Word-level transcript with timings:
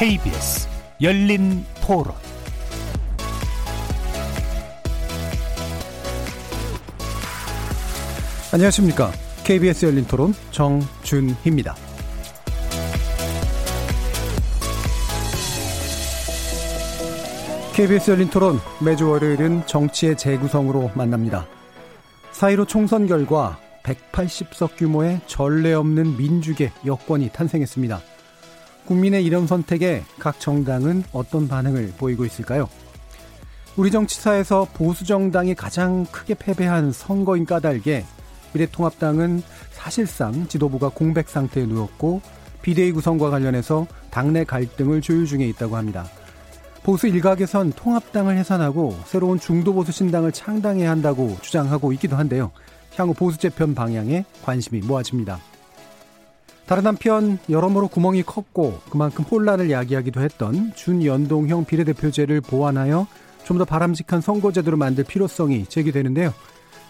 KBS 0.00 0.66
열린 1.02 1.62
토론 1.86 2.14
안녕하십니까. 8.50 9.12
KBS 9.44 9.84
열린 9.84 10.06
토론 10.06 10.32
정준희입니다. 10.52 11.74
KBS 17.74 18.10
열린 18.12 18.30
토론 18.30 18.58
매주 18.82 19.06
월요일은 19.06 19.66
정치의 19.66 20.16
재구성으로 20.16 20.92
만납니다. 20.94 21.46
4.15 22.32 22.68
총선 22.68 23.06
결과 23.06 23.58
180석 23.82 24.78
규모의 24.78 25.20
전례 25.26 25.74
없는 25.74 26.16
민주계 26.16 26.72
여권이 26.86 27.32
탄생했습니다. 27.34 28.00
국민의 28.90 29.24
이런 29.24 29.46
선택에 29.46 30.02
각 30.18 30.40
정당은 30.40 31.04
어떤 31.12 31.46
반응을 31.46 31.92
보이고 31.96 32.24
있을까요? 32.24 32.68
우리 33.76 33.92
정치사에서 33.92 34.66
보수 34.74 35.04
정당이 35.04 35.54
가장 35.54 36.04
크게 36.06 36.34
패배한 36.34 36.90
선거인 36.90 37.44
까닭에 37.44 38.04
미래통합당은 38.52 39.44
사실상 39.70 40.48
지도부가 40.48 40.88
공백 40.88 41.28
상태에 41.28 41.66
누웠고 41.66 42.20
비대위 42.62 42.90
구성과 42.90 43.30
관련해서 43.30 43.86
당내 44.10 44.42
갈등을 44.42 45.02
조율 45.02 45.24
중에 45.24 45.46
있다고 45.46 45.76
합니다. 45.76 46.08
보수 46.82 47.06
일각에선 47.06 47.74
통합당을 47.74 48.36
해산하고 48.38 48.98
새로운 49.06 49.38
중도보수 49.38 49.92
신당을 49.92 50.32
창당해야 50.32 50.90
한다고 50.90 51.36
주장하고 51.42 51.92
있기도 51.92 52.16
한데요. 52.16 52.50
향후 52.96 53.14
보수 53.14 53.38
재편 53.38 53.72
방향에 53.72 54.24
관심이 54.42 54.80
모아집니다. 54.80 55.38
다른 56.70 56.86
한편 56.86 57.40
여러모로 57.48 57.88
구멍이 57.88 58.22
컸고 58.22 58.78
그만큼 58.90 59.24
혼란을 59.24 59.72
야기하기도 59.72 60.20
했던 60.20 60.72
준연동형 60.76 61.64
비례대표제를 61.64 62.40
보완하여 62.42 63.08
좀 63.42 63.58
더 63.58 63.64
바람직한 63.64 64.20
선거제도를 64.20 64.78
만들 64.78 65.02
필요성이 65.02 65.66
제기되는데요. 65.66 66.32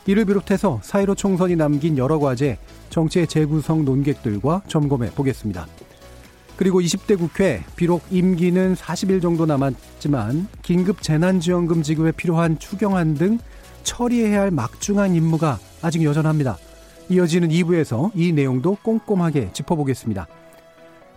이를 0.05 0.27
비롯해서 0.27 0.81
4.15 0.83 1.17
총선이 1.17 1.57
남긴 1.57 1.97
여러 1.97 2.19
과제, 2.19 2.59
정치의 2.91 3.27
재구성 3.27 3.87
논객들과 3.87 4.65
점검해 4.69 5.13
보겠습니다. 5.13 5.67
그리고 6.59 6.83
20대 6.83 7.17
국회, 7.17 7.65
비록 7.75 8.03
임기는 8.11 8.75
40일 8.75 9.23
정도 9.23 9.47
남았지만 9.47 10.49
긴급 10.61 11.01
재난지원금 11.01 11.83
지급에 11.83 12.13
필요한 12.13 12.59
추경안 12.59 13.15
등 13.15 13.39
처리해야 13.85 14.43
할 14.43 14.51
막중한 14.51 15.15
임무가 15.15 15.59
아직 15.81 16.05
여전합니다. 16.05 16.59
이어지는 17.11 17.49
2부에서 17.49 18.11
이 18.15 18.33
내용도 18.33 18.77
꼼꼼하게 18.83 19.51
짚어보겠습니다. 19.53 20.27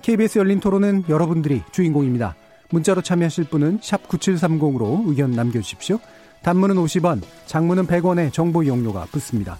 KBS 0.01 0.39
열린 0.39 0.59
토론은 0.59 1.05
여러분들이 1.07 1.61
주인공입니다. 1.71 2.35
문자로 2.71 3.01
참여하실 3.01 3.45
분은 3.45 3.79
9730으로 3.79 5.07
의견 5.07 5.31
남겨주십시오. 5.31 5.99
단문은 6.41 6.75
50원, 6.75 7.21
장문은 7.45 7.87
100원의 7.87 8.33
정보 8.33 8.63
이용료가 8.63 9.05
붙습니다. 9.11 9.57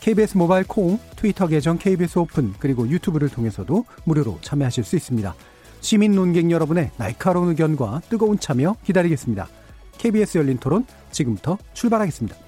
KBS 0.00 0.36
모바일 0.36 0.64
콩, 0.66 0.98
트위터 1.16 1.46
계정 1.46 1.78
KBS 1.78 2.18
오픈, 2.18 2.52
그리고 2.58 2.86
유튜브를 2.88 3.28
통해서도 3.28 3.84
무료로 4.04 4.38
참여하실 4.42 4.84
수 4.84 4.96
있습니다. 4.96 5.34
시민 5.80 6.12
논객 6.12 6.50
여러분의 6.50 6.90
날카로운 6.96 7.48
의견과 7.50 8.02
뜨거운 8.08 8.38
참여 8.38 8.76
기다리겠습니다. 8.84 9.48
KBS 9.96 10.38
열린 10.38 10.58
토론 10.58 10.84
지금부터 11.12 11.56
출발하겠습니다. 11.72 12.47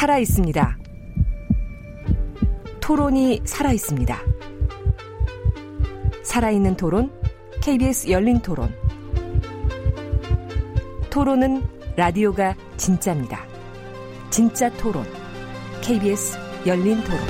살아 0.00 0.16
있습니다. 0.16 0.78
토론이 2.80 3.42
살아 3.44 3.70
있습니다. 3.70 4.18
살아있는 6.22 6.78
토론, 6.78 7.12
KBS 7.60 8.08
열린 8.08 8.40
토론. 8.40 8.74
토론은 11.10 11.62
라디오가 11.96 12.56
진짜입니다. 12.78 13.44
진짜 14.30 14.70
토론, 14.78 15.04
KBS 15.82 16.38
열린 16.64 17.04
토론. 17.04 17.20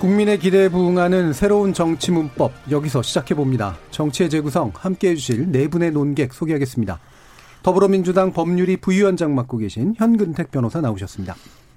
국민의 0.00 0.38
기대에 0.38 0.70
부응하는 0.70 1.34
새로운 1.34 1.74
정치 1.74 2.10
문법 2.10 2.52
여기서 2.70 3.02
시작해 3.02 3.34
봅니다. 3.34 3.76
정치의 3.90 4.30
재구성 4.30 4.72
함께 4.74 5.10
해주실 5.10 5.52
네 5.52 5.68
분의 5.68 5.90
논객 5.90 6.32
소개하겠습니다. 6.32 7.00
더불어민주당 7.66 8.32
법률위 8.32 8.76
부위원장 8.76 9.34
맡고 9.34 9.58
계신 9.58 9.92
현근택 9.96 10.52
변호사 10.52 10.80
나오셨습니다. 10.80 11.34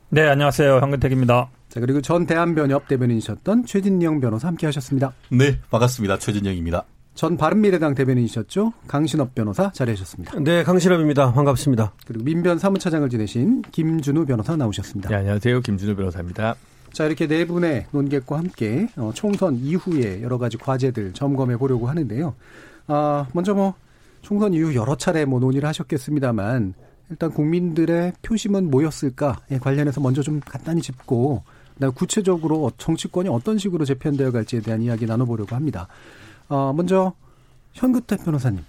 네, 0.10 0.22
안녕하세요. 0.22 0.78
현근택입니다. 0.82 1.50
자, 1.68 1.80
그리고 1.80 2.00
전 2.00 2.28
대한변협 2.28 2.88
대변인이셨던 2.88 3.66
최진영 3.66 4.20
변호사 4.20 4.50
함께 4.50 4.68
하셨습니다. 4.68 5.14
네, 5.32 5.58
반갑습니다. 5.72 6.20
최진영입니다. 6.20 6.86
전 7.16 7.38
바른미래당 7.38 7.96
대변인이셨죠. 7.96 8.74
강신업 8.88 9.34
변호사 9.34 9.72
자리하셨습니다. 9.72 10.40
네, 10.42 10.62
강신업입니다. 10.62 11.34
반갑습니다. 11.34 11.94
그리고 12.06 12.24
민변 12.24 12.60
사무처장을 12.60 13.10
지내신 13.10 13.64
김준우 13.72 14.28
변호사 14.28 14.56
나오셨습니다. 14.56 15.10
네, 15.10 15.16
안녕하세요. 15.16 15.62
김준우 15.62 15.96
변호사입니다. 15.96 16.54
자, 16.94 17.06
이렇게 17.06 17.26
네 17.26 17.48
분의 17.48 17.88
논객과 17.90 18.38
함께 18.38 18.90
어, 18.96 19.10
총선 19.16 19.56
이후에 19.56 20.22
여러 20.22 20.38
가지 20.38 20.56
과제들 20.58 21.14
점검해 21.14 21.58
보려고 21.58 21.90
하는데요. 21.90 22.36
아, 22.86 23.26
먼저 23.34 23.56
뭐 23.56 23.74
총선 24.22 24.54
이후 24.54 24.76
여러 24.76 24.96
차례 24.96 25.26
뭐 25.26 25.40
논의를 25.40 25.68
하셨겠습니다만 25.68 26.74
일단 27.10 27.32
국민들의 27.32 28.14
표심은 28.22 28.70
뭐였을까에 28.70 29.58
관련해서 29.60 30.02
먼저 30.02 30.22
좀 30.22 30.40
간단히 30.40 30.82
짚고 30.82 31.44
구체적으로 31.96 32.72
정치권이 32.78 33.30
어떤 33.30 33.58
식으로 33.58 33.86
재편되어 33.86 34.32
갈지에 34.32 34.60
대한 34.60 34.82
이야기 34.82 35.06
나눠보려고 35.06 35.56
합니다. 35.56 35.88
어, 36.50 36.74
먼저 36.74 37.14
현근택 37.74 38.26
변호사님. 38.26 38.64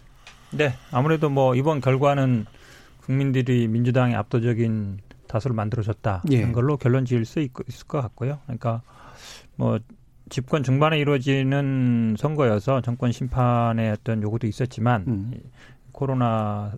네, 0.52 0.74
아무래도 0.90 1.28
뭐 1.28 1.54
이번 1.54 1.80
결과는 1.80 2.46
국민들이 3.04 3.66
민주당의 3.68 4.14
압도적인 4.14 4.98
다수를 5.26 5.54
만들어줬다 5.54 6.22
예. 6.30 6.50
걸로 6.50 6.76
결론 6.76 7.04
지을 7.04 7.24
수 7.24 7.40
있, 7.40 7.52
있을 7.68 7.86
것 7.86 8.00
같고요. 8.00 8.38
그러니까 8.44 8.82
뭐 9.56 9.78
집권 10.30 10.62
중반에 10.62 10.98
이루어지는 10.98 12.16
선거여서 12.18 12.80
정권 12.82 13.12
심판의 13.12 13.90
어떤 13.90 14.22
요구도 14.22 14.46
있었지만 14.46 15.04
음. 15.08 15.32
코로나 15.92 16.72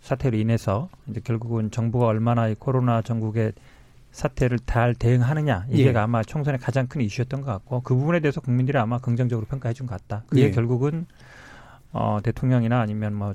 사태로 0.00 0.36
인해서 0.36 0.90
이제 1.08 1.20
결국은 1.24 1.70
정부가 1.70 2.06
얼마나 2.06 2.48
이 2.48 2.54
코로나 2.54 3.00
전국의 3.00 3.52
사태를 4.10 4.58
잘 4.66 4.94
대응하느냐 4.94 5.66
이게 5.70 5.86
예. 5.86 5.96
아마 5.96 6.22
총선의 6.22 6.60
가장 6.60 6.86
큰 6.86 7.00
이슈였던 7.00 7.40
것 7.40 7.46
같고 7.50 7.80
그 7.80 7.94
부분에 7.94 8.20
대해서 8.20 8.40
국민들이 8.40 8.76
아마 8.78 8.98
긍정적으로 8.98 9.46
평가해 9.46 9.72
준 9.72 9.86
것 9.86 10.00
같다. 10.00 10.24
그게 10.28 10.42
예. 10.42 10.50
결국은 10.50 11.06
어 11.92 12.18
대통령이나 12.22 12.80
아니면 12.80 13.14
뭐 13.14 13.34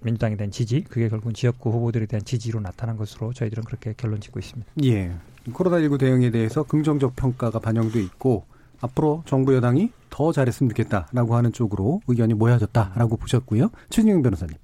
민주당에 0.00 0.36
대한 0.36 0.50
지지 0.50 0.82
그게 0.82 1.08
결국은 1.08 1.34
지역구 1.34 1.70
후보들에 1.70 2.06
대한 2.06 2.24
지지로 2.24 2.60
나타난 2.60 2.96
것으로 2.96 3.32
저희들은 3.32 3.64
그렇게 3.64 3.92
결론 3.96 4.20
짓고 4.20 4.38
있습니다. 4.38 4.72
예. 4.84 5.12
코로나19 5.52 5.98
대응에 5.98 6.30
대해서 6.30 6.62
긍정적 6.62 7.16
평가가 7.16 7.58
반영돼 7.58 8.00
있고 8.02 8.46
앞으로 8.80 9.22
정부 9.26 9.54
여당이 9.54 9.90
더 10.10 10.32
잘했으면 10.32 10.70
좋겠다라고 10.70 11.34
하는 11.34 11.52
쪽으로 11.52 12.00
의견이 12.06 12.34
모여졌다라고 12.34 13.16
보셨고요. 13.16 13.70
최진영 13.90 14.22
변호사님. 14.22 14.56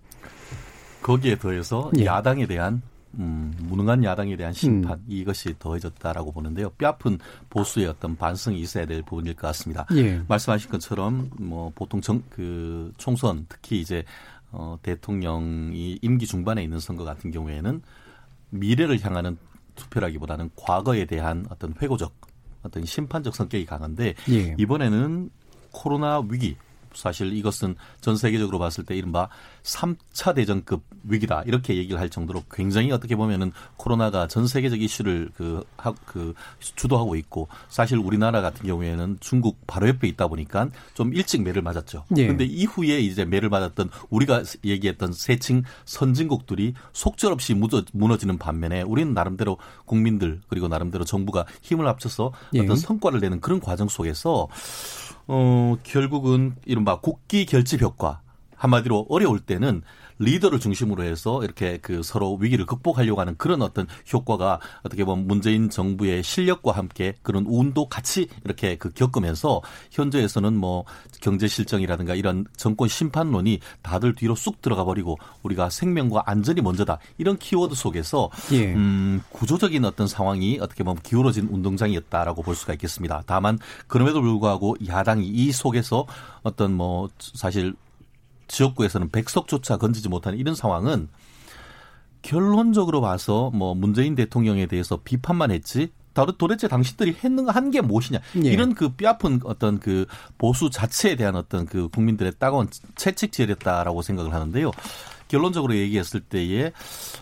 거기에 1.02 1.36
더해서 1.38 1.90
예. 1.98 2.06
야당에 2.06 2.46
대한 2.46 2.82
음, 3.14 3.52
무능한 3.58 4.04
야당에 4.04 4.36
대한 4.36 4.52
심판 4.52 4.92
음. 4.92 5.04
이것이 5.08 5.54
더해졌다라고 5.58 6.32
보는데요. 6.32 6.70
뼈아픈 6.70 7.18
보수의 7.50 7.86
어떤 7.86 8.16
반성이 8.16 8.60
있어야 8.60 8.86
될 8.86 9.02
부분일 9.02 9.34
것 9.34 9.48
같습니다. 9.48 9.86
예. 9.94 10.22
말씀하신 10.28 10.70
것처럼 10.70 11.30
뭐 11.38 11.70
보통 11.74 12.00
정, 12.00 12.22
그 12.30 12.92
총선 12.96 13.44
특히 13.48 13.80
이제 13.80 14.04
어, 14.50 14.78
대통령이 14.82 15.98
임기 16.00 16.26
중반에 16.26 16.62
있는 16.62 16.78
선거 16.78 17.04
같은 17.04 17.30
경우에는 17.30 17.82
미래를 18.50 19.00
향하는 19.02 19.36
투표라기보다는 19.74 20.50
과거에 20.56 21.04
대한 21.04 21.46
어떤 21.50 21.74
회고적 21.80 22.12
어떤 22.62 22.84
심판적 22.84 23.34
성격이 23.34 23.66
강한데 23.66 24.14
예. 24.30 24.54
이번에는 24.58 25.30
코로나 25.70 26.20
위기 26.28 26.56
사실 26.94 27.32
이것은 27.36 27.76
전 28.00 28.16
세계적으로 28.16 28.58
봤을 28.58 28.84
때 28.84 28.96
이른바 28.96 29.28
3차 29.62 30.34
대전급 30.34 30.82
위기다 31.04 31.42
이렇게 31.46 31.76
얘기를 31.76 32.00
할 32.00 32.08
정도로 32.08 32.44
굉장히 32.50 32.92
어떻게 32.92 33.16
보면은 33.16 33.52
코로나가 33.76 34.26
전 34.28 34.46
세계적 34.46 34.80
이슈를 34.80 35.30
그, 35.36 35.64
하, 35.76 35.92
그 36.04 36.34
주도하고 36.58 37.16
있고 37.16 37.48
사실 37.68 37.98
우리나라 37.98 38.40
같은 38.40 38.66
경우에는 38.66 39.18
중국 39.20 39.66
바로 39.66 39.88
옆에 39.88 40.08
있다 40.08 40.28
보니까 40.28 40.68
좀 40.94 41.12
일찍 41.14 41.42
매를 41.42 41.62
맞았죠. 41.62 42.04
예. 42.16 42.26
근데 42.26 42.44
이후에 42.44 43.00
이제 43.00 43.24
매를 43.24 43.48
맞았던 43.48 43.90
우리가 44.10 44.42
얘기했던 44.64 45.12
세층 45.12 45.62
선진국들이 45.84 46.74
속절없이 46.92 47.54
무너지는 47.92 48.38
반면에 48.38 48.82
우리는 48.82 49.14
나름대로 49.14 49.58
국민들 49.84 50.40
그리고 50.48 50.68
나름대로 50.68 51.04
정부가 51.04 51.46
힘을 51.62 51.86
합쳐서 51.86 52.32
예. 52.54 52.60
어떤 52.60 52.76
성과를 52.76 53.20
내는 53.20 53.40
그런 53.40 53.60
과정 53.60 53.88
속에서 53.88 54.48
어 55.28 55.76
결국은 55.82 56.54
이른바 56.64 57.00
국기 57.00 57.46
결집 57.46 57.82
효과 57.82 58.20
한마디로 58.56 59.06
어려울 59.08 59.40
때는 59.40 59.82
리더를 60.18 60.60
중심으로 60.60 61.04
해서 61.04 61.42
이렇게 61.44 61.78
그 61.78 62.02
서로 62.02 62.36
위기를 62.36 62.66
극복하려고 62.66 63.20
하는 63.20 63.36
그런 63.36 63.62
어떤 63.62 63.86
효과가 64.12 64.60
어떻게 64.82 65.04
보면 65.04 65.26
문재인 65.26 65.70
정부의 65.70 66.22
실력과 66.22 66.72
함께 66.72 67.14
그런 67.22 67.44
운도 67.46 67.88
같이 67.88 68.28
이렇게 68.44 68.76
그 68.76 68.90
겪으면서 68.90 69.62
현재에서는 69.90 70.54
뭐 70.56 70.84
경제 71.20 71.48
실정이라든가 71.48 72.14
이런 72.14 72.44
정권 72.56 72.88
심판론이 72.88 73.60
다들 73.82 74.14
뒤로 74.14 74.34
쑥 74.34 74.62
들어가 74.62 74.84
버리고 74.84 75.18
우리가 75.42 75.70
생명과 75.70 76.24
안전이 76.26 76.60
먼저다 76.60 76.98
이런 77.18 77.36
키워드 77.38 77.74
속에서 77.74 78.30
예. 78.52 78.74
음, 78.74 79.22
구조적인 79.30 79.84
어떤 79.84 80.06
상황이 80.06 80.58
어떻게 80.60 80.84
보면 80.84 81.02
기울어진 81.02 81.48
운동장이었다라고 81.50 82.42
볼 82.42 82.54
수가 82.54 82.72
있겠습니다. 82.74 83.22
다만 83.26 83.58
그럼에도 83.86 84.20
불구하고 84.20 84.76
야당이 84.86 85.26
이 85.26 85.52
속에서 85.52 86.06
어떤 86.42 86.72
뭐 86.74 87.08
사실 87.18 87.74
지역구에서는 88.52 89.10
백석조차 89.10 89.78
건지지 89.78 90.08
못하는 90.08 90.38
이런 90.38 90.54
상황은 90.54 91.08
결론적으로 92.20 93.00
봐서 93.00 93.50
뭐 93.52 93.74
문재인 93.74 94.14
대통령에 94.14 94.66
대해서 94.66 95.00
비판만 95.02 95.50
했지 95.50 95.90
도대체 96.36 96.68
당신들이 96.68 97.16
했는가 97.24 97.52
한 97.52 97.70
게 97.70 97.80
무엇이냐 97.80 98.20
예. 98.44 98.52
이런 98.52 98.74
그 98.74 98.90
뼈아픈 98.90 99.40
어떤 99.44 99.80
그 99.80 100.04
보수 100.36 100.68
자체에 100.68 101.16
대한 101.16 101.36
어떤 101.36 101.64
그 101.64 101.88
국민들의 101.88 102.34
따가운 102.38 102.68
채찍질이었다라고 102.96 104.02
생각을 104.02 104.34
하는데요. 104.34 104.72
결론적으로 105.28 105.74
얘기했을 105.74 106.20
때에 106.20 106.72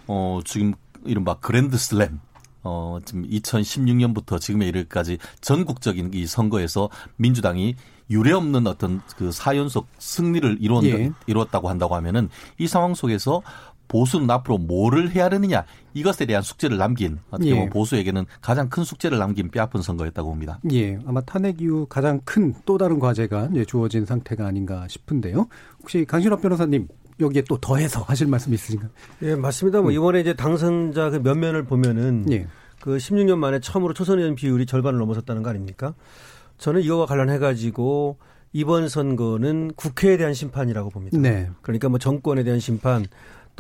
어 0.09 0.41
지금 0.45 0.75
이른바 1.05 1.35
그랜드 1.35 1.79
슬램 1.79 2.19
어, 2.63 2.99
지금 3.05 3.27
2016년부터 3.29 4.41
지금에 4.41 4.67
이르기까지 4.67 5.19
전국적인 5.41 6.11
이 6.13 6.27
선거에서 6.27 6.91
민주당이 7.17 7.77
유례 8.11 8.33
없는 8.33 8.67
어떤 8.67 9.01
그 9.17 9.31
4연속 9.31 9.87
승리를 9.99 10.59
이루었, 10.61 10.85
예. 10.85 11.13
이루었다고 11.27 11.69
한다고 11.69 11.95
하면은 11.97 12.29
이 12.59 12.67
상황 12.67 12.95
속에서 12.95 13.43
보수는 13.89 14.31
앞으로 14.31 14.59
뭐를 14.59 15.11
해야 15.11 15.29
되느냐 15.29 15.65
이것에 15.95 16.25
대한 16.25 16.43
숙제를 16.43 16.79
남긴 16.79 17.19
어떻게 17.31 17.51
보면 17.51 17.67
예. 17.67 17.71
보수에게는 17.71 18.25
가장 18.41 18.69
큰 18.69 18.85
숙제를 18.85 19.19
남긴 19.19 19.51
뼈아픈 19.51 19.83
선거였다고 19.83 20.29
봅니다. 20.31 20.61
예, 20.73 20.97
아마 21.07 21.21
탄핵 21.23 21.61
이후 21.61 21.87
가장 21.89 22.21
큰 22.25 22.55
또 22.65 22.79
다른 22.79 23.01
과제가 23.01 23.49
이제 23.53 23.65
주어진 23.65 24.07
상태가 24.07 24.47
아닌가 24.47 24.87
싶은데요. 24.89 25.49
혹시 25.81 26.05
강신업 26.05 26.41
변호사님 26.41 26.87
여기에 27.19 27.43
또 27.49 27.59
더해서 27.59 28.03
하실 28.03 28.29
말씀 28.29 28.55
있으신가요? 28.55 28.91
예, 29.23 29.35
맞습니다. 29.35 29.81
뭐 29.81 29.91
음. 29.91 29.95
이번에 29.95 30.21
이제 30.21 30.35
당선자 30.35 31.11
그 31.11 31.17
면면을 31.17 31.65
보면은 31.65 32.27
예. 32.31 32.47
그 32.81 32.97
16년 32.97 33.39
만에 33.39 33.59
처음으로 33.61 33.93
초선 33.93 34.19
의원 34.21 34.37
비율이 34.37 34.67
절반을 34.67 34.99
넘어섰다는 35.01 35.43
거 35.43 35.51
아닙니까? 35.51 35.95
저는 36.61 36.83
이거와 36.83 37.07
관련해 37.07 37.39
가지고 37.39 38.19
이번 38.53 38.89
선거는 38.89 39.73
국회에 39.77 40.17
대한 40.17 40.35
심판이라고 40.35 40.91
봅니다. 40.91 41.19
네. 41.19 41.49
그러니까 41.63 41.89
뭐 41.89 41.99
정권에 41.99 42.43
대한 42.45 42.61
심판 42.61 43.07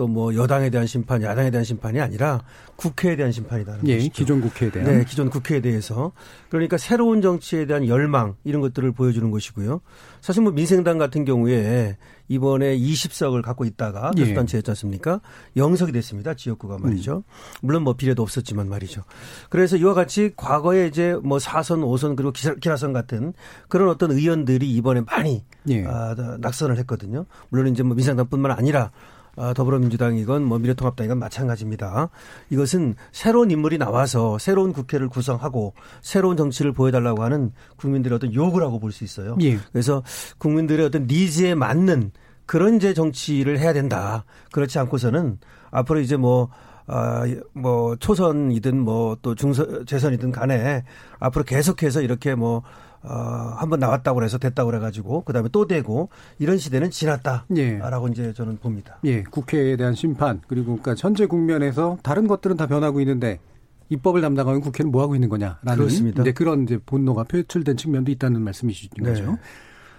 또 0.00 0.06
뭐 0.10 0.34
여당에 0.34 0.70
대한 0.70 0.86
심판, 0.86 1.22
야당에 1.22 1.50
대한 1.50 1.62
심판이 1.62 2.00
아니라 2.00 2.42
국회에 2.76 3.16
대한 3.16 3.32
심판이다는 3.32 3.86
예, 3.86 3.96
것이죠. 3.98 4.12
기존 4.14 4.40
국회에 4.40 4.70
대한. 4.70 4.90
네, 4.90 5.04
기존 5.04 5.28
국회에 5.28 5.60
대해서. 5.60 6.12
그러니까 6.48 6.78
새로운 6.78 7.20
정치에 7.20 7.66
대한 7.66 7.86
열망 7.86 8.34
이런 8.44 8.62
것들을 8.62 8.90
보여주는 8.92 9.30
것이고요. 9.30 9.82
사실 10.22 10.42
뭐 10.42 10.52
민생당 10.52 10.96
같은 10.96 11.26
경우에 11.26 11.98
이번에 12.28 12.78
20석을 12.78 13.42
갖고 13.42 13.66
있다가 13.66 14.12
예. 14.16 14.22
교수단체였지 14.22 14.70
않습니까? 14.70 15.20
영석이 15.56 15.92
됐습니다. 15.92 16.32
지역구가 16.32 16.78
말이죠. 16.78 17.16
음. 17.18 17.22
물론 17.60 17.82
뭐 17.82 17.92
비례도 17.92 18.22
없었지만 18.22 18.68
말이죠. 18.68 19.02
그래서 19.50 19.76
이와 19.76 19.92
같이 19.92 20.32
과거에 20.36 20.86
이제 20.86 21.14
뭐 21.22 21.36
4선, 21.36 21.80
5선 21.82 22.16
그리고 22.16 22.32
기라선 22.32 22.94
같은 22.94 23.34
그런 23.68 23.90
어떤 23.90 24.12
의원들이 24.12 24.70
이번에 24.70 25.02
많이 25.02 25.44
예. 25.68 25.84
아, 25.84 26.14
낙선을 26.38 26.78
했거든요. 26.78 27.26
물론 27.50 27.68
이제 27.68 27.82
뭐 27.82 27.94
민생당뿐만 27.94 28.52
아니라 28.52 28.84
아, 28.84 28.92
더불어민주당이건 29.36 30.44
뭐 30.44 30.58
미래통합당이건 30.58 31.18
마찬가지입니다. 31.18 32.10
이것은 32.50 32.94
새로운 33.12 33.50
인물이 33.50 33.78
나와서 33.78 34.38
새로운 34.38 34.72
국회를 34.72 35.08
구성하고 35.08 35.74
새로운 36.02 36.36
정치를 36.36 36.72
보여달라고 36.72 37.22
하는 37.22 37.52
국민들의 37.76 38.16
어떤 38.16 38.34
요구라고 38.34 38.78
볼 38.78 38.92
수 38.92 39.04
있어요. 39.04 39.36
예. 39.40 39.58
그래서 39.72 40.02
국민들의 40.38 40.84
어떤 40.86 41.06
니즈에 41.06 41.54
맞는 41.54 42.10
그런 42.44 42.76
이제 42.76 42.92
정치를 42.92 43.60
해야 43.60 43.72
된다. 43.72 44.24
그렇지 44.50 44.78
않고서는 44.80 45.38
앞으로 45.70 46.00
이제 46.00 46.16
뭐 46.16 46.50
아, 46.92 47.22
뭐, 47.52 47.94
초선이든 47.94 48.80
뭐, 48.80 49.16
또 49.22 49.36
중선, 49.36 49.86
재선이든 49.86 50.32
간에 50.32 50.82
앞으로 51.20 51.44
계속해서 51.44 52.02
이렇게 52.02 52.34
뭐, 52.34 52.64
어, 53.02 53.54
한번 53.56 53.80
나왔다고 53.80 54.22
해서 54.22 54.38
됐다고 54.38 54.70
그래가지고 54.70 55.22
그다음에 55.22 55.48
또 55.52 55.66
되고 55.66 56.10
이런 56.38 56.58
시대는 56.58 56.90
지났다라고 56.90 57.56
예. 57.56 57.80
이제 58.10 58.32
저는 58.34 58.58
봅니다. 58.58 58.98
예, 59.04 59.22
국회에 59.22 59.76
대한 59.76 59.94
심판 59.94 60.40
그리고 60.46 60.76
그러니까 60.76 60.94
현재 60.98 61.26
국면에서 61.26 61.98
다른 62.02 62.26
것들은 62.26 62.56
다 62.56 62.66
변하고 62.66 63.00
있는데 63.00 63.40
입법을 63.88 64.20
담당하는 64.20 64.60
국회는 64.60 64.92
뭐 64.92 65.02
하고 65.02 65.14
있는 65.14 65.28
거냐라는 65.28 65.76
그렇습니다. 65.76 66.22
이제 66.22 66.32
그런 66.32 66.64
이제 66.64 66.78
분노가 66.84 67.24
표출된 67.24 67.76
측면도 67.76 68.10
있다는 68.12 68.42
말씀이신 68.42 68.90
네. 68.98 69.10
거죠. 69.10 69.38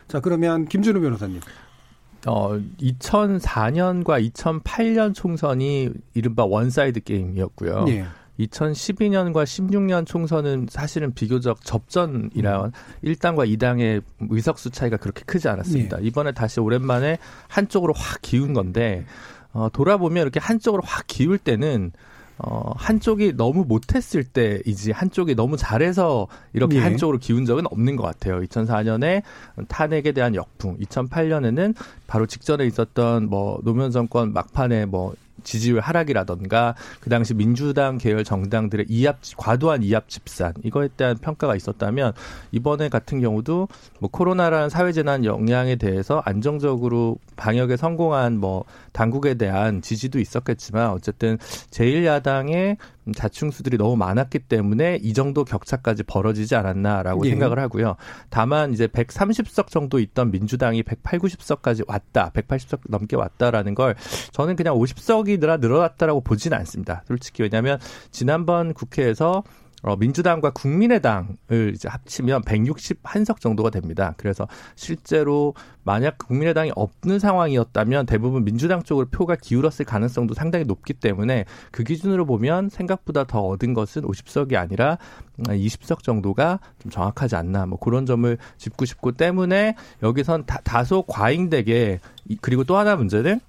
자 0.08 0.20
그러면 0.20 0.66
김준우 0.66 1.02
변호사님. 1.02 1.42
어, 2.28 2.60
2004년과 2.80 4.32
2008년 4.32 5.16
총선이 5.16 5.90
이른바 6.14 6.46
one-side 6.46 7.02
게임이었고요. 7.02 7.86
예. 7.90 8.06
2012년과 8.48 9.44
16년 9.44 10.06
총선은 10.06 10.68
사실은 10.70 11.14
비교적 11.14 11.64
접전이라 11.64 12.66
음. 12.66 12.72
1당과 13.04 13.58
2당의 13.58 14.02
의석수 14.30 14.72
차이가 14.72 14.98
그렇게 14.98 15.24
크지 15.26 15.48
않았습니다. 15.48 15.98
네. 15.98 16.04
이번에 16.04 16.32
다시 16.32 16.60
오랜만에 16.60 17.18
한쪽으로 17.48 17.94
확 17.94 18.22
기운 18.22 18.54
건데 18.54 19.06
어, 19.54 19.70
돌아보면 19.72 20.22
이렇게 20.22 20.40
한쪽으로 20.40 20.84
확 20.86 21.06
기울 21.08 21.38
때는 21.38 21.92
어, 22.44 22.74
한쪽이 22.76 23.34
너무 23.38 23.66
못했을 23.68 24.24
때이지 24.24 24.92
한쪽이 24.92 25.36
너무 25.36 25.58
잘해서 25.58 26.28
이렇게 26.54 26.78
예. 26.78 26.82
한쪽으로 26.82 27.20
기운 27.20 27.46
적은 27.46 27.66
없는 27.70 27.96
것 27.96 28.04
같아요. 28.04 28.42
2004년에 28.42 29.22
탄핵에 29.68 30.12
대한 30.12 30.34
역풍, 30.34 30.78
2008년에는 30.80 31.76
바로 32.12 32.26
직전에 32.26 32.66
있었던 32.66 33.30
뭐 33.30 33.62
노무현 33.64 33.90
정권 33.90 34.34
막판에 34.34 34.86
뭐 34.86 35.14
지지율 35.44 35.80
하락이라던가 35.80 36.76
그 37.00 37.10
당시 37.10 37.34
민주당 37.34 37.98
계열 37.98 38.26
정당들의 38.26 38.88
이합 38.90 39.20
과도한 39.38 39.82
이합 39.82 40.10
집산 40.10 40.54
이거에 40.62 40.90
대한 40.98 41.18
평가가 41.18 41.56
있었다면 41.56 42.12
이번에 42.52 42.90
같은 42.90 43.22
경우도 43.22 43.70
뭐 44.02 44.10
코로나라는 44.12 44.68
사회 44.68 44.92
재난 44.92 45.24
영향에 45.24 45.78
대해서 45.78 46.22
안정적으로 46.26 47.18
방역에 47.38 47.78
성공한 47.78 48.38
뭐 48.38 48.66
당국에 48.92 49.36
대한 49.36 49.82
지지도 49.82 50.20
있었겠지만 50.20 50.90
어쨌든 50.90 51.38
제1야당의 51.38 52.76
자충수들이 53.16 53.78
너무 53.78 53.96
많았기 53.96 54.40
때문에 54.40 55.00
이 55.02 55.14
정도 55.14 55.44
격차까지 55.44 56.04
벌어지지 56.04 56.56
않았나라고 56.56 57.26
예. 57.26 57.32
생각을 57.32 57.60
하고요. 57.60 57.96
다만 58.30 58.74
이제 58.74 58.88
130석 58.88 59.68
정도 59.68 60.00
있던 60.00 60.32
민주당이 60.32 60.84
108, 60.84 61.20
90석까지 61.20 61.84
왔다, 61.88 62.32
180석 62.34 62.82
넘게 62.90 63.16
왔다라는 63.16 63.76
걸 63.76 63.96
저는 64.32 64.56
그냥 64.56 64.76
50석이 64.76 65.40
늘어 65.40 65.58
늘어났다라고 65.58 66.22
보지는 66.22 66.58
않습니다. 66.60 67.04
솔직히 67.08 67.44
왜냐하면 67.44 67.80
지난번 68.12 68.74
국회에서 68.74 69.44
어, 69.82 69.96
민주당과 69.96 70.52
국민의당을 70.52 71.74
이제 71.74 71.90
합치면 71.90 72.44
161석 72.44 73.40
정도가 73.40 73.72
됩니다. 73.72 74.14
그래서 74.18 74.48
실제로 74.76 75.56
만약 75.84 76.20
국민의당이 76.20 76.72
없는 76.76 77.18
상황이었다면 77.18 78.06
대부분 78.06 78.44
민주당 78.46 78.84
쪽으로 78.84 79.08
표가 79.10 79.36
기울었을 79.36 79.86
가능성도 79.86 80.36
상당히 80.36 80.66
높기 80.66 80.94
때문에 80.94 81.46
그 81.72 81.84
기준으로 81.84 82.26
보면 82.26 82.70
생각보다 82.70 83.24
더 83.24 83.42
얻은 83.42 83.74
것은 83.74 84.04
50석이 84.04 84.56
아니라 84.56 85.00
20석 85.40 86.04
정도가 86.04 86.60
좀 86.80 86.92
정확하지 86.92 87.36
않나 87.36 87.66
뭐 87.66 87.80
그런 87.80 88.06
점을 88.06 88.38
짚고 88.58 88.86
싶고 88.86 89.14
때문에 89.14 89.76
여기선 90.04 90.46
다, 90.46 90.60
다소 90.64 91.02
과잉되게 91.04 92.00
그리고 92.42 92.64
또 92.64 92.78
하나 92.78 92.96
문제는 92.96 93.40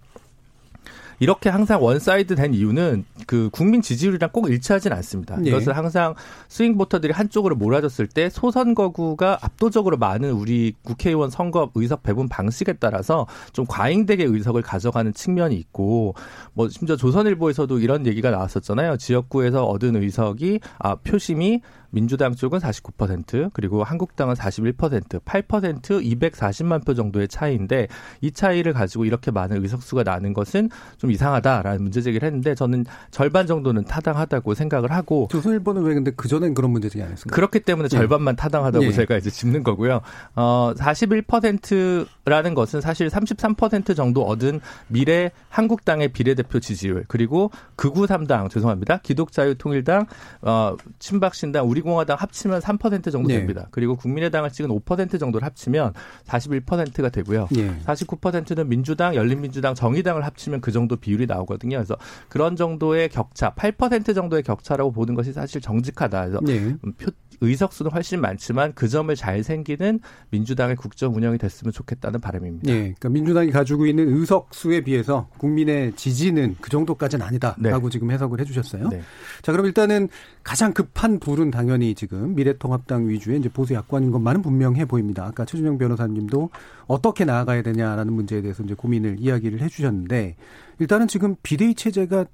이렇게 1.22 1.50
항상 1.50 1.80
one-side 1.80 2.34
된 2.34 2.52
이유는 2.52 3.04
그 3.28 3.48
국민 3.52 3.80
지지율이랑 3.80 4.30
꼭 4.32 4.50
일치하지는 4.50 4.96
않습니다. 4.96 5.36
네. 5.36 5.50
이것을 5.50 5.76
항상 5.76 6.16
swing 6.48 6.76
voter들이 6.76 7.12
한쪽으로 7.12 7.54
몰아졌을 7.54 8.08
때 8.08 8.28
소선거구가 8.28 9.38
압도적으로 9.40 9.98
많은 9.98 10.32
우리 10.32 10.74
국회의원 10.82 11.30
선거 11.30 11.70
의석 11.76 12.02
배분 12.02 12.28
방식에 12.28 12.72
따라서 12.72 13.28
좀 13.52 13.66
과잉되게 13.68 14.24
의석을 14.24 14.62
가져가는 14.62 15.14
측면이 15.14 15.54
있고 15.54 16.16
뭐 16.54 16.68
심지어 16.68 16.96
조선일보에서도 16.96 17.78
이런 17.78 18.04
얘기가 18.04 18.32
나왔었잖아요. 18.32 18.96
지역구에서 18.96 19.64
얻은 19.64 19.94
의석이 20.02 20.58
아 20.80 20.96
표심이 20.96 21.60
민주당 21.92 22.34
쪽은 22.34 22.58
49% 22.58 23.50
그리고 23.52 23.84
한국당은 23.84 24.34
41% 24.34 25.20
8% 25.20 25.82
240만 25.82 26.84
표 26.84 26.94
정도의 26.94 27.28
차이인데 27.28 27.86
이 28.22 28.32
차이를 28.32 28.72
가지고 28.72 29.04
이렇게 29.04 29.30
많은 29.30 29.62
의석수가 29.62 30.02
나는 30.02 30.32
것은 30.32 30.70
좀 30.96 31.10
이상하다라는 31.10 31.82
문제 31.82 32.00
제기를 32.00 32.26
했는데 32.26 32.54
저는 32.54 32.86
절반 33.10 33.46
정도는 33.46 33.84
타당하다고 33.84 34.54
생각을 34.54 34.90
하고 34.90 35.28
조선일보는 35.30 35.82
왜 35.82 35.94
근데 35.94 36.10
그 36.10 36.28
전엔 36.28 36.54
그런 36.54 36.70
문제 36.70 36.88
제기 36.88 37.02
안 37.02 37.12
했습니까? 37.12 37.34
그렇기 37.34 37.60
때문에 37.60 37.86
예. 37.86 37.88
절반만 37.88 38.36
타당하다고 38.36 38.86
예. 38.86 38.92
제가 38.92 39.18
이제 39.18 39.30
짚는 39.30 39.62
거고요. 39.62 40.00
어 40.34 40.72
41%라는 40.76 42.54
것은 42.54 42.80
사실 42.80 43.08
33% 43.08 43.94
정도 43.94 44.24
얻은 44.24 44.60
미래 44.88 45.30
한국당의 45.50 46.08
비례대표 46.08 46.58
지지율 46.58 47.04
그리고 47.06 47.50
극우 47.76 48.06
3당 48.06 48.50
죄송합니다. 48.50 48.98
기독자유통일당 48.98 50.06
어 50.40 50.76
친박신당 50.98 51.68
우리 51.68 51.81
공화당 51.82 52.16
합치면 52.18 52.60
3% 52.60 53.12
정도 53.12 53.28
네. 53.28 53.38
됩니다. 53.38 53.62
네. 53.62 53.68
그리고 53.70 53.96
국민의당을 53.96 54.50
찍은 54.50 54.70
5% 54.70 55.18
정도를 55.18 55.44
합치면 55.46 55.92
41%가 56.24 57.08
되고요. 57.08 57.48
네. 57.50 57.74
49%는 57.84 58.68
민주당, 58.68 59.14
열린민주당, 59.14 59.74
정의당을 59.74 60.24
합치면 60.24 60.60
그 60.60 60.72
정도 60.72 60.96
비율이 60.96 61.26
나오거든요. 61.26 61.76
그래서 61.78 61.96
그런 62.28 62.56
정도의 62.56 63.08
격차, 63.08 63.54
8% 63.54 64.14
정도의 64.14 64.42
격차라고 64.42 64.92
보는 64.92 65.14
것이 65.14 65.32
사실 65.32 65.60
정직하다. 65.60 66.20
그래서 66.20 66.40
네. 66.44 66.76
표, 66.98 67.10
의석수는 67.42 67.90
훨씬 67.90 68.20
많지만 68.20 68.72
그 68.74 68.88
점을 68.88 69.14
잘 69.16 69.42
생기는 69.42 70.00
민주당의 70.30 70.76
국정 70.76 71.14
운영이 71.14 71.38
됐으면 71.38 71.72
좋겠다는 71.72 72.20
바람입니다. 72.20 72.72
네, 72.72 72.78
그러니까 72.78 73.08
민주당이 73.08 73.50
가지고 73.50 73.86
있는 73.86 74.08
의석수에 74.08 74.82
비해서 74.82 75.28
국민의 75.38 75.94
지지는 75.96 76.56
그 76.60 76.70
정도까지는 76.70 77.26
아니다라고 77.26 77.88
네. 77.88 77.92
지금 77.92 78.10
해석을 78.12 78.40
해주셨어요. 78.40 78.88
네. 78.88 79.02
자, 79.42 79.52
그럼 79.52 79.66
일단은 79.66 80.08
가장 80.44 80.72
급한 80.72 81.18
불은 81.18 81.50
당연히 81.50 81.71
지금 81.94 82.34
미래통합당 82.34 83.08
위주의 83.08 83.38
이제 83.38 83.48
보수 83.48 83.74
야권인 83.74 84.10
것만은 84.10 84.42
분명해 84.42 84.84
보입니다. 84.84 85.24
아까 85.24 85.44
최준영 85.44 85.78
변호사님도 85.78 86.50
어떻게 86.86 87.24
나아가야 87.24 87.62
되냐라는 87.62 88.12
문제에 88.12 88.42
대해서 88.42 88.62
이제 88.62 88.74
고민을 88.74 89.16
이야기를 89.18 89.60
해주셨는데 89.60 90.36
일단은 90.78 91.08
지금 91.08 91.36
비대위 91.42 91.74
체제가 91.74 92.26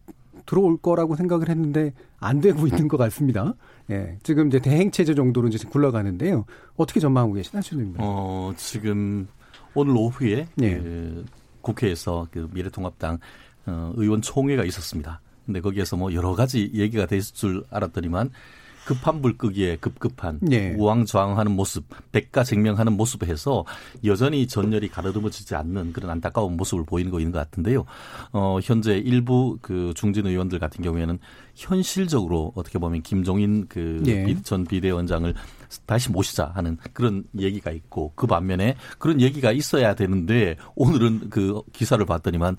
들어올 0.47 0.78
거라고 0.78 1.14
생각을 1.14 1.49
했는데 1.49 1.92
안 2.18 2.40
되고 2.40 2.66
있는 2.66 2.88
것 2.88 2.97
같습니다. 2.97 3.54
예, 3.90 4.18
지금 4.23 4.49
이제 4.49 4.59
대행 4.59 4.90
체제 4.90 5.14
정도로 5.14 5.49
이제 5.49 5.59
굴러가는데요. 5.68 6.45
어떻게 6.76 7.00
전망하고 7.00 7.35
계시나요, 7.35 7.62
최준님? 7.62 7.95
어, 7.99 8.52
지금 8.57 9.28
오늘 9.75 9.95
오후에 9.97 10.47
예. 10.62 10.78
그 10.78 11.25
국회에서 11.61 12.26
그 12.30 12.49
미래통합당 12.52 13.18
어, 13.66 13.92
의원 13.97 14.23
총회가 14.23 14.64
있었습니다. 14.64 15.21
근데 15.45 15.61
거기에서 15.61 15.97
뭐 15.97 16.12
여러 16.12 16.35
가지 16.35 16.71
얘기가 16.75 17.07
됐을 17.07 17.35
줄 17.35 17.64
알았더니만 17.71 18.30
급한 18.88 19.21
불 19.21 19.37
끄기에 19.37 19.76
급급한 19.76 20.38
네. 20.40 20.75
우왕좌왕하는 20.78 21.52
모습, 21.52 21.85
백가쟁명하는 22.11 22.95
모습을 22.95 23.28
해서 23.28 23.66
여전히 24.02 24.47
전열이 24.47 24.88
가르듬어지지 24.88 25.54
않는 25.57 25.92
그런 25.92 26.11
안타까운 26.11 26.57
모습을 26.57 26.87
보이는 26.87 27.11
거 27.11 27.21
있는 27.21 27.30
것 27.30 27.38
같은데요. 27.38 27.85
어, 28.33 28.59
현재 28.62 28.97
일부 28.97 29.59
그 29.61 29.92
중진 29.95 30.26
의원들 30.26 30.59
같은 30.59 30.83
경우에는 30.83 31.18
현실적으로 31.54 32.52
어떻게 32.54 32.78
보면 32.78 33.02
김종인 33.02 33.66
그전 33.68 34.64
네. 34.64 34.68
비대위원장을 34.71 35.35
다시 35.85 36.11
모시자 36.11 36.52
하는 36.54 36.78
그런 36.95 37.25
얘기가 37.38 37.71
있고 37.73 38.12
그 38.14 38.26
반면에 38.26 38.75
그런 38.99 39.21
얘기가 39.21 39.52
있어야 39.52 39.95
되는데 39.95 40.57
오늘은 40.76 41.28
그 41.28 41.61
기사를 41.75 42.02
봤더니만 42.07 42.57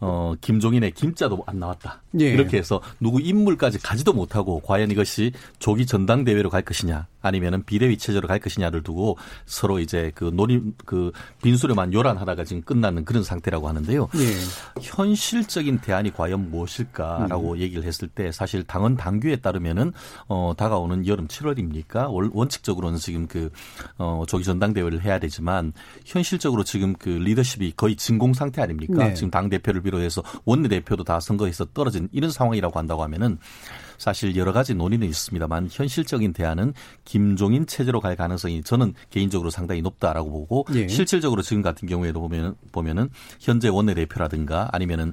어, 0.00 0.34
김종인의 0.40 0.92
김자도 0.92 1.44
안 1.46 1.58
나왔다. 1.58 2.02
예. 2.20 2.30
이렇게 2.30 2.56
해서 2.56 2.80
누구 3.00 3.20
인물까지 3.20 3.78
가지도 3.78 4.12
못하고 4.12 4.60
과연 4.60 4.90
이것이 4.90 5.32
조기 5.58 5.86
전당대회로 5.86 6.50
갈 6.50 6.62
것이냐 6.62 7.06
아니면은 7.20 7.64
비대위 7.64 7.98
체제로 7.98 8.28
갈 8.28 8.38
것이냐를 8.38 8.82
두고 8.82 9.18
서로 9.46 9.78
이제 9.78 10.12
그 10.14 10.30
논의 10.32 10.62
그 10.84 11.12
빈수레만 11.42 11.92
요란하다가 11.92 12.44
지금 12.44 12.62
끝나는 12.62 13.04
그런 13.04 13.22
상태라고 13.22 13.68
하는데요. 13.68 14.08
예. 14.16 14.80
현실적인 14.80 15.78
대안이 15.78 16.12
과연 16.12 16.50
무엇일까라고 16.50 17.52
음. 17.52 17.58
얘기를 17.58 17.84
했을 17.84 18.08
때 18.08 18.32
사실 18.32 18.64
당헌 18.64 18.96
당규에 18.96 19.36
따르면은 19.36 19.92
어 20.28 20.52
다가오는 20.56 21.06
여름 21.06 21.28
7월입니까? 21.28 22.08
원칙적으로는 22.32 22.98
지금 22.98 23.26
그어 23.26 24.24
조기 24.26 24.44
전당대회를 24.44 25.02
해야 25.02 25.18
되지만 25.18 25.72
현실적으로 26.04 26.64
지금 26.64 26.94
그 26.94 27.08
리더십이 27.08 27.74
거의 27.76 27.96
진공 27.96 28.34
상태 28.34 28.62
아닙니까? 28.62 29.08
네. 29.08 29.14
지금 29.14 29.30
당 29.30 29.48
대표를 29.48 29.82
비롯해서 29.82 30.22
원내 30.44 30.68
대표도 30.68 31.04
다 31.04 31.20
선거에서 31.20 31.66
떨어진 31.66 32.08
이런 32.12 32.30
상황이라고 32.30 32.78
한다고 32.78 33.02
하면은 33.02 33.38
사실 34.00 34.34
여러 34.34 34.50
가지 34.50 34.74
논의는 34.74 35.06
있습니다만 35.06 35.68
현실적인 35.70 36.32
대안은 36.32 36.72
김종인 37.04 37.66
체제로 37.66 38.00
갈 38.00 38.16
가능성이 38.16 38.62
저는 38.62 38.94
개인적으로 39.10 39.50
상당히 39.50 39.82
높다라고 39.82 40.30
보고 40.30 40.64
예. 40.74 40.88
실질적으로 40.88 41.42
지금 41.42 41.60
같은 41.60 41.86
경우에도 41.86 42.18
보면 42.18 42.56
보면은 42.72 43.10
현재 43.40 43.68
원내대표라든가 43.68 44.70
아니면은 44.72 45.12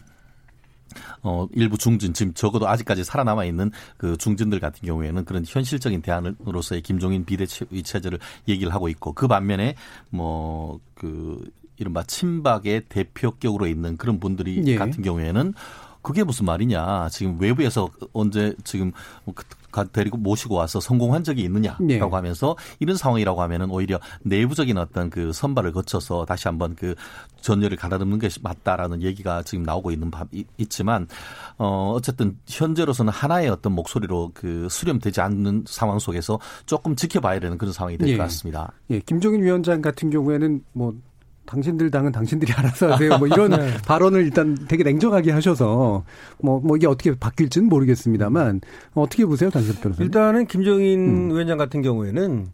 어, 1.21 1.49
일부 1.51 1.77
중진, 1.77 2.13
지금 2.13 2.33
적어도 2.33 2.69
아직까지 2.69 3.03
살아남아 3.03 3.43
있는 3.43 3.71
그 3.97 4.15
중진들 4.15 4.61
같은 4.61 4.87
경우에는 4.87 5.25
그런 5.25 5.43
현실적인 5.45 6.01
대안으로서의 6.01 6.81
김종인 6.81 7.25
비대위 7.25 7.83
체제를 7.83 8.19
얘기를 8.47 8.73
하고 8.73 8.87
있고 8.87 9.11
그 9.11 9.27
반면에 9.27 9.75
뭐, 10.09 10.79
그, 10.93 11.43
이른바 11.75 12.03
친박의 12.03 12.85
대표격으로 12.87 13.67
있는 13.67 13.97
그런 13.97 14.19
분들이 14.21 14.63
예. 14.65 14.77
같은 14.77 15.03
경우에는 15.03 15.53
그게 16.07 16.23
무슨 16.23 16.45
말이냐. 16.45 17.09
지금 17.09 17.35
외부에서 17.37 17.89
언제 18.13 18.55
지금 18.63 18.93
데리고 19.91 20.15
모시고 20.15 20.55
와서 20.55 20.79
성공한 20.79 21.25
적이 21.25 21.43
있느냐라고 21.43 21.85
네. 21.85 21.99
하면서 21.99 22.55
이런 22.79 22.95
상황이라고 22.95 23.41
하면은 23.41 23.69
오히려 23.69 23.99
내부적인 24.23 24.77
어떤 24.77 25.09
그 25.09 25.33
선발을 25.33 25.73
거쳐서 25.73 26.23
다시 26.23 26.47
한번 26.47 26.75
그 26.75 26.95
전열을 27.41 27.75
가다듬는 27.75 28.19
것이 28.19 28.39
맞다라는 28.41 29.01
얘기가 29.01 29.43
지금 29.43 29.63
나오고 29.65 29.91
있는 29.91 30.09
바, 30.09 30.25
있지만 30.57 31.07
어 31.57 31.91
어쨌든 31.93 32.37
현재로서는 32.47 33.11
하나의 33.11 33.49
어떤 33.49 33.73
목소리로 33.73 34.31
그 34.33 34.69
수렴되지 34.71 35.19
않는 35.19 35.65
상황 35.67 35.99
속에서 35.99 36.39
조금 36.65 36.95
지켜봐야 36.95 37.41
되는 37.41 37.57
그런 37.57 37.73
상황이 37.73 37.97
될것 37.97 38.13
예. 38.13 38.17
같습니다. 38.17 38.71
예, 38.91 39.01
김종인 39.01 39.43
위원장 39.43 39.81
같은 39.81 40.09
경우에는 40.09 40.63
뭐 40.71 40.95
당신들 41.47 41.89
당은 41.89 42.11
당신들이 42.11 42.53
알아서 42.53 42.93
하세요. 42.93 43.17
뭐 43.17 43.27
이런 43.27 43.49
네. 43.57 43.73
발언을 43.87 44.23
일단 44.23 44.55
되게 44.67 44.83
냉정하게 44.83 45.31
하셔서 45.31 46.03
뭐, 46.39 46.59
뭐 46.59 46.77
이게 46.77 46.85
어떻게 46.85 47.15
바뀔지는 47.15 47.69
모르겠습니다만 47.69 48.61
어떻게 48.93 49.25
보세요, 49.25 49.49
단식 49.49 49.81
변호사? 49.81 50.03
일단은 50.03 50.45
김정인 50.45 51.29
음. 51.29 51.29
위원장 51.31 51.57
같은 51.57 51.81
경우에는 51.81 52.47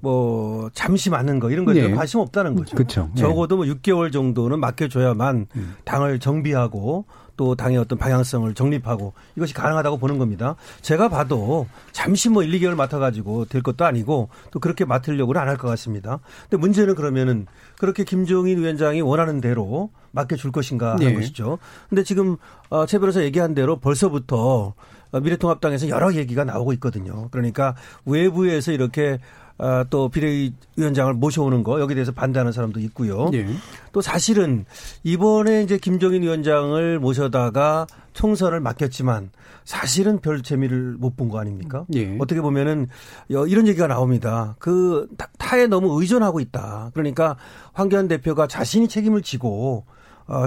뭐 0.00 0.70
잠시 0.72 1.10
맞는 1.10 1.40
거 1.40 1.50
이런 1.50 1.64
거에 1.64 1.74
네. 1.74 1.90
관심 1.90 2.20
없다는 2.20 2.54
거죠. 2.54 2.76
그렇죠. 2.76 3.10
적어도 3.16 3.56
뭐 3.56 3.66
6개월 3.66 4.12
정도는 4.12 4.60
맡겨줘야만 4.60 5.46
음. 5.56 5.74
당을 5.84 6.20
정비하고 6.20 7.04
또 7.36 7.54
당의 7.54 7.78
어떤 7.78 7.98
방향성을 7.98 8.52
정립하고 8.54 9.12
이것이 9.36 9.54
가능하다고 9.54 9.98
보는 9.98 10.18
겁니다. 10.18 10.56
제가 10.82 11.08
봐도 11.08 11.66
잠시 11.92 12.28
뭐 12.28 12.42
1, 12.42 12.58
2개월 12.60 12.74
맡아가지고 12.74 13.46
될 13.46 13.62
것도 13.62 13.84
아니고 13.84 14.28
또 14.50 14.60
그렇게 14.60 14.84
맡으려고는 14.84 15.40
안 15.40 15.48
할 15.48 15.56
것 15.56 15.68
같습니다. 15.68 16.18
근데 16.42 16.56
문제는 16.58 16.94
그러면은 16.94 17.46
그렇게 17.78 18.04
김종인 18.04 18.58
위원장이 18.58 19.00
원하는 19.00 19.40
대로 19.40 19.90
맡겨줄 20.12 20.50
것인가 20.52 20.92
하는 20.92 21.06
네. 21.06 21.14
것이죠. 21.14 21.58
근데 21.88 22.02
지금 22.02 22.36
어, 22.70 22.86
최 22.86 22.98
변호사 22.98 23.22
얘기한 23.22 23.54
대로 23.54 23.78
벌써부터 23.78 24.74
미래통합당에서 25.12 25.88
여러 25.88 26.12
얘기가 26.14 26.44
나오고 26.44 26.72
있거든요. 26.74 27.28
그러니까 27.30 27.74
외부에서 28.04 28.72
이렇게 28.72 29.18
아, 29.18 29.45
또 29.90 30.08
비대위원장을 30.08 31.14
모셔오는 31.14 31.62
거 31.62 31.80
여기에 31.80 31.94
대해서 31.94 32.12
반대하는 32.12 32.52
사람도 32.52 32.80
있고요. 32.80 33.30
네. 33.30 33.46
또 33.92 34.00
사실은 34.02 34.64
이번에 35.02 35.62
이제 35.62 35.78
김종인 35.78 36.22
위원장을 36.22 36.98
모셔다가 36.98 37.86
총선을 38.12 38.60
맡겼지만 38.60 39.30
사실은 39.64 40.20
별 40.20 40.42
재미를 40.42 40.94
못 40.98 41.16
본 41.16 41.28
거 41.28 41.38
아닙니까? 41.38 41.84
네. 41.88 42.16
어떻게 42.20 42.40
보면은 42.40 42.88
이런 43.28 43.66
얘기가 43.66 43.86
나옵니다. 43.86 44.56
그 44.58 45.08
타에 45.38 45.66
너무 45.66 46.00
의존하고 46.00 46.40
있다. 46.40 46.90
그러니까 46.94 47.36
황교안 47.72 48.08
대표가 48.08 48.46
자신이 48.46 48.88
책임을 48.88 49.22
지고 49.22 49.84
어, 50.26 50.44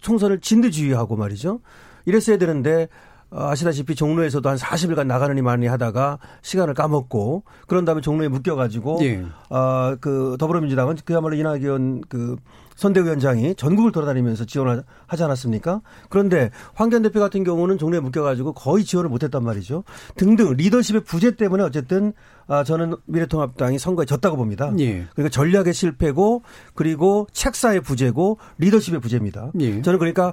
총선을 0.00 0.40
진두지휘하고 0.40 1.16
말이죠. 1.16 1.60
이랬어야 2.04 2.36
되는데 2.36 2.82
어, 2.82 2.88
아시다시피 3.34 3.94
종로에서도 3.94 4.46
한 4.48 4.56
40일간 4.56 5.06
나가느니 5.06 5.42
마느니 5.42 5.66
하다가 5.66 6.18
시간을 6.42 6.74
까먹고 6.74 7.44
그런 7.66 7.84
다음에 7.84 8.00
종로에 8.00 8.28
묶여가지고 8.28 8.98
예. 9.02 9.24
어그 9.48 10.36
더불어민주당은 10.38 10.96
그야말로 11.04 11.36
이낙연 11.36 12.02
그 12.08 12.36
선대위원장이 12.76 13.54
전국을 13.54 13.92
돌아다니면서 13.92 14.44
지원을 14.44 14.82
하지 15.06 15.22
않았습니까? 15.22 15.82
그런데 16.08 16.50
황교안 16.74 17.02
대표 17.02 17.20
같은 17.20 17.44
경우는 17.44 17.78
종로에 17.78 18.00
묶여가지고 18.00 18.54
거의 18.54 18.84
지원을 18.84 19.10
못했단 19.10 19.44
말이죠. 19.44 19.84
등등 20.16 20.54
리더십의 20.56 21.04
부재 21.04 21.36
때문에 21.36 21.62
어쨌든 21.62 22.12
아 22.48 22.64
저는 22.64 22.96
미래통합당이 23.06 23.78
선거에 23.78 24.04
졌다고 24.04 24.36
봅니다. 24.36 24.72
예. 24.78 25.06
그러니까 25.12 25.28
전략의 25.30 25.74
실패고 25.74 26.42
그리고 26.74 27.26
책사의 27.32 27.82
부재고 27.82 28.38
리더십의 28.58 29.00
부재입니다. 29.00 29.52
예. 29.60 29.82
저는 29.82 29.98
그러니까 29.98 30.32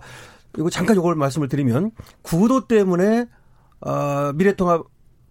이거 0.58 0.70
잠깐 0.70 0.96
요걸 0.96 1.15
말씀을 1.15 1.48
드리면 1.48 1.91
구도 2.22 2.68
때문에 2.68 3.27
어, 3.82 4.34
미래통합 4.34 4.84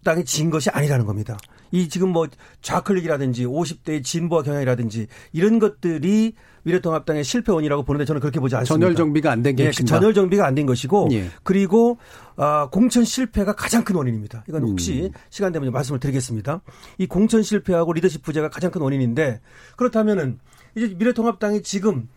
미래통합당이 0.08 0.25
진 0.25 0.50
것이 0.50 0.70
아니라는 0.70 1.06
겁니다. 1.06 1.37
이 1.70 1.88
지금 1.88 2.10
뭐 2.10 2.26
좌클릭이라든지 2.62 3.44
50대의 3.44 4.02
진보와 4.02 4.42
경향이라든지 4.42 5.06
이런 5.32 5.58
것들이 5.58 6.34
미래통합당의 6.62 7.25
실패 7.25 7.52
원이라고 7.52 7.82
보는데 7.82 8.04
저는 8.06 8.20
그렇게 8.20 8.40
보지 8.40 8.56
않습니다. 8.56 8.87
전열 8.87 8.94
정비가 8.96 9.30
안 9.30 9.42
된게 9.42 9.66
예, 9.66 9.70
전열 9.70 10.14
정비가 10.14 10.46
안 10.46 10.54
된 10.54 10.66
것이고 10.66 11.08
예. 11.12 11.28
그리고 11.42 11.98
아, 12.37 12.68
공천 12.70 13.04
실패가 13.04 13.54
가장 13.54 13.84
큰 13.84 13.96
원인입니다. 13.96 14.44
이건 14.48 14.62
혹시 14.62 15.04
음. 15.04 15.10
시간 15.30 15.52
되면 15.52 15.70
말씀을 15.70 16.00
드리겠습니다. 16.00 16.62
이 16.96 17.06
공천 17.06 17.42
실패하고 17.42 17.92
리더십 17.92 18.22
부재가 18.22 18.48
가장 18.48 18.70
큰 18.70 18.80
원인인데 18.80 19.40
그렇다면은 19.76 20.38
이제 20.75 20.94
미래통합당이 20.96 21.62
지금 21.62 22.08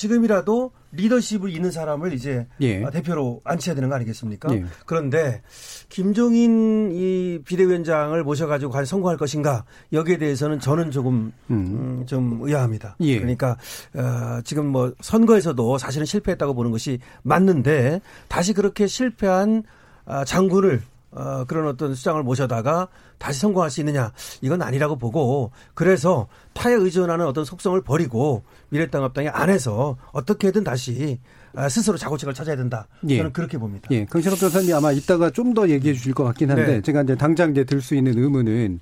지금이라도 0.00 0.72
리더십을 0.92 1.50
있는 1.50 1.70
사람을 1.70 2.14
이제 2.14 2.46
예. 2.62 2.82
대표로 2.90 3.42
앉혀야 3.44 3.74
되는 3.74 3.90
거 3.90 3.96
아니겠습니까? 3.96 4.50
예. 4.54 4.64
그런데 4.86 5.42
김종인 5.90 6.90
이 6.90 7.40
비대위원장을 7.44 8.24
모셔가지고 8.24 8.72
과연 8.72 8.86
성공할 8.86 9.18
것인가 9.18 9.66
여기에 9.92 10.16
대해서는 10.16 10.58
저는 10.58 10.90
조금 10.90 11.32
음. 11.50 11.54
음, 11.54 12.06
좀 12.06 12.38
의아합니다. 12.40 12.96
예. 13.00 13.18
그러니까 13.18 13.58
어, 13.94 14.40
지금 14.42 14.68
뭐 14.68 14.94
선거에서도 15.02 15.76
사실은 15.76 16.06
실패했다고 16.06 16.54
보는 16.54 16.70
것이 16.70 16.98
맞는데 17.22 18.00
다시 18.28 18.54
그렇게 18.54 18.86
실패한 18.86 19.64
아, 20.06 20.24
장군을 20.24 20.80
어, 21.12 21.44
그런 21.44 21.66
어떤 21.66 21.94
수장을 21.94 22.22
모셔다가 22.22 22.88
다시 23.18 23.40
성공할 23.40 23.70
수 23.70 23.80
있느냐 23.80 24.12
이건 24.42 24.62
아니라고 24.62 24.96
보고 24.96 25.50
그래서 25.74 26.28
타에 26.52 26.72
의존하는 26.74 27.26
어떤 27.26 27.44
속성을 27.44 27.80
버리고 27.82 28.44
미래당합당의 28.68 29.30
안에서 29.30 29.96
어떻게든 30.12 30.62
다시 30.64 31.18
아, 31.54 31.68
스스로 31.68 31.96
자고책을 31.98 32.32
찾아야 32.32 32.54
된다. 32.54 32.86
예. 33.08 33.16
저는 33.16 33.32
그렇게 33.32 33.58
봅니다. 33.58 33.88
예. 33.90 34.04
강신업 34.04 34.38
변호사님 34.38 34.72
아마 34.74 34.92
이따가 34.92 35.30
좀 35.30 35.52
더 35.52 35.68
얘기해 35.68 35.94
주실 35.94 36.14
것 36.14 36.22
같긴 36.22 36.48
한데 36.50 36.64
네. 36.66 36.80
제가 36.80 37.02
이제 37.02 37.16
당장 37.16 37.50
이제 37.50 37.64
들 37.64 37.80
수 37.82 37.96
있는 37.96 38.16
의문은 38.16 38.78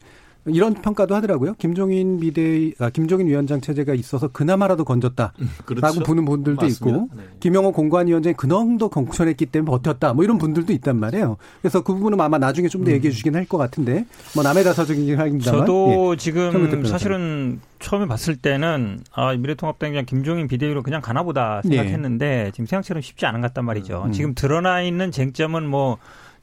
이런 0.50 0.74
평가도 0.74 1.14
하더라고요. 1.14 1.54
김종인 1.58 2.20
비대, 2.20 2.72
아, 2.78 2.90
김종인 2.90 3.26
위원장 3.26 3.60
체제가 3.60 3.94
있어서 3.94 4.28
그나마라도 4.28 4.84
건졌다라고 4.84 5.34
음, 5.40 5.48
그렇죠. 5.64 6.00
보는 6.02 6.24
분들도 6.24 6.62
맞습니다. 6.62 6.98
있고, 6.98 7.08
네. 7.16 7.22
김영호 7.40 7.72
공관위원장이 7.72 8.34
그놈도 8.34 8.88
공천했기 8.88 9.46
때문에 9.46 9.70
버텼다, 9.70 10.12
뭐 10.14 10.24
이런 10.24 10.38
분들도 10.38 10.72
있단 10.72 10.96
말이에요. 10.98 11.36
그래서 11.60 11.82
그 11.82 11.94
부분은 11.94 12.20
아마 12.20 12.38
나중에 12.38 12.68
좀더 12.68 12.90
음. 12.90 12.94
얘기해 12.94 13.10
주시긴 13.10 13.34
할 13.34 13.48
것 13.48 13.56
같은데, 13.56 14.04
뭐 14.34 14.44
남의 14.44 14.62
다사적이긴 14.64 15.18
합니다만. 15.18 15.60
저도 15.60 16.12
예. 16.12 16.16
지금 16.18 16.84
사실은 16.84 17.60
처음에 17.78 18.06
봤을 18.06 18.36
때는 18.36 19.00
아, 19.12 19.32
미래통합당이 19.34 19.92
그냥 19.92 20.04
김종인 20.04 20.48
비대위로 20.48 20.82
그냥 20.82 21.00
가나보다 21.00 21.62
생각했는데 21.62 22.44
예. 22.48 22.50
지금 22.50 22.66
생각처럼 22.66 23.00
쉽지 23.00 23.24
않은 23.24 23.40
것 23.40 23.48
같단 23.48 23.64
말이죠. 23.64 24.04
음. 24.06 24.12
지금 24.12 24.34
드러나 24.34 24.82
있는 24.82 25.10
쟁점은 25.10 25.66
뭐 25.66 25.96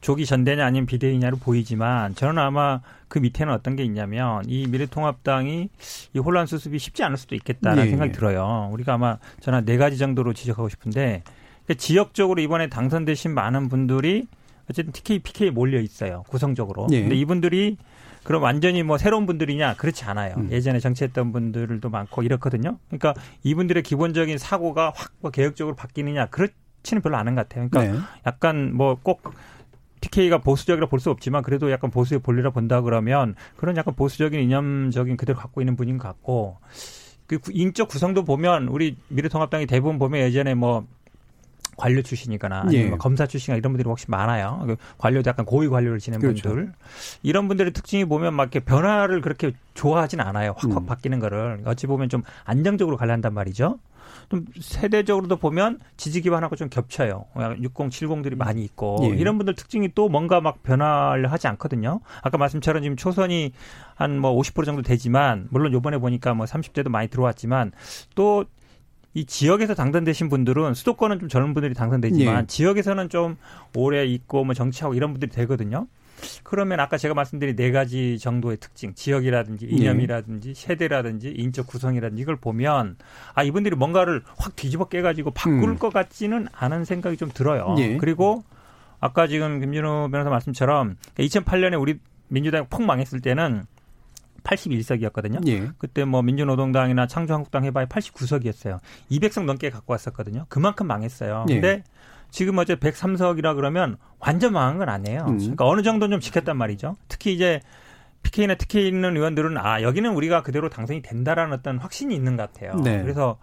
조기 0.05 0.27
전대냐 0.27 0.63
아니면 0.63 0.85
비대위냐로 0.85 1.37
보이지만 1.37 2.13
저는 2.13 2.37
아마 2.37 2.79
그 3.07 3.17
밑에는 3.17 3.51
어떤 3.51 3.75
게 3.75 3.83
있냐면 3.83 4.43
이 4.45 4.67
미래통합당이 4.67 5.69
이 6.13 6.19
혼란 6.19 6.45
수습이 6.45 6.77
쉽지 6.77 7.01
않을 7.03 7.17
수도 7.17 7.33
있겠다라는 7.33 7.85
네. 7.85 7.89
생각이 7.89 8.11
들어요. 8.11 8.69
우리가 8.71 8.93
아마 8.93 9.17
저는 9.39 9.65
네 9.65 9.77
가지 9.77 9.97
정도로 9.97 10.33
지적하고 10.33 10.69
싶은데 10.69 11.23
그러니까 11.63 11.73
지역적으로 11.79 12.39
이번에 12.39 12.67
당선되신 12.69 13.33
많은 13.33 13.67
분들이 13.67 14.27
어쨌든 14.69 14.93
TK, 14.93 15.19
PK 15.23 15.49
몰려 15.49 15.79
있어요. 15.79 16.23
구성적으로. 16.27 16.85
네. 16.87 17.01
근데 17.01 17.15
이분들이 17.15 17.77
그럼 18.23 18.43
완전히 18.43 18.83
뭐 18.83 18.99
새로운 18.99 19.25
분들이냐 19.25 19.73
그렇지 19.73 20.05
않아요. 20.05 20.35
음. 20.37 20.51
예전에 20.51 20.77
정치했던 20.77 21.31
분들도 21.31 21.89
많고 21.89 22.21
이렇거든요. 22.21 22.77
그러니까 22.89 23.15
이분들의 23.41 23.81
기본적인 23.81 24.37
사고가 24.37 24.93
확 24.95 25.13
뭐 25.21 25.31
개혁적으로 25.31 25.75
바뀌느냐 25.75 26.27
그렇지는 26.27 27.01
별로 27.01 27.17
않은 27.17 27.33
것 27.33 27.49
같아요. 27.49 27.69
그러니까 27.71 27.97
네. 27.97 28.05
약간 28.27 28.71
뭐꼭 28.75 29.33
TK가 30.09 30.39
보수적이라 30.39 30.87
볼 30.87 30.99
수 30.99 31.09
없지만 31.11 31.43
그래도 31.43 31.71
약간 31.71 31.91
보수의 31.91 32.19
본리라 32.21 32.49
본다 32.51 32.81
그러면 32.81 33.35
그런 33.57 33.75
약간 33.77 33.93
보수적인 33.95 34.39
이념적인 34.39 35.17
그대로 35.17 35.37
갖고 35.37 35.61
있는 35.61 35.75
분인 35.75 35.97
것 35.97 36.07
같고 36.07 36.57
그 37.27 37.39
인적 37.51 37.87
구성도 37.89 38.23
보면 38.23 38.67
우리 38.67 38.97
미래통합당이 39.09 39.65
대부분 39.65 39.99
보면 39.99 40.21
예전에 40.21 40.53
뭐 40.53 40.85
관료 41.77 42.01
출신이거나 42.01 42.61
아니면 42.61 42.85
예. 42.85 42.89
뭐 42.89 42.97
검사 42.97 43.27
출신이나 43.27 43.57
이런 43.57 43.73
분들이 43.73 43.89
혹시 43.89 44.05
많아요. 44.09 44.63
그 44.65 44.77
관료도 44.97 45.27
약간 45.29 45.45
고위 45.45 45.67
관료를 45.67 45.99
지낸 45.99 46.21
그렇죠. 46.21 46.47
분들. 46.49 46.71
이런 47.21 47.49
분들의 47.49 47.73
특징이 47.73 48.05
보면 48.05 48.33
막 48.33 48.43
이렇게 48.43 48.61
변화를 48.61 49.19
그렇게 49.19 49.51
좋아하진 49.73 50.21
않아요. 50.21 50.53
확확 50.57 50.83
음. 50.83 50.85
바뀌는 50.85 51.19
거를. 51.19 51.61
어찌 51.65 51.85
보면 51.87 52.07
좀 52.07 52.23
안정적으로 52.45 52.95
관리한단 52.95 53.33
말이죠. 53.33 53.77
좀 54.29 54.45
세대적으로도 54.59 55.37
보면 55.37 55.79
지지 55.97 56.21
기반하고 56.21 56.55
좀 56.55 56.69
겹쳐요. 56.69 57.25
60, 57.61 57.73
70들이 57.73 58.35
많이 58.35 58.63
있고 58.63 58.97
예. 59.03 59.07
이런 59.15 59.37
분들 59.37 59.55
특징이 59.55 59.91
또 59.93 60.09
뭔가 60.09 60.41
막 60.41 60.63
변화를 60.63 61.31
하지 61.31 61.47
않거든요. 61.47 62.01
아까 62.21 62.37
말씀처럼 62.37 62.81
지금 62.83 62.97
초선이 62.97 63.51
한 63.95 64.15
뭐 64.19 64.33
50% 64.39 64.65
정도 64.65 64.81
되지만 64.81 65.47
물론 65.51 65.73
요번에 65.73 65.97
보니까 65.97 66.33
뭐 66.33 66.45
30대도 66.45 66.89
많이 66.89 67.07
들어왔지만 67.07 67.71
또이 68.15 69.25
지역에서 69.27 69.75
당선되신 69.75 70.29
분들은 70.29 70.73
수도권은 70.73 71.19
좀 71.19 71.29
젊은 71.29 71.53
분들이 71.53 71.73
당선되지만 71.73 72.43
예. 72.43 72.47
지역에서는 72.47 73.09
좀 73.09 73.37
오래 73.75 74.05
있고 74.05 74.43
뭐 74.43 74.53
정치하고 74.53 74.95
이런 74.95 75.11
분들이 75.11 75.31
되거든요. 75.31 75.87
그러면 76.43 76.79
아까 76.79 76.97
제가 76.97 77.13
말씀드린 77.13 77.55
네 77.55 77.71
가지 77.71 78.17
정도의 78.19 78.57
특징, 78.57 78.93
지역이라든지 78.93 79.65
이념이라든지 79.65 80.53
세대라든지 80.53 81.33
인적 81.35 81.67
구성이라든지 81.67 82.21
이걸 82.21 82.35
보면 82.35 82.97
아 83.33 83.43
이분들이 83.43 83.75
뭔가를 83.75 84.23
확 84.37 84.55
뒤집어 84.55 84.87
깨가지고 84.87 85.31
바꿀 85.31 85.69
음. 85.69 85.77
것 85.77 85.91
같지는 85.93 86.47
않은 86.53 86.85
생각이 86.85 87.17
좀 87.17 87.29
들어요. 87.33 87.75
예. 87.79 87.97
그리고 87.97 88.43
아까 88.99 89.27
지금 89.27 89.59
김준호 89.59 90.09
변호사 90.11 90.29
말씀처럼 90.29 90.97
2008년에 91.17 91.79
우리 91.79 91.99
민주당이 92.27 92.67
폭 92.69 92.83
망했을 92.83 93.21
때는 93.21 93.65
81석이었거든요. 94.43 95.45
예. 95.47 95.71
그때 95.77 96.05
뭐 96.05 96.21
민주노동당이나 96.21 97.07
창조한국당 97.07 97.65
해봐야 97.65 97.85
89석이었어요. 97.85 98.79
200석 99.11 99.45
넘게 99.45 99.69
갖고 99.69 99.93
왔었거든요. 99.93 100.45
그만큼 100.49 100.87
망했어요. 100.87 101.45
예. 101.49 101.53
근데 101.53 101.83
지금 102.29 102.57
어제 102.57 102.75
103석이라 102.75 103.55
그러면 103.55 103.97
완전 104.19 104.53
망한 104.53 104.77
건 104.77 104.89
아니에요. 104.89 105.25
음. 105.27 105.37
그러니까 105.37 105.65
어느 105.67 105.81
정도는 105.81 106.15
좀 106.15 106.19
지켰단 106.19 106.57
말이죠. 106.57 106.95
특히 107.07 107.33
이제 107.33 107.61
PK나 108.23 108.55
TK 108.55 108.87
있는 108.87 109.15
의원들은 109.15 109.55
아 109.57 109.83
여기는 109.83 110.11
우리가 110.11 110.41
그대로 110.41 110.67
당선이 110.67 111.03
된다라는 111.03 111.53
어떤 111.53 111.77
확신이 111.77 112.15
있는 112.15 112.35
것 112.35 112.51
같아요. 112.51 112.81
네. 112.81 113.01
그래서 113.03 113.37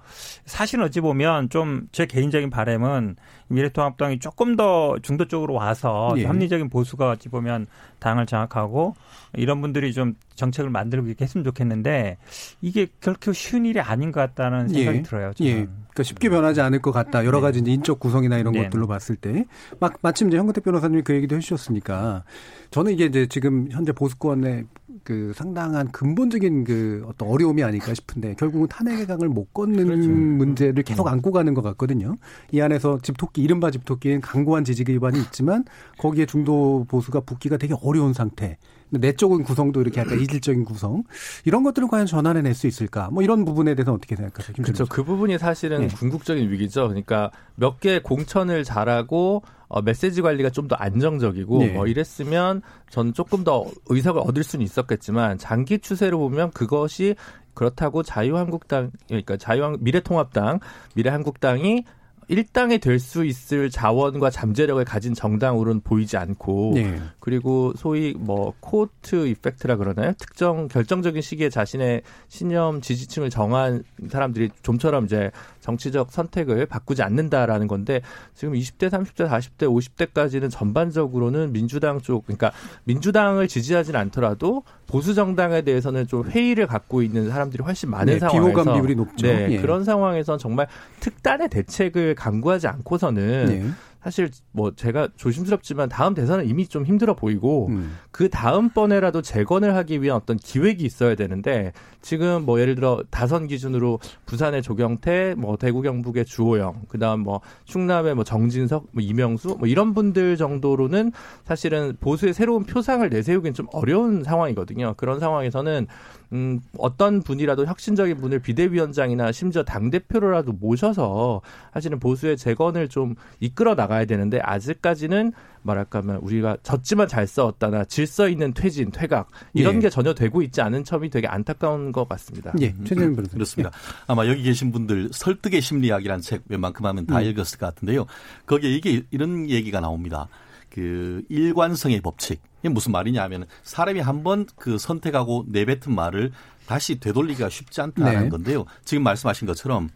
사실 0.45 0.83
어찌 0.83 1.01
보면 1.01 1.51
좀 1.51 1.87
제 1.93 2.07
개인적인 2.07 2.51
바램은 2.51 3.15
미래통합당이 3.53 4.19
조금 4.19 4.57
더 4.57 4.97
중도 5.03 5.27
쪽으로 5.27 5.55
와서 5.55 6.15
예. 6.17 6.25
합리적인 6.25 6.69
보수가 6.69 7.11
어찌 7.11 7.29
보면 7.29 7.67
당을 7.99 8.27
장악하고 8.27 8.95
이런 9.35 9.61
분들이 9.61 9.93
좀 9.93 10.15
정책을 10.35 10.71
만들고 10.71 11.07
이렇게 11.07 11.25
했으면 11.25 11.45
좋겠는데 11.45 12.19
이게 12.61 12.89
결코 13.01 13.33
쉬운 13.33 13.65
일이 13.67 13.81
아닌 13.81 14.13
것 14.13 14.21
같다는 14.21 14.69
생각이 14.69 14.99
예. 14.99 15.03
들어요. 15.03 15.33
저는. 15.35 15.51
예. 15.51 15.55
그러니까 15.93 16.03
쉽게 16.05 16.31
변하지 16.31 16.61
않을 16.63 16.81
것 16.81 16.91
같다. 16.91 17.25
여러 17.25 17.39
네. 17.39 17.43
가지 17.43 17.59
이제 17.59 17.71
인적 17.71 18.01
구성이나 18.01 18.39
이런 18.39 18.55
네. 18.55 18.65
것들로 18.65 18.87
봤을 18.87 19.15
때. 19.15 19.45
막 19.79 19.99
마침 20.01 20.29
이제 20.29 20.39
현근택 20.39 20.65
변호사님이 20.65 21.03
그 21.03 21.15
얘기도 21.15 21.37
해주셨으니까 21.37 22.25
저는 22.71 22.93
이게 22.93 23.05
이제 23.05 23.27
지금 23.27 23.69
현재 23.71 23.93
보수권의 23.93 24.65
그 25.05 25.33
상당한 25.35 25.91
근본적인 25.93 26.65
그 26.65 27.05
어떤 27.07 27.29
어려움이 27.29 27.63
아닐까 27.63 27.93
싶은데 27.95 28.35
결국은 28.39 28.69
탄핵의 28.69 29.07
강을 29.07 29.29
못 29.29 29.53
걷는 29.53 29.87
그렇죠. 29.87 30.09
문제를 30.09 30.83
계속 30.83 31.07
안고 31.09 31.33
가는 31.33 31.55
것 31.55 31.63
같거든요. 31.63 32.17
이 32.51 32.61
안에서 32.61 32.99
집토끼 33.03 33.43
이른바 33.43 33.71
집토끼는 33.71 34.21
강고한 34.21 34.65
지지 34.65 34.85
기반이 34.85 35.19
있지만 35.21 35.65
거기에 35.99 36.27
중도 36.27 36.85
보수가 36.89 37.21
붙기가 37.21 37.57
되게 37.57 37.75
어려운 37.83 38.13
상태. 38.13 38.59
내적인 38.95 39.45
구성도 39.45 39.81
이렇게 39.81 40.03
약간 40.03 40.21
이질적인 40.21 40.67
구성 40.67 41.03
이런 41.47 41.63
것들을 41.63 41.89
과연 41.89 42.05
전환해낼 42.05 42.53
수 42.55 42.67
있을까? 42.67 43.09
뭐 43.11 43.23
이런 43.23 43.47
부분에 43.47 43.75
대해서 43.75 43.95
어떻게 43.95 44.17
생각하세요? 44.17 44.55
그렇죠. 44.63 44.85
그 44.85 45.03
부분이 45.03 45.39
사실은 45.39 45.81
네. 45.81 45.87
궁극적인 45.89 46.51
위기죠. 46.51 46.89
그러니까 46.89 47.31
몇 47.55 47.81
개 47.81 48.01
공천을 48.01 48.65
잘하고 48.65 49.43
어, 49.73 49.83
메시지 49.83 50.23
관리가 50.23 50.51
좀 50.51 50.63
더 50.69 50.77
안정적이고 50.77 51.59
네. 51.59 51.73
뭐 51.73 51.87
이랬으면 51.89 52.63
저는 52.89 53.15
조금 53.15 53.43
더 53.43 53.67
의석을 53.89 54.23
얻을 54.25 54.45
수는 54.45 54.65
있었겠지만 54.65 55.39
장기 55.39 55.81
추세로 55.81 56.19
보면 56.21 56.53
그것이 56.53 57.17
그렇다고 57.55 58.03
자유한국당 58.05 58.93
그러니까 59.09 59.37
자유한 59.37 59.77
미래통합당 59.81 60.61
미래한국당이 60.95 61.85
일당이 62.29 62.79
될 62.79 62.99
수 63.01 63.25
있을 63.25 63.69
자원과 63.69 64.31
잠재력을 64.31 64.83
가진 64.85 65.13
정당으로는 65.13 65.81
보이지 65.81 66.17
않고 66.17 66.73
네. 66.75 66.99
그리고 67.19 67.73
소위 67.77 68.15
뭐 68.17 68.55
코트 68.61 69.27
이펙트라 69.27 69.77
그러나요? 69.77 70.13
특정 70.17 70.69
결정적인 70.69 71.21
시기에 71.21 71.51
자신의 71.51 72.03
신념 72.29 72.81
지지층을 72.81 73.29
정한 73.29 73.83
사람들이 74.09 74.51
좀처럼 74.63 75.07
이제 75.07 75.31
정치적 75.63 76.13
선택을 76.13 76.67
바꾸지 76.67 77.03
않는다라는 77.03 77.69
건데 77.69 78.03
지금 78.35 78.53
20대, 78.55 78.91
30대, 78.91 79.29
40대, 79.29 80.13
50대까지는 80.13 80.51
전반적으로는 80.51 81.53
민주당 81.53 82.01
쪽 82.01 82.27
그러니까 82.27 82.53
민주당을 82.85 83.49
지지하진 83.49 83.97
않더라도 83.97 84.65
보수 84.87 85.15
정당에 85.15 85.63
대해서는 85.63 86.07
좀 86.07 86.29
회의를 86.29 86.67
갖고 86.67 87.03
있는 87.03 87.31
사람들이 87.31 87.63
훨씬 87.63 87.89
많은 87.91 88.13
네, 88.13 88.19
상황에서 88.19 88.53
비호감 88.53 88.75
비율이 88.75 88.97
높죠. 88.97 89.27
네, 89.27 89.53
예. 89.53 89.61
그런 89.61 89.85
상황에서 89.85 90.37
정말 90.37 90.67
특단의 91.01 91.49
대책을 91.49 92.17
강구하지 92.17 92.67
않고서는 92.67 93.47
네. 93.47 93.71
사실 94.03 94.31
뭐 94.51 94.73
제가 94.75 95.09
조심스럽지만 95.17 95.89
다음 95.89 96.15
대선은 96.15 96.49
이미 96.49 96.67
좀 96.67 96.85
힘들어 96.85 97.15
보이고 97.15 97.69
음. 97.69 97.97
그 98.11 98.29
다음 98.29 98.69
번에라도 98.71 99.23
재건을 99.23 99.77
하기 99.77 100.03
위한 100.03 100.17
어떤 100.17 100.37
기획이 100.37 100.85
있어야 100.85 101.15
되는데 101.15 101.73
지금 102.01 102.45
뭐 102.45 102.61
예를 102.61 102.75
들어 102.75 103.03
다선 103.11 103.47
기준으로 103.47 104.01
부산의 104.27 104.63
조경태, 104.63 105.37
뭐 105.39 105.57
대구 105.57 105.83
경북의 105.83 106.25
주호영, 106.25 106.83
그다음 106.89 107.21
뭐 107.21 107.41
충남의 107.65 108.17
뭐 108.17 108.25
정진석, 108.25 108.89
뭐 108.91 109.03
이명수 109.03 109.57
뭐 109.59 109.69
이런 109.69 109.95
분들 109.95 110.37
정도로는 110.37 111.13
사실은 111.45 111.97
보수의 112.01 112.35
새로운 112.35 112.65
표상을 112.65 113.09
내세우기는 113.09 113.55
좀 113.55 113.67
어려운 113.73 114.25
상황이거든요. 114.25 114.95
그런 114.97 115.21
상황에서는 115.21 115.87
음, 116.33 116.61
어떤 116.79 117.23
분이라도 117.23 117.67
혁신적인 117.67 118.17
분을 118.17 118.39
비대위원장이나 118.39 119.33
심지어 119.33 119.63
당 119.63 119.91
대표로라도 119.91 120.53
모셔서 120.53 121.43
사실은 121.75 121.99
보수의 121.99 122.37
재건을 122.37 122.89
좀 122.89 123.15
이끌어 123.41 123.75
나가야 123.75 124.07
되는데 124.07 124.41
아직까지는 124.41 125.33
말할까면 125.63 126.17
우리가 126.17 126.57
졌지만 126.63 127.07
잘 127.07 127.27
싸웠다나 127.27 127.85
질서 127.85 128.29
있는 128.29 128.53
퇴진, 128.53 128.91
퇴각 128.91 129.29
이런 129.53 129.77
예. 129.77 129.81
게 129.81 129.91
전혀 129.91 130.15
되고 130.15 130.43
있지 130.43 130.61
않은 130.61 130.85
점이 130.85 131.11
되게 131.11 131.27
안타까운 131.27 131.93
것 131.93 132.09
같습니다. 132.09 132.53
예, 132.61 132.75
최재민 132.85 133.15
변호사. 133.15 133.35
그렇습니다. 133.35 133.71
예. 133.75 134.05
아마 134.07 134.27
여기 134.27 134.43
계신 134.43 134.73
분들 134.73 135.11
설득의 135.13 135.61
심리학이라는 135.61 136.21
책 136.23 136.43
웬만큼 136.49 136.85
하면 136.87 137.07
다 137.07 137.19
음. 137.19 137.25
읽었을 137.25 137.59
것 137.59 137.67
같은데요. 137.67 138.07
거기에 138.47 138.71
이게 138.71 139.03
이런 139.11 139.49
얘기가 139.49 139.81
나옵니다. 139.81 140.29
그 140.71 141.23
일관성의 141.29 142.01
법칙. 142.01 142.41
이게 142.63 142.69
무슨 142.69 142.93
말이냐 142.93 143.23
하면 143.25 143.47
사람이 143.65 144.01
한 144.01 144.23
번 144.23 144.47
그 144.57 144.79
선택하고 144.79 145.45
내뱉은 145.49 145.95
말을 145.95 146.33
다시 146.67 147.01
되돌리기가 147.01 147.49
쉽지 147.49 147.81
않다는 147.81 148.23
네. 148.25 148.29
건데요. 148.29 148.65
지금 148.85 149.03
말씀하신 149.03 149.47
것처럼 149.47 149.89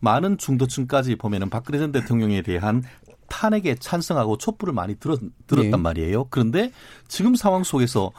많은 0.00 0.38
중도층까지 0.38 1.16
보면은 1.16 1.50
박근혜 1.50 1.78
전 1.78 1.92
대통령에 1.92 2.42
대한 2.42 2.82
탄핵에 3.28 3.74
찬성하고 3.74 4.38
촛불을 4.38 4.72
많이 4.72 4.94
들었, 4.94 5.20
들었단 5.46 5.70
네. 5.70 5.76
말이에요. 5.76 6.24
그런데 6.30 6.72
지금 7.08 7.34
상황 7.34 7.62
속에서 7.62 8.10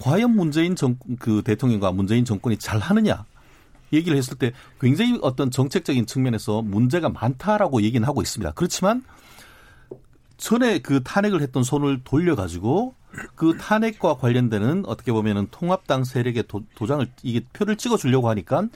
과연 0.00 0.34
문재인 0.36 0.76
정, 0.76 0.96
그 1.18 1.42
대통령과 1.42 1.92
문재인 1.92 2.24
정권이 2.24 2.58
잘 2.58 2.78
하느냐? 2.78 3.24
얘기를 3.92 4.16
했을 4.16 4.36
때 4.36 4.52
굉장히 4.80 5.18
어떤 5.22 5.50
정책적인 5.50 6.06
측면에서 6.06 6.62
문제가 6.62 7.08
많다라고 7.08 7.82
얘기는 7.82 8.06
하고 8.06 8.22
있습니다. 8.22 8.52
그렇지만 8.52 9.02
전에 10.40 10.80
그 10.80 11.02
탄핵을 11.02 11.42
했던 11.42 11.62
손을 11.62 12.00
돌려가지고 12.02 12.94
그 13.34 13.56
탄핵과 13.58 14.16
관련되는 14.16 14.84
어떻게 14.86 15.12
보면은 15.12 15.48
통합당 15.50 16.04
세력의 16.04 16.44
도, 16.48 16.62
도장을 16.74 17.06
이게 17.22 17.44
표를 17.52 17.76
찍어주려고 17.76 18.28
하니까 18.30 18.68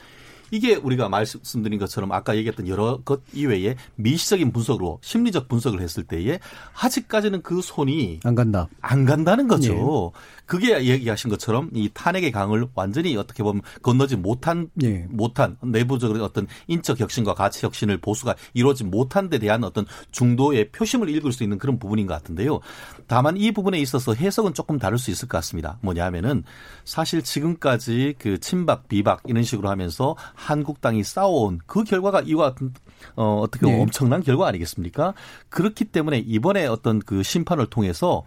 이게 0.51 0.77
우리가 0.77 1.09
말씀드린 1.09 1.79
것처럼 1.79 2.13
아까 2.13 2.37
얘기했던 2.37 2.69
여러 2.69 3.01
것 3.03 3.23
이외에 3.33 3.77
미시적인 3.97 4.53
분석으로 4.53 4.99
심리적 5.03 5.49
분석을 5.49 5.81
했을 5.81 6.05
때에 6.05 6.39
아직까지는 6.81 7.43
그 7.43 7.63
손이 7.63 8.21
안 8.25 8.35
간다. 8.35 8.69
안 8.81 9.05
간다는 9.05 9.49
거죠. 9.49 10.13
예. 10.15 10.41
그게 10.47 10.85
얘기하신 10.85 11.31
것처럼 11.31 11.71
이 11.75 11.91
탄핵의 11.93 12.31
강을 12.31 12.69
완전히 12.75 13.17
어떻게 13.17 13.43
보면 13.43 13.63
건너지 13.83 14.17
못한 14.17 14.69
예. 14.83 15.07
못한 15.09 15.57
내부적으로 15.63 16.23
어떤 16.25 16.47
인적 16.67 17.01
혁신과 17.01 17.35
가치 17.35 17.65
혁신을 17.65 17.99
보수가 17.99 18.35
이루어지 18.53 18.85
못한 18.85 19.29
데 19.31 19.39
대한 19.39 19.65
어떤 19.65 19.87
중도의 20.11 20.71
표심을 20.71 21.09
읽을 21.09 21.33
수 21.33 21.43
있는 21.43 21.59
그런 21.59 21.79
부분인 21.79 22.07
것 22.07 22.15
같은데요. 22.15 22.61
다만 23.07 23.37
이 23.37 23.53
부분에 23.53 23.79
있어서 23.79 24.15
해석은 24.15 24.55
조금 24.55 24.79
다를 24.79 24.99
수 24.99 25.11
있을 25.11 25.29
것 25.29 25.39
같습니다. 25.39 25.79
뭐냐면은 25.81 26.45
사실 26.85 27.23
지금까지 27.23 28.15
그 28.19 28.39
친박 28.39 28.89
비박 28.89 29.23
이런 29.27 29.43
식으로 29.43 29.69
하면서 29.69 30.17
한국당이 30.35 31.03
싸워온 31.05 31.61
그 31.67 31.85
결과가 31.85 32.23
이와 32.23 32.51
같은 32.51 32.73
어, 33.17 33.41
어떻게 33.41 33.67
네. 33.67 33.81
엄청난 33.81 34.23
결과 34.23 34.49
아니겠습니까? 34.49 35.15
그렇기 35.49 35.87
때문에 35.87 36.19
이번에 36.19 36.67
어떤 36.67 37.01
그 37.01 37.23
심판을 37.23 37.67
통해서 37.67 38.25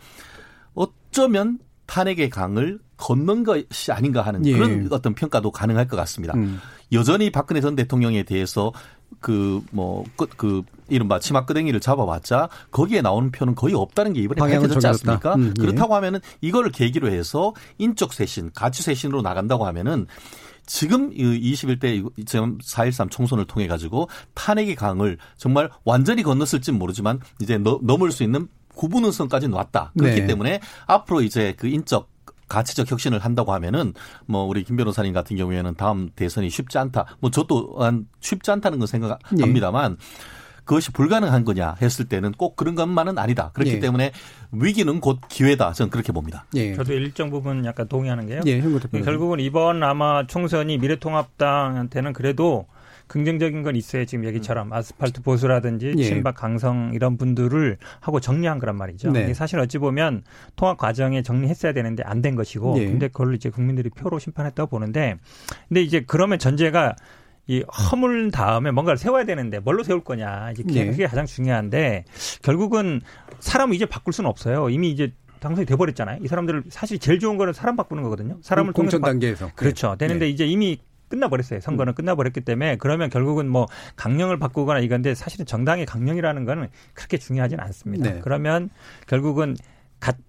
어쩌면 0.73 1.59
탄핵의 1.87 2.29
강을 2.29 2.79
걷는 2.97 3.43
것이 3.43 3.91
아닌가 3.91 4.21
하는 4.21 4.45
예. 4.45 4.53
그런 4.53 4.87
어떤 4.91 5.15
평가도 5.15 5.51
가능할 5.51 5.87
것 5.87 5.97
같습니다. 5.97 6.33
음. 6.35 6.59
여전히 6.91 7.31
박근혜 7.31 7.61
전 7.61 7.75
대통령에 7.75 8.23
대해서 8.23 8.71
그, 9.19 9.61
뭐, 9.71 10.03
그, 10.15 10.27
그, 10.27 10.63
이른바 10.89 11.19
치마끄댕이를 11.19 11.79
잡아봤자 11.79 12.49
거기에 12.71 13.01
나오는 13.01 13.31
표는 13.31 13.55
거의 13.55 13.73
없다는 13.73 14.13
게 14.13 14.21
이번에 14.21 14.39
밝혀졌지 14.39 14.87
않습니까? 14.87 15.35
음, 15.35 15.53
예. 15.57 15.61
그렇다고 15.61 15.95
하면은 15.95 16.19
이거를 16.41 16.71
계기로 16.71 17.09
해서 17.09 17.53
인적 17.77 18.13
쇄신, 18.13 18.51
가치 18.53 18.83
쇄신으로 18.83 19.21
나간다고 19.21 19.65
하면은 19.65 20.07
지금 20.65 21.11
21대 21.11 22.05
지금 22.25 22.57
4.13 22.57 23.09
총선을 23.09 23.45
통해 23.45 23.67
가지고 23.67 24.09
탄핵의 24.33 24.75
강을 24.75 25.17
정말 25.37 25.69
완전히 25.85 26.23
건넜을지 26.23 26.73
모르지만 26.73 27.21
이제 27.41 27.57
넘을 27.57 28.11
수 28.11 28.23
있는 28.23 28.49
구분은선까지 28.77 29.49
놨다. 29.49 29.91
그렇기 29.97 30.21
네. 30.21 30.27
때문에 30.27 30.61
앞으로 30.85 31.21
이제 31.21 31.53
그 31.57 31.67
인적 31.67 32.09
가치적 32.47 32.89
혁신을 32.89 33.19
한다고 33.19 33.53
하면은 33.53 33.93
뭐 34.25 34.43
우리 34.43 34.63
김 34.63 34.77
변호사님 34.77 35.13
같은 35.13 35.35
경우에는 35.35 35.75
다음 35.75 36.09
대선이 36.15 36.49
쉽지 36.49 36.77
않다. 36.77 37.05
뭐 37.19 37.29
저도 37.29 37.75
한 37.79 38.07
쉽지 38.21 38.51
않다는 38.51 38.79
건 38.79 38.87
생각합니다만 38.87 39.97
네. 39.99 40.05
그것이 40.63 40.91
불가능한 40.91 41.45
거냐 41.45 41.75
했을 41.81 42.05
때는 42.05 42.33
꼭 42.33 42.57
그런 42.57 42.75
것만은 42.75 43.17
아니다. 43.17 43.51
그렇기 43.53 43.75
예. 43.75 43.79
때문에 43.79 44.11
위기는 44.51 44.99
곧 44.99 45.19
기회다. 45.29 45.71
저는 45.71 45.89
그렇게 45.89 46.11
봅니다. 46.11 46.45
예. 46.55 46.75
저도 46.75 46.93
일정 46.93 47.29
부분 47.29 47.63
약간 47.65 47.87
동의하는 47.87 48.27
게요. 48.27 48.41
예, 48.45 48.61
결국은 48.61 49.39
이번 49.39 49.81
아마 49.81 50.27
총선이 50.27 50.77
미래통합당한테는 50.77 52.11
그래도 52.11 52.67
긍정적인 53.07 53.63
건 53.63 53.75
있어요. 53.75 54.05
지금 54.05 54.25
얘기처럼 54.25 54.71
아스팔트 54.73 55.21
보수라든지 55.21 55.93
예. 55.97 56.03
친박 56.03 56.35
강성 56.35 56.91
이런 56.93 57.17
분들을 57.17 57.77
하고 57.99 58.19
정리한 58.19 58.59
거란 58.59 58.75
말이죠. 58.75 59.11
네. 59.11 59.33
사실 59.33 59.59
어찌 59.59 59.77
보면 59.77 60.23
통합 60.55 60.77
과정에 60.77 61.21
정리했어야 61.21 61.73
되는데 61.73 62.03
안 62.05 62.21
된 62.21 62.35
것이고 62.35 62.75
예. 62.79 62.85
근데 62.85 63.07
그걸 63.07 63.35
이제 63.35 63.49
국민들이 63.49 63.89
표로 63.89 64.17
심판했다고 64.19 64.69
보는데 64.69 65.17
근데 65.67 65.81
이제 65.83 66.03
그러면 66.05 66.39
전제가 66.39 66.95
이 67.45 67.61
허물 67.61 68.31
다음에 68.31 68.71
뭔가를 68.71 68.97
세워야 68.97 69.23
되는데 69.25 69.59
뭘로 69.59 69.83
세울 69.83 70.03
거냐 70.03 70.51
이제 70.51 70.63
그게 70.63 70.83
네. 70.83 71.05
가장 71.07 71.25
중요한데 71.25 72.03
결국은 72.41 73.01
사람을 73.39 73.75
이제 73.75 73.85
바꿀 73.85 74.13
수는 74.13 74.29
없어요. 74.29 74.69
이미 74.69 74.91
이제 74.91 75.13
당선이 75.39 75.65
돼버렸잖아요. 75.67 76.19
이 76.23 76.27
사람들을 76.27 76.63
사실 76.69 76.99
제일 76.99 77.19
좋은 77.19 77.37
거는 77.37 77.53
사람 77.53 77.75
바꾸는 77.75 78.03
거거든요. 78.03 78.37
사람을 78.41 78.73
통해서 78.73 78.99
단계에서 78.99 79.51
그렇죠. 79.55 79.95
되는데 79.97 80.25
네. 80.25 80.31
이제 80.31 80.45
이미 80.45 80.79
끝나버렸어요. 81.09 81.59
선거는 81.61 81.93
음. 81.93 81.95
끝나버렸기 81.95 82.41
때문에 82.41 82.77
그러면 82.77 83.09
결국은 83.09 83.47
뭐 83.49 83.67
강령을 83.95 84.39
바꾸거나 84.39 84.79
이건데 84.79 85.15
사실은 85.15 85.45
정당의 85.45 85.85
강령이라는 85.85 86.45
거는 86.45 86.67
그렇게 86.93 87.17
중요하지는 87.17 87.63
않습니다. 87.63 88.11
네. 88.11 88.19
그러면 88.21 88.69
결국은 89.07 89.55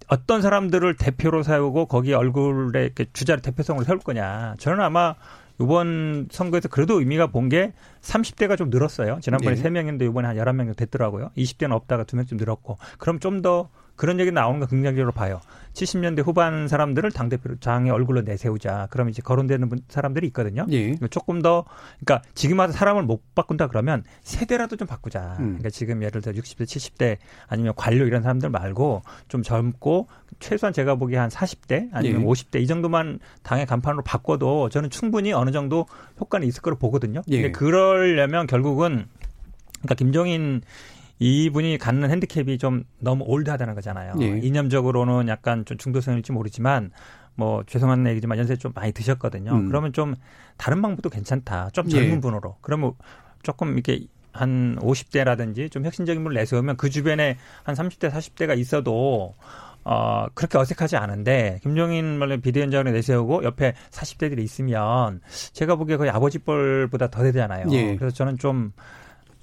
어떤 0.09 0.41
사람들을 0.43 0.97
대표로 0.97 1.43
세우고 1.43 1.87
거기에 1.87 2.15
얼굴에 2.15 2.91
주자를 3.13 3.43
대표성으로 3.43 3.85
세울 3.85 3.99
거냐. 3.99 4.55
저는 4.59 4.81
아마 4.81 5.15
이번 5.61 6.29
선거에서 6.31 6.69
그래도 6.69 7.01
의미가 7.01 7.27
본 7.29 7.49
게 7.49 7.73
30대가 8.01 8.57
좀 8.57 8.71
늘었어요. 8.71 9.19
지난번에 9.21 9.57
네. 9.57 9.63
3명인데 9.63 10.03
이번에 10.09 10.29
한 10.29 10.37
11명 10.37 10.77
됐더라고요. 10.77 11.31
20대는 11.37 11.73
없다가 11.73 12.05
2명쯤 12.05 12.37
늘었고. 12.39 12.79
그럼 12.99 13.19
좀더 13.19 13.69
그런 13.99 14.21
얘기 14.21 14.31
나오는 14.31 14.61
거 14.61 14.67
긍정적으로 14.67 15.13
봐요. 15.13 15.41
70년대 15.75 16.25
후반 16.25 16.69
사람들을 16.69 17.11
당대표로 17.11 17.57
장의 17.57 17.91
얼굴로 17.91 18.23
내세우자. 18.23 18.87
그럼 18.91 19.09
이제 19.09 19.21
거론되는 19.23 19.69
사람들이 19.89 20.27
있거든요. 20.29 20.67
예. 20.71 20.95
조금 21.11 21.43
더, 21.43 21.65
그러니까 22.01 22.27
지금 22.35 22.61
와서 22.61 22.73
사람을 22.73 23.03
못 23.03 23.35
바꾼다 23.35 23.67
그러면 23.67 24.05
세대라도 24.23 24.77
좀 24.77 24.87
바꾸자. 24.87 25.37
음. 25.41 25.45
그러니까 25.45 25.71
지금 25.71 26.03
예를 26.03 26.23
들어 26.23 26.33
60대, 26.33 26.63
70대 26.63 27.17
아니면 27.49 27.73
관료 27.77 28.07
이런 28.07 28.23
사람들 28.23 28.51
말고 28.51 29.03
좀 29.27 29.43
젊고 29.43 30.07
최소한 30.39 30.73
제가 30.73 30.95
보기에 30.95 31.19
한 31.19 31.29
40대 31.29 31.89
아니면 31.93 32.23
예. 32.23 32.25
50대 32.25 32.61
이 32.61 32.69
정도만 32.69 33.19
당의 33.43 33.67
간판으로 33.67 34.05
바꿔도 34.05 34.69
저는 34.69 34.91
충분히 34.91 35.33
어느 35.33 35.51
정도 35.51 35.87
효과는 36.21 36.47
있을 36.47 36.63
거로 36.63 36.77
보거든요. 36.77 37.23
예. 37.29 37.43
근데 37.43 37.53
그러려면 37.53 38.47
결국은 38.47 39.07
그러니까 39.81 39.95
김종인 39.97 40.63
이분이 41.19 41.79
갖는 41.79 42.11
핸디캡이 42.11 42.59
좀 42.59 42.85
너무 42.99 43.25
올드하다는 43.27 43.75
거잖아요. 43.75 44.15
예. 44.21 44.39
이념적으로는 44.39 45.29
약간 45.29 45.65
좀 45.65 45.77
중도성일지 45.79 46.33
모르지만 46.33 46.93
뭐 47.35 47.63
죄송한 47.67 48.07
얘기지만 48.09 48.39
연세 48.39 48.57
좀 48.57 48.73
많이 48.75 48.93
드셨거든요. 48.93 49.53
음. 49.53 49.69
그러면 49.69 49.93
좀 49.93 50.15
다른 50.57 50.83
방법도 50.83 51.09
괜찮다. 51.11 51.71
좀 51.71 51.89
젊은 51.89 52.17
예. 52.17 52.21
분으로. 52.21 52.57
그러면 52.61 52.93
조금 53.43 53.75
이렇게 53.75 54.07
한 54.33 54.77
50대라든지 54.81 55.71
좀 55.71 55.85
혁신적인 55.85 56.23
분을 56.23 56.37
내세우면 56.37 56.77
그 56.77 56.91
주변에 56.91 57.37
한 57.65 57.75
30대, 57.75 58.11
40대가 58.11 58.59
있어도 58.59 59.35
어, 59.85 60.27
그렇게 60.35 60.59
어색하지 60.59 60.97
않은데, 60.97 61.61
김종인 61.63 62.19
말로 62.19 62.39
비대위원장을 62.39 62.93
내세우고 62.93 63.43
옆에 63.45 63.73
40대들이 63.91 64.41
있으면, 64.41 65.23
제가 65.55 65.77
보기에 65.77 65.97
거의 65.97 66.11
아버지 66.11 66.39
뻘보다 66.39 67.09
더 67.09 67.23
되잖아요. 67.23 67.69
예. 67.71 67.97
그래서 67.97 68.15
저는 68.15 68.37
좀, 68.37 68.73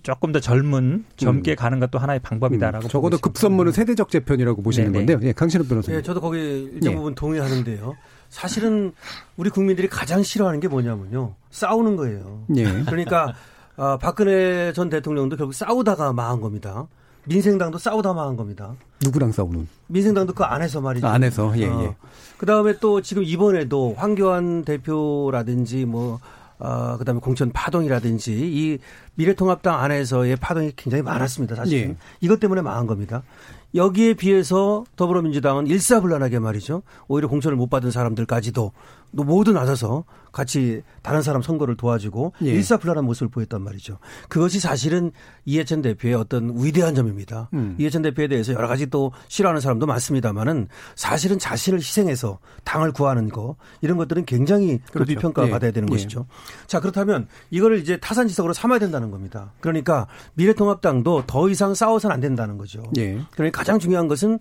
조금 0.06 0.32
더 0.32 0.40
젊은 0.40 1.04
젊게 1.18 1.54
음. 1.54 1.56
가는 1.56 1.80
것도 1.80 1.98
하나의 1.98 2.20
방법이다라고. 2.20 2.86
음. 2.86 2.90
적어도 2.90 3.18
급선무는 3.18 3.72
세대적 3.72 4.10
재편이라고 4.12 4.62
보시는 4.62 4.92
네네. 4.92 5.06
건데요. 5.06 5.28
예, 5.28 5.34
강신업 5.34 5.68
변호사님. 5.68 5.98
네, 5.98 6.04
저도 6.04 6.22
거기 6.22 6.38
일정 6.76 6.94
예. 6.94 6.96
부분 6.96 7.16
동의하는데요. 7.16 7.96
사실은 8.30 8.94
우리 9.36 9.50
국민들이 9.50 9.90
가장 9.90 10.22
싫어하는 10.22 10.60
게 10.60 10.68
뭐냐면요, 10.68 11.34
싸우는 11.50 11.96
거예요. 11.96 12.44
예. 12.56 12.84
그러니까 12.84 13.34
어, 13.78 13.98
박근혜 13.98 14.74
전 14.74 14.90
대통령도 14.90 15.38
결국 15.38 15.54
싸우다가 15.54 16.14
망한 16.14 16.40
겁니다. 16.40 16.86
민생당도 17.24 17.80
싸우다 17.80 18.14
망한 18.14 18.36
겁니다. 18.36 18.76
누구랑 19.04 19.32
싸우는? 19.32 19.68
민생당도 19.88 20.34
그 20.34 20.44
안에서 20.44 20.82
말이죠. 20.82 21.08
아, 21.08 21.14
안에서 21.14 21.52
예 21.58 21.64
예. 21.64 21.68
어. 21.68 21.96
그다음에 22.38 22.78
또 22.80 23.02
지금 23.02 23.24
이번에도 23.24 23.96
황교안 23.98 24.66
대표라든지 24.66 25.86
뭐 25.86 26.20
어, 26.60 26.98
그다음에 26.98 27.20
공천 27.20 27.52
파동이라든지 27.52 28.34
이 28.34 28.78
미래통합당 29.16 29.80
안에서의 29.80 30.38
파동이 30.38 30.72
굉장히 30.76 31.02
많았습니다. 31.04 31.56
사실 31.56 31.80
예. 31.80 31.96
이것 32.22 32.40
때문에 32.40 32.62
망한 32.62 32.88
겁니다. 32.88 33.24
여기에 33.74 34.14
비해서 34.14 34.86
더불어민주당은 34.96 35.68
일사불란하게 35.68 36.40
말이죠. 36.40 36.84
오히려 37.08 37.28
공천을 37.28 37.58
못 37.58 37.70
받은 37.70 37.92
사람들까지도 37.92 38.72
모두 39.24 39.54
나서서 39.54 40.04
같이 40.32 40.84
다른 41.02 41.22
사람 41.22 41.42
선거를 41.42 41.78
도와주고 41.78 42.34
예. 42.44 42.52
일사불란한 42.52 43.06
모습을 43.06 43.30
보였단 43.30 43.62
말이죠. 43.62 44.00
그것이 44.28 44.60
사실은 44.60 45.12
이해찬 45.46 45.82
대표의 45.82 46.14
어떤 46.16 46.54
위대한 46.58 46.94
점입니다. 46.94 47.50
음. 47.54 47.76
이해찬 47.80 48.02
대표에 48.02 48.28
대해서 48.28 48.52
여러 48.54 48.68
가지 48.68 48.88
또 48.88 49.14
싫어하는 49.30 49.62
사람도 49.62 49.86
많습니다만은 49.86 50.68
사실은 50.96 51.40
자신을 51.40 51.80
희생해서 51.80 52.40
당을 52.66 52.92
구하는 52.92 53.30
거 53.30 53.56
이런 53.82 53.98
것들은 53.98 54.26
굉장히 54.26 54.80
그렇죠. 54.92 55.00
높이 55.00 55.16
평가 55.16 55.48
예. 55.48 55.50
받아야 55.50 55.72
되는 55.72 55.88
예. 55.90 55.92
것이죠. 55.92 56.26
자 56.68 56.82
그렇다면 56.82 57.28
이거를 57.50 57.80
이제 57.80 57.96
타산지석으로 57.98 58.54
삼아야 58.54 58.80
된다는 58.80 59.12
겁니다. 59.12 59.54
그러니까 59.62 60.08
미래통합당도 60.34 61.24
더 61.28 61.50
이상 61.50 61.74
싸워서는 61.74 62.14
안 62.14 62.20
된다는 62.20 62.58
거죠. 62.58 62.84
예. 62.98 63.22
그러니까 63.32 63.58
가장 63.58 63.80
중요한 63.80 64.10
것은 64.10 64.40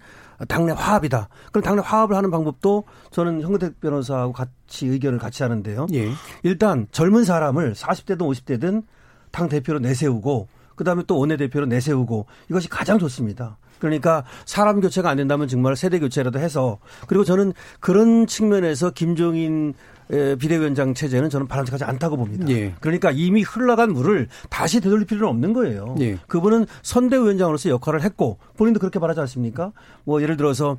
당내 0.48 0.72
화합이다. 0.72 1.28
그럼 1.52 1.62
당내 1.62 1.82
화합을 1.82 2.16
하는 2.16 2.30
방법도 2.30 2.84
저는 3.10 3.42
현근택 3.42 3.80
변호사하고 3.80 4.32
같이 4.32 4.86
의견을 4.86 5.18
같이 5.18 5.42
하는데요. 5.42 5.86
예. 5.94 6.10
일단 6.42 6.86
젊은 6.90 7.24
사람을 7.24 7.74
40대든 7.74 8.18
50대든 8.18 8.84
당 9.30 9.48
대표로 9.48 9.78
내세우고 9.80 10.48
그다음에 10.76 11.02
또 11.06 11.18
원내대표로 11.18 11.66
내세우고 11.66 12.26
이것이 12.50 12.68
가장 12.68 12.98
좋습니다. 12.98 13.58
그러니까 13.78 14.24
사람 14.46 14.80
교체가 14.80 15.10
안 15.10 15.16
된다면 15.16 15.48
정말 15.48 15.76
세대 15.76 15.98
교체라도 15.98 16.38
해서 16.38 16.78
그리고 17.06 17.24
저는 17.24 17.52
그런 17.80 18.26
측면에서 18.26 18.90
김종인 18.90 19.74
비대위원장 20.08 20.94
체제는 20.94 21.30
저는 21.30 21.46
바람직하지 21.46 21.84
않다고 21.84 22.16
봅니다. 22.16 22.48
예. 22.48 22.74
그러니까 22.80 23.10
이미 23.10 23.42
흘러간 23.42 23.92
물을 23.92 24.28
다시 24.50 24.80
되돌릴 24.80 25.06
필요는 25.06 25.28
없는 25.28 25.52
거예요. 25.52 25.94
예. 26.00 26.18
그분은 26.26 26.66
선대위원장으로서 26.82 27.70
역할을 27.70 28.02
했고 28.02 28.38
본인도 28.56 28.80
그렇게 28.80 28.98
말하지 28.98 29.20
않습니까? 29.20 29.72
뭐 30.04 30.22
예를 30.22 30.36
들어서 30.36 30.72
어, 30.72 30.76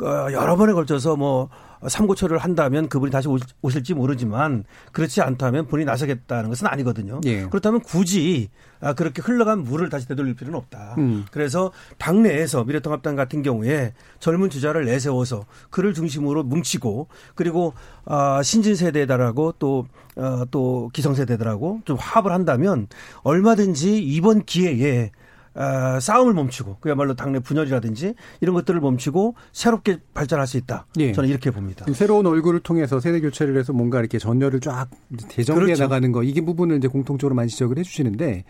여러 0.00 0.56
번에 0.56 0.72
걸쳐서 0.72 1.16
뭐 1.16 1.48
삼고초를 1.86 2.38
한다면 2.38 2.88
그분이 2.88 3.10
다시 3.10 3.28
오실지 3.60 3.94
모르지만 3.94 4.64
그렇지 4.92 5.20
않다면 5.20 5.66
본인이 5.66 5.86
나서겠다는 5.86 6.48
것은 6.48 6.66
아니거든요. 6.66 7.20
예. 7.24 7.46
그렇다면 7.46 7.80
굳이 7.80 8.50
아, 8.80 8.92
그렇게 8.94 9.20
흘러간 9.22 9.62
물을 9.62 9.88
다시 9.88 10.06
되돌릴 10.06 10.34
필요는 10.34 10.56
없다. 10.58 10.94
음. 10.98 11.24
그래서 11.30 11.72
당내에서 11.98 12.64
미래통합당 12.64 13.16
같은 13.16 13.42
경우에 13.42 13.94
젊은 14.20 14.50
주자를 14.50 14.84
내세워서 14.84 15.44
그를 15.70 15.94
중심으로 15.94 16.44
뭉치고 16.44 17.08
그리고 17.34 17.74
아, 18.04 18.42
신진 18.42 18.76
세대들하고 18.76 19.54
또 19.58 19.86
어, 20.16 20.44
또 20.50 20.90
기성 20.92 21.14
세대들하고 21.14 21.80
좀 21.84 21.96
화합을 21.96 22.32
한다면 22.32 22.86
얼마든지 23.22 23.98
이번 23.98 24.44
기회에 24.44 25.10
어, 25.54 26.00
싸움을 26.00 26.32
멈추고 26.34 26.78
그야말로 26.80 27.14
당내 27.14 27.40
분열이라든지 27.40 28.14
이런 28.40 28.54
것들을 28.54 28.80
멈추고 28.80 29.34
새롭게 29.52 29.98
발전할 30.14 30.46
수 30.46 30.56
있다. 30.56 30.86
예. 30.98 31.12
저는 31.12 31.28
이렇게 31.28 31.50
봅니다. 31.50 31.84
새로운 31.92 32.26
얼굴을 32.26 32.60
통해서 32.60 33.00
세대 33.00 33.20
교체를 33.20 33.58
해서 33.58 33.72
뭔가 33.72 33.98
이렇게 34.00 34.18
전열을 34.18 34.60
쫙 34.60 34.88
대정비해 35.28 35.66
그렇죠. 35.66 35.82
나가는 35.82 36.10
거 36.12 36.22
이게 36.22 36.40
부분을 36.40 36.76
이제 36.78 36.88
공통적으로 36.88 37.34
많이 37.34 37.48
지적을 37.50 37.78
해주시는데 37.78 38.44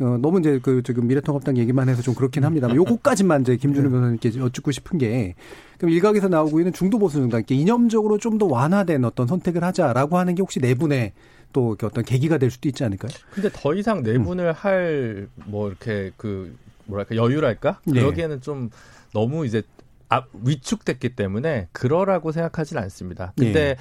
어, 0.00 0.18
너무 0.20 0.40
이제 0.40 0.58
그 0.62 0.82
지금 0.82 1.06
미래통합당 1.06 1.56
얘기만 1.58 1.88
해서 1.88 2.02
좀 2.02 2.14
그렇긴 2.14 2.44
합니다만 2.44 2.74
요거까지만 2.76 3.42
이제 3.42 3.56
김준우 3.56 3.84
네. 3.84 3.90
변호사님께 3.90 4.38
여쭙고 4.38 4.72
싶은 4.72 4.98
게 4.98 5.34
그럼 5.78 5.90
일각에서 5.92 6.28
나오고 6.28 6.60
있는 6.60 6.72
중도 6.72 6.98
보수 6.98 7.18
정당 7.18 7.42
이념적으로 7.48 8.18
좀 8.18 8.38
더 8.38 8.46
완화된 8.46 9.04
어떤 9.04 9.26
선택을 9.26 9.62
하자라고 9.62 10.18
하는 10.18 10.34
게 10.34 10.40
혹시 10.42 10.58
내분의 10.60 11.12
또 11.52 11.76
어떤 11.82 12.04
계기가 12.04 12.38
될 12.38 12.50
수도 12.50 12.68
있지 12.68 12.84
않을까요? 12.84 13.12
근데 13.32 13.50
더 13.52 13.74
이상 13.74 14.02
내분을 14.02 14.46
음. 14.46 14.54
할뭐 14.54 15.68
이렇게 15.68 16.12
그 16.16 16.56
뭐랄까 16.86 17.16
여유랄까 17.16 17.80
네. 17.84 18.00
그러기에는 18.00 18.40
좀 18.40 18.70
너무 19.12 19.46
이제 19.46 19.62
앞 20.08 20.28
위축됐기 20.32 21.16
때문에 21.16 21.68
그러라고 21.72 22.32
생각하지는 22.32 22.82
않습니다. 22.82 23.32
근데 23.36 23.52
네. 23.52 23.76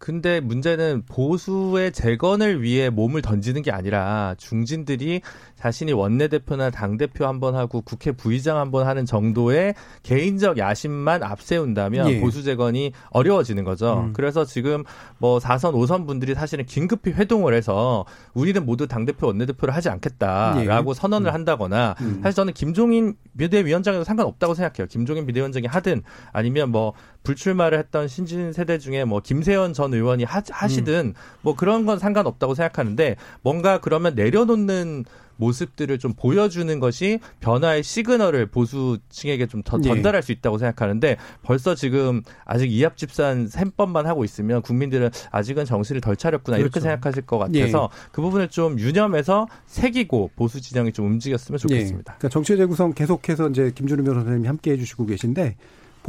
근데 0.00 0.40
문제는 0.40 1.02
보수의 1.06 1.92
재건을 1.92 2.62
위해 2.62 2.88
몸을 2.88 3.20
던지는 3.20 3.60
게 3.60 3.70
아니라 3.70 4.34
중진들이 4.38 5.20
자신이 5.56 5.92
원내대표나 5.92 6.70
당대표 6.70 7.26
한 7.26 7.38
번 7.38 7.54
하고 7.54 7.82
국회 7.82 8.10
부의장 8.12 8.56
한 8.56 8.70
번 8.70 8.86
하는 8.86 9.04
정도의 9.04 9.74
개인적 10.02 10.56
야심만 10.58 11.22
앞세운다면 11.22 12.08
예. 12.08 12.20
보수 12.20 12.42
재건이 12.42 12.92
어려워지는 13.10 13.64
거죠. 13.64 14.04
음. 14.06 14.12
그래서 14.14 14.44
지금 14.46 14.84
뭐 15.18 15.38
4선, 15.38 15.74
5선 15.74 16.06
분들이 16.06 16.34
사실은 16.34 16.64
긴급히 16.64 17.12
회동을 17.12 17.52
해서 17.52 18.06
우리는 18.32 18.64
모두 18.64 18.86
당대표, 18.86 19.26
원내대표를 19.26 19.74
하지 19.74 19.90
않겠다라고 19.90 20.90
예. 20.90 20.94
선언을 20.94 21.30
음. 21.30 21.34
한다거나 21.34 21.94
음. 22.00 22.20
사실 22.22 22.36
저는 22.36 22.52
김종인 22.54 23.16
비대위원장에도 23.36 24.04
상관없다고 24.04 24.54
생각해요. 24.54 24.86
김종인 24.88 25.26
비대위원장이 25.26 25.66
하든 25.66 26.02
아니면 26.32 26.70
뭐 26.70 26.94
불출마를 27.22 27.78
했던 27.78 28.08
신진 28.08 28.52
세대 28.52 28.78
중에 28.78 29.04
뭐 29.04 29.20
김세현 29.20 29.72
전 29.72 29.92
의원이 29.92 30.24
하, 30.24 30.42
하시든 30.48 30.94
음. 31.06 31.14
뭐 31.42 31.54
그런 31.54 31.86
건 31.86 31.98
상관없다고 31.98 32.54
생각하는데 32.54 33.16
뭔가 33.42 33.80
그러면 33.80 34.14
내려놓는 34.14 35.04
모습들을 35.40 35.98
좀 35.98 36.12
보여주는 36.12 36.78
것이 36.80 37.18
변화의 37.40 37.82
시그널을 37.82 38.46
보수층에게 38.46 39.46
좀 39.46 39.62
더, 39.62 39.78
네. 39.78 39.84
전달할 39.84 40.22
수 40.22 40.32
있다고 40.32 40.58
생각하는데 40.58 41.16
벌써 41.42 41.74
지금 41.74 42.22
아직 42.44 42.70
이합 42.70 42.96
집산 42.96 43.48
셈법만 43.48 44.06
하고 44.06 44.24
있으면 44.24 44.60
국민들은 44.60 45.10
아직은 45.30 45.64
정신을 45.64 46.02
덜 46.02 46.16
차렸구나 46.16 46.58
그렇죠. 46.58 46.66
이렇게 46.66 46.80
생각하실 46.80 47.22
것 47.22 47.38
같아서 47.38 47.88
네. 47.90 48.08
그 48.12 48.20
부분을 48.20 48.48
좀 48.48 48.78
유념해서 48.78 49.48
새기고 49.66 50.32
보수 50.36 50.60
진영이 50.60 50.92
좀 50.92 51.06
움직였으면 51.06 51.58
좋겠습니다. 51.58 52.12
네. 52.12 52.18
그러니까 52.18 52.28
정치 52.28 52.56
재구성 52.56 52.92
계속해서 52.92 53.48
이제 53.48 53.72
김준우 53.74 54.04
변호사님이 54.04 54.46
함께 54.46 54.72
해주시고 54.72 55.06
계신데 55.06 55.56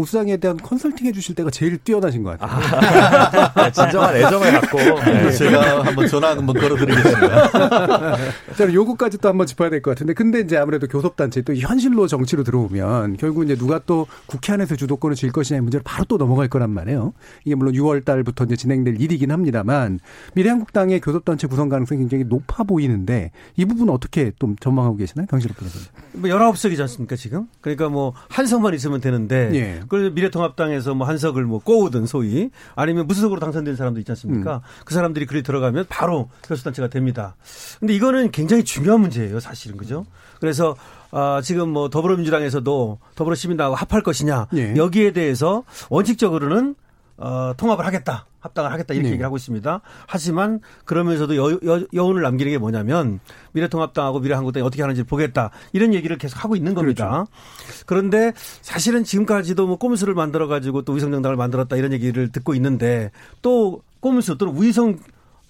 보수당에 0.01 0.37
대한 0.37 0.57
컨설팅 0.57 1.05
해주실 1.05 1.35
때가 1.35 1.51
제일 1.51 1.77
뛰어나신 1.77 2.23
것 2.23 2.39
같아요. 2.39 3.51
아, 3.53 3.71
진정한 3.71 4.15
애정을 4.15 4.51
갖고 4.51 4.77
네. 4.79 5.31
제가 5.31 5.83
한번 5.85 6.07
전화 6.07 6.29
한번 6.31 6.55
걸어드리겠습니다. 6.59 8.17
자, 8.57 8.73
요거까지 8.73 9.19
또 9.19 9.29
한번 9.29 9.45
짚어야 9.45 9.69
될 9.69 9.81
것 9.83 9.91
같은데, 9.91 10.13
근데 10.13 10.39
이제 10.39 10.57
아무래도 10.57 10.87
교섭단체 10.87 11.41
또 11.43 11.53
현실로 11.55 12.07
정치로 12.07 12.43
들어오면 12.43 13.17
결국 13.17 13.43
이제 13.43 13.55
누가 13.55 13.79
또 13.85 14.07
국회 14.25 14.53
안에서 14.53 14.75
주도권을 14.75 15.15
질 15.15 15.31
것이냐의 15.31 15.61
문제를 15.61 15.83
바로 15.83 16.05
또 16.05 16.17
넘어갈 16.17 16.47
거란 16.47 16.71
말이에요. 16.71 17.13
이게 17.45 17.53
물론 17.55 17.73
6월 17.75 18.03
달부터 18.03 18.45
이제 18.45 18.55
진행될 18.55 18.99
일이긴 18.99 19.31
합니다만 19.31 19.99
미래한국당의 20.33 20.99
교섭단체 21.01 21.45
구성 21.47 21.69
가능성이 21.69 21.99
굉장히 21.99 22.23
높아 22.23 22.63
보이는데 22.63 23.31
이 23.55 23.65
부분은 23.65 23.93
어떻게 23.93 24.31
좀 24.39 24.55
전망하고 24.59 24.97
계시나요, 24.97 25.27
강실업 25.29 25.57
변호사님? 25.57 25.87
뭐 26.13 26.29
19석이지 26.29 26.79
않습니까 26.81 27.15
지금? 27.15 27.45
그러니까 27.61 27.89
뭐 27.89 28.13
한 28.29 28.45
석만 28.47 28.73
있으면 28.73 29.01
되는데. 29.01 29.49
예. 29.53 29.79
그래서 29.91 30.09
미래통합당에서 30.11 30.95
뭐 30.95 31.05
한석을 31.05 31.43
뭐 31.43 31.59
꼬우든 31.59 32.05
소위 32.05 32.49
아니면 32.75 33.07
무소속으로 33.07 33.41
당선된 33.41 33.75
사람도 33.75 33.99
있지 33.99 34.09
않습니까? 34.13 34.55
음. 34.55 34.59
그 34.85 34.93
사람들이 34.93 35.25
그리 35.25 35.43
들어가면 35.43 35.87
바로 35.89 36.29
교수단체가 36.43 36.87
됩니다. 36.87 37.35
근데 37.81 37.93
이거는 37.93 38.31
굉장히 38.31 38.63
중요한 38.63 39.01
문제예요, 39.01 39.41
사실은 39.41 39.75
그죠? 39.75 40.05
그래서 40.39 40.77
아, 41.11 41.41
지금 41.43 41.67
뭐 41.67 41.89
더불어민주당에서도 41.89 42.99
더불어시민당하고 43.15 43.75
합할 43.75 44.01
것이냐 44.01 44.47
예. 44.53 44.75
여기에 44.77 45.11
대해서 45.11 45.65
원칙적으로는 45.89 46.75
어, 47.21 47.53
통합을 47.55 47.85
하겠다. 47.85 48.25
합당을 48.39 48.71
하겠다 48.71 48.95
이렇게 48.95 49.07
네. 49.07 49.11
얘기를 49.11 49.25
하고 49.25 49.37
있습니다. 49.37 49.81
하지만 50.07 50.59
그러면서도 50.85 51.37
여, 51.37 51.59
여, 51.63 51.85
여운을 51.93 52.23
남기는 52.23 52.51
게 52.51 52.57
뭐냐면 52.57 53.19
미래통합당하고 53.51 54.19
미래한국당이 54.19 54.65
어떻게 54.65 54.81
하는지 54.81 55.03
보겠다 55.03 55.51
이런 55.73 55.93
얘기를 55.93 56.17
계속 56.17 56.43
하고 56.43 56.55
있는 56.55 56.73
겁니다. 56.73 57.05
그렇죠. 57.05 57.83
그런데 57.85 58.33
사실은 58.61 59.03
지금까지도 59.03 59.67
뭐 59.67 59.77
꼼수를 59.77 60.15
만들어 60.15 60.47
가지고 60.47 60.81
또 60.81 60.93
위성정당을 60.93 61.37
만들었다 61.37 61.75
이런 61.75 61.93
얘기를 61.93 62.31
듣고 62.31 62.55
있는데 62.55 63.11
또 63.43 63.83
꼼수 63.99 64.39
또는 64.39 64.59
위성 64.59 64.97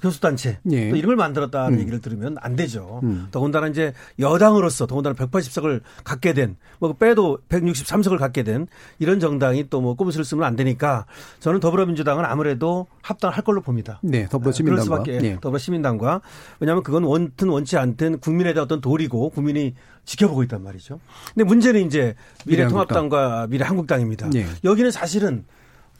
교수단체 0.01 0.59
예. 0.71 0.89
또 0.89 0.95
이런 0.95 1.07
걸 1.07 1.15
만들었다는 1.15 1.77
음. 1.77 1.79
얘기를 1.81 1.99
들으면 2.01 2.35
안 2.41 2.55
되죠. 2.55 2.99
음. 3.03 3.27
더군다나 3.31 3.67
이제 3.67 3.93
여당으로서 4.19 4.87
더군다나 4.87 5.15
180석을 5.15 5.81
갖게 6.03 6.33
된 6.33 6.57
뭐 6.79 6.93
빼도 6.93 7.37
163석을 7.49 8.17
갖게 8.17 8.41
된 8.43 8.65
이런 8.99 9.19
정당이 9.19 9.69
또 9.69 9.81
뭐 9.81 9.95
꼼수를 9.95 10.25
쓰면 10.25 10.43
안 10.43 10.55
되니까 10.55 11.05
저는 11.39 11.59
더불어민주당은 11.59 12.23
아무래도 12.25 12.87
합당할 13.01 13.43
걸로 13.43 13.61
봅니다. 13.61 13.99
네, 14.03 14.27
더불어시민당과. 14.29 14.83
그럴 15.03 15.05
수밖에 15.15 15.19
네. 15.27 15.37
더불어시민당과 15.41 16.21
왜냐하면 16.59 16.83
그건 16.83 17.03
원튼 17.03 17.49
원치 17.49 17.77
않든 17.77 18.19
국민에 18.19 18.53
대한 18.53 18.65
어떤 18.65 18.79
도리고 18.81 19.29
국민이 19.29 19.73
지켜보고 20.05 20.43
있단 20.43 20.63
말이죠. 20.63 20.99
근데 21.33 21.43
문제는 21.45 21.85
이제 21.85 22.15
미래통합당과 22.45 23.47
미래한국당입니다. 23.49 24.29
네. 24.31 24.45
여기는 24.63 24.89
사실은 24.91 25.45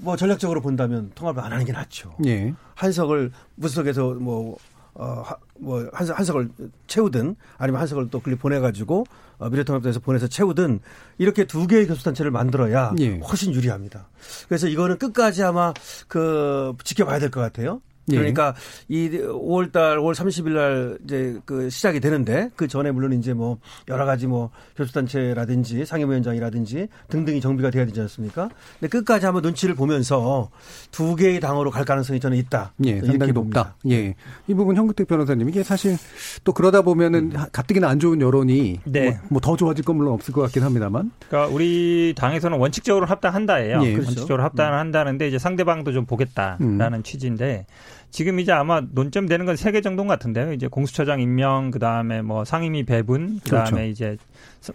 뭐 0.02 0.16
전략적으로 0.16 0.62
본다면 0.62 1.12
통합을 1.16 1.44
안 1.44 1.52
하는 1.54 1.64
게 1.66 1.72
낫죠. 1.72 2.16
예. 2.26 2.54
한석을 2.76 3.32
무석에서 3.56 4.16
뭐 4.16 4.58
어, 4.94 5.24
뭐, 5.58 5.90
한석, 5.94 6.18
한석을 6.20 6.50
채우든 6.88 7.36
아니면 7.58 7.80
한석을 7.80 8.10
또 8.10 8.20
글리 8.20 8.36
보내가지고 8.36 9.06
어, 9.38 9.50
미래통합당에서 9.50 10.02
보내서 10.02 10.28
채우든 10.28 10.82
이렇게 11.18 11.46
두 11.46 11.66
개의 11.66 11.88
교섭단체를 11.88 12.30
만들어야 12.32 12.94
예. 13.00 13.18
훨씬 13.20 13.54
유리합니다. 13.54 14.08
그래서 14.50 14.68
이거는 14.68 14.98
끝까지 14.98 15.44
아마 15.44 15.74
그 16.08 16.74
지켜봐야 16.84 17.20
될 17.20 17.30
것 17.32 17.40
같아요. 17.40 17.82
예. 18.12 18.17
그러니까 18.17 18.54
예. 18.91 18.95
이 18.95 19.10
5월달 19.10 19.97
5월 19.97 20.13
30일 20.13 20.50
날 20.50 20.97
이제 21.06 21.39
그 21.45 21.69
시작이 21.69 22.00
되는데 22.00 22.50
그 22.56 22.67
전에 22.67 22.91
물론 22.91 23.13
이제 23.13 23.34
뭐 23.34 23.58
여러 23.88 24.06
가지 24.06 24.28
뭐 24.28 24.52
교섭단체라든지 24.76 25.86
상임위원장이라든지 25.86 26.88
등등이 27.10 27.41
정비가 27.41 27.69
돼야 27.69 27.86
되지 27.86 28.02
않습니까? 28.02 28.50
근데 28.80 28.89
끝까지 28.89 29.26
한번 29.26 29.43
눈치를 29.43 29.76
보면서 29.76 30.50
두 30.91 31.15
개의 31.15 31.39
당으로 31.39 31.71
갈 31.71 31.86
가능성이 31.86 32.19
저는 32.19 32.38
있다. 32.38 32.74
예, 32.86 33.02
상당히 33.02 33.32
높다. 33.32 33.76
예, 33.89 34.15
이 34.47 34.54
부분 34.54 34.76
현근택 34.76 35.08
변호사님 35.08 35.50
이게 35.50 35.63
사실 35.63 35.97
또 36.43 36.54
그러다 36.54 36.82
보면은 36.82 37.32
음. 37.36 37.45
가뜩이나 37.52 37.89
안 37.89 38.00
좋은 38.00 38.21
여론이 38.21 38.82
네. 38.86 39.19
뭐더 39.30 39.52
뭐 39.52 39.58
좋아질 39.58 39.84
건 39.84 39.97
물론 39.97 40.13
없을 40.13 40.34
것 40.34 40.41
같긴 40.41 40.63
합니다만. 40.63 41.12
그러니까 41.28 41.54
우리 41.54 42.13
당에서는 42.15 42.58
원칙적으로 42.58 43.06
합당한다예요. 43.06 43.82
예, 43.84 43.93
그렇죠. 43.93 44.10
원칙적으로 44.10 44.43
합당을 44.43 44.78
한다는데 44.78 45.28
이제 45.28 45.38
상대방도 45.38 45.91
좀 45.91 46.06
보겠다라는 46.06 46.93
음. 46.93 47.04
취지인데. 47.04 47.65
지금 48.12 48.39
이제 48.39 48.52
아마 48.52 48.82
논점 48.91 49.28
되는 49.28 49.45
건 49.45 49.56
세 49.56 49.71
개 49.71 49.80
정도 49.82 50.06
같은데요. 50.06 50.52
이제 50.54 50.67
공수처장 50.67 51.21
임명, 51.21 51.71
그 51.71 51.80
다음에 51.80 52.21
뭐 52.21 52.43
상임위 52.43 52.84
배분, 52.84 53.39
그 53.43 53.52
다음에 53.52 53.69
그렇죠. 53.69 53.84
이제 53.86 54.17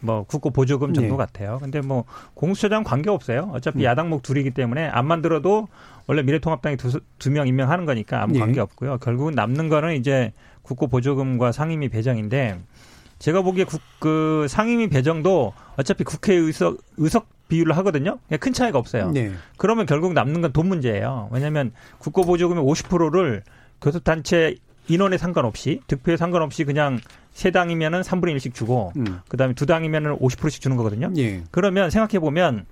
뭐 0.00 0.22
국고 0.24 0.50
보조금 0.50 0.94
정도 0.94 1.10
네. 1.12 1.16
같아요. 1.16 1.58
근데 1.60 1.80
뭐 1.80 2.04
공수처장 2.34 2.82
관계 2.82 3.10
없어요. 3.10 3.50
어차피 3.52 3.80
음. 3.80 3.84
야당목 3.84 4.22
둘이기 4.22 4.52
때문에 4.52 4.86
안 4.88 5.06
만들어도 5.06 5.68
원래 6.06 6.22
미래통합당이 6.22 6.76
두명 7.18 7.46
임명하는 7.46 7.84
거니까 7.84 8.22
아무 8.22 8.32
네. 8.34 8.38
관계 8.40 8.60
없고요. 8.60 8.98
결국은 8.98 9.34
남는 9.34 9.68
거는 9.68 9.96
이제 9.96 10.32
국고 10.62 10.88
보조금과 10.88 11.52
상임위 11.52 11.88
배정인데 11.90 12.58
제가 13.18 13.42
보기에 13.42 13.64
국, 13.64 13.80
그 13.98 14.46
상임위 14.48 14.88
배정도 14.88 15.52
어차피 15.76 16.04
국회 16.04 16.34
의석 16.34 16.78
의석 16.96 17.28
비율을 17.48 17.76
하거든요. 17.78 18.18
큰 18.40 18.52
차이가 18.52 18.78
없어요. 18.78 19.10
네. 19.12 19.32
그러면 19.56 19.86
결국 19.86 20.12
남는 20.12 20.40
건 20.42 20.52
돈 20.52 20.68
문제예요. 20.68 21.28
왜냐하면 21.32 21.72
국고 21.98 22.22
보조금의 22.24 22.62
50%를 22.64 23.42
교섭단체 23.80 24.56
인원에 24.88 25.18
상관없이 25.18 25.80
득표에 25.86 26.16
상관없이 26.16 26.64
그냥 26.64 26.98
세 27.32 27.50
당이면은 27.50 28.00
3분의 28.02 28.36
1씩 28.36 28.54
주고 28.54 28.92
음. 28.96 29.20
그다음에 29.28 29.54
두 29.54 29.66
당이면은 29.66 30.16
50%씩 30.18 30.60
주는 30.60 30.76
거거든요. 30.76 31.10
예. 31.18 31.42
그러면 31.50 31.90
생각해 31.90 32.18
보면 32.20 32.64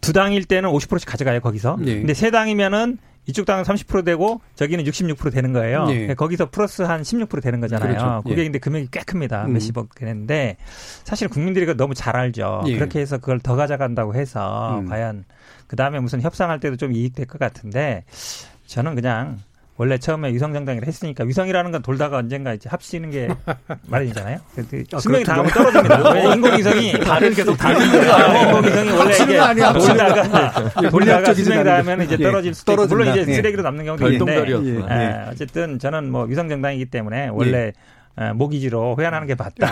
두 0.00 0.12
당일 0.12 0.44
때는 0.44 0.70
50%씩 0.70 1.08
가져가요 1.08 1.40
거기서. 1.40 1.78
예. 1.86 1.94
근데 1.96 2.14
세 2.14 2.30
당이면은 2.30 2.98
이쪽 3.26 3.46
당은 3.46 3.64
30% 3.64 4.04
되고 4.04 4.40
저기는 4.54 4.84
66% 4.84 5.32
되는 5.32 5.52
거예요. 5.52 5.86
네. 5.86 6.14
거기서 6.14 6.50
플러스 6.50 6.82
한 6.82 7.02
16% 7.02 7.42
되는 7.42 7.60
거잖아요. 7.60 7.88
그렇죠. 7.88 8.22
그게 8.24 8.40
예. 8.40 8.44
근데 8.44 8.58
금액이 8.58 8.88
꽤 8.90 9.00
큽니다. 9.00 9.46
음. 9.46 9.54
몇십억 9.54 9.94
되는데 9.94 10.56
사실 11.04 11.28
국민들이 11.28 11.74
너무 11.76 11.94
잘 11.94 12.16
알죠. 12.16 12.62
예. 12.66 12.74
그렇게 12.74 13.00
해서 13.00 13.18
그걸 13.18 13.40
더 13.40 13.56
가져간다고 13.56 14.14
해서 14.14 14.78
음. 14.80 14.88
과연 14.88 15.24
그 15.66 15.76
다음에 15.76 16.00
무슨 16.00 16.20
협상할 16.20 16.60
때도 16.60 16.76
좀 16.76 16.92
이익될 16.92 17.26
것 17.26 17.38
같은데 17.38 18.04
저는 18.66 18.94
그냥 18.94 19.38
원래 19.76 19.98
처음에 19.98 20.32
위성정당이라 20.32 20.84
했으니까 20.86 21.24
위성이라는 21.24 21.72
건 21.72 21.82
돌다가 21.82 22.18
언젠가 22.18 22.54
이제 22.54 22.68
합치는 22.68 23.10
게 23.10 23.28
마련이잖아요. 23.88 24.38
아, 24.92 24.98
수명이 25.00 25.24
다하면 25.24 25.50
떨어집니다. 25.52 26.18
인공위성이 26.34 26.92
발을 26.92 27.34
계속 27.34 27.56
달리니까 27.56 28.42
인공위성이 28.42 28.90
원래 28.92 29.14
이게 29.14 29.72
돌다가 29.72 30.70
돌다가 30.90 31.34
수명이 31.34 31.64
다하면 31.64 32.02
이제 32.02 32.16
떨어질 32.16 32.54
수도 32.54 32.72
있고 32.72 32.86
물론 32.86 33.08
이제 33.08 33.24
예. 33.28 33.34
쓰레기로 33.34 33.62
남는 33.62 33.84
경우도 33.84 34.12
있는데 34.12 34.44
예. 34.48 34.96
예. 34.96 35.30
어쨌든 35.30 35.80
저는 35.80 36.10
뭐 36.10 36.24
위성정당이기 36.24 36.86
때문에 36.86 37.28
원래 37.32 37.72
예. 38.20 38.32
모기지로 38.32 38.94
회안하는 38.96 39.26
게 39.26 39.34
맞다. 39.34 39.66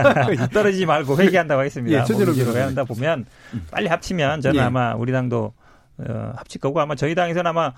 떨어지지 0.48 0.86
말고 0.86 1.18
회귀한다고 1.18 1.60
하겠습니다. 1.60 1.98
예, 1.98 2.00
모기지로 2.10 2.54
회안한다 2.54 2.84
보면 2.84 3.26
빨리 3.70 3.88
합치면 3.88 4.40
저는 4.40 4.56
예. 4.56 4.64
아마 4.64 4.94
우리 4.94 5.12
당도 5.12 5.52
어, 5.98 6.32
합칠 6.36 6.58
거고 6.60 6.80
아마 6.80 6.94
저희 6.94 7.14
당에서는 7.14 7.46
아마 7.46 7.72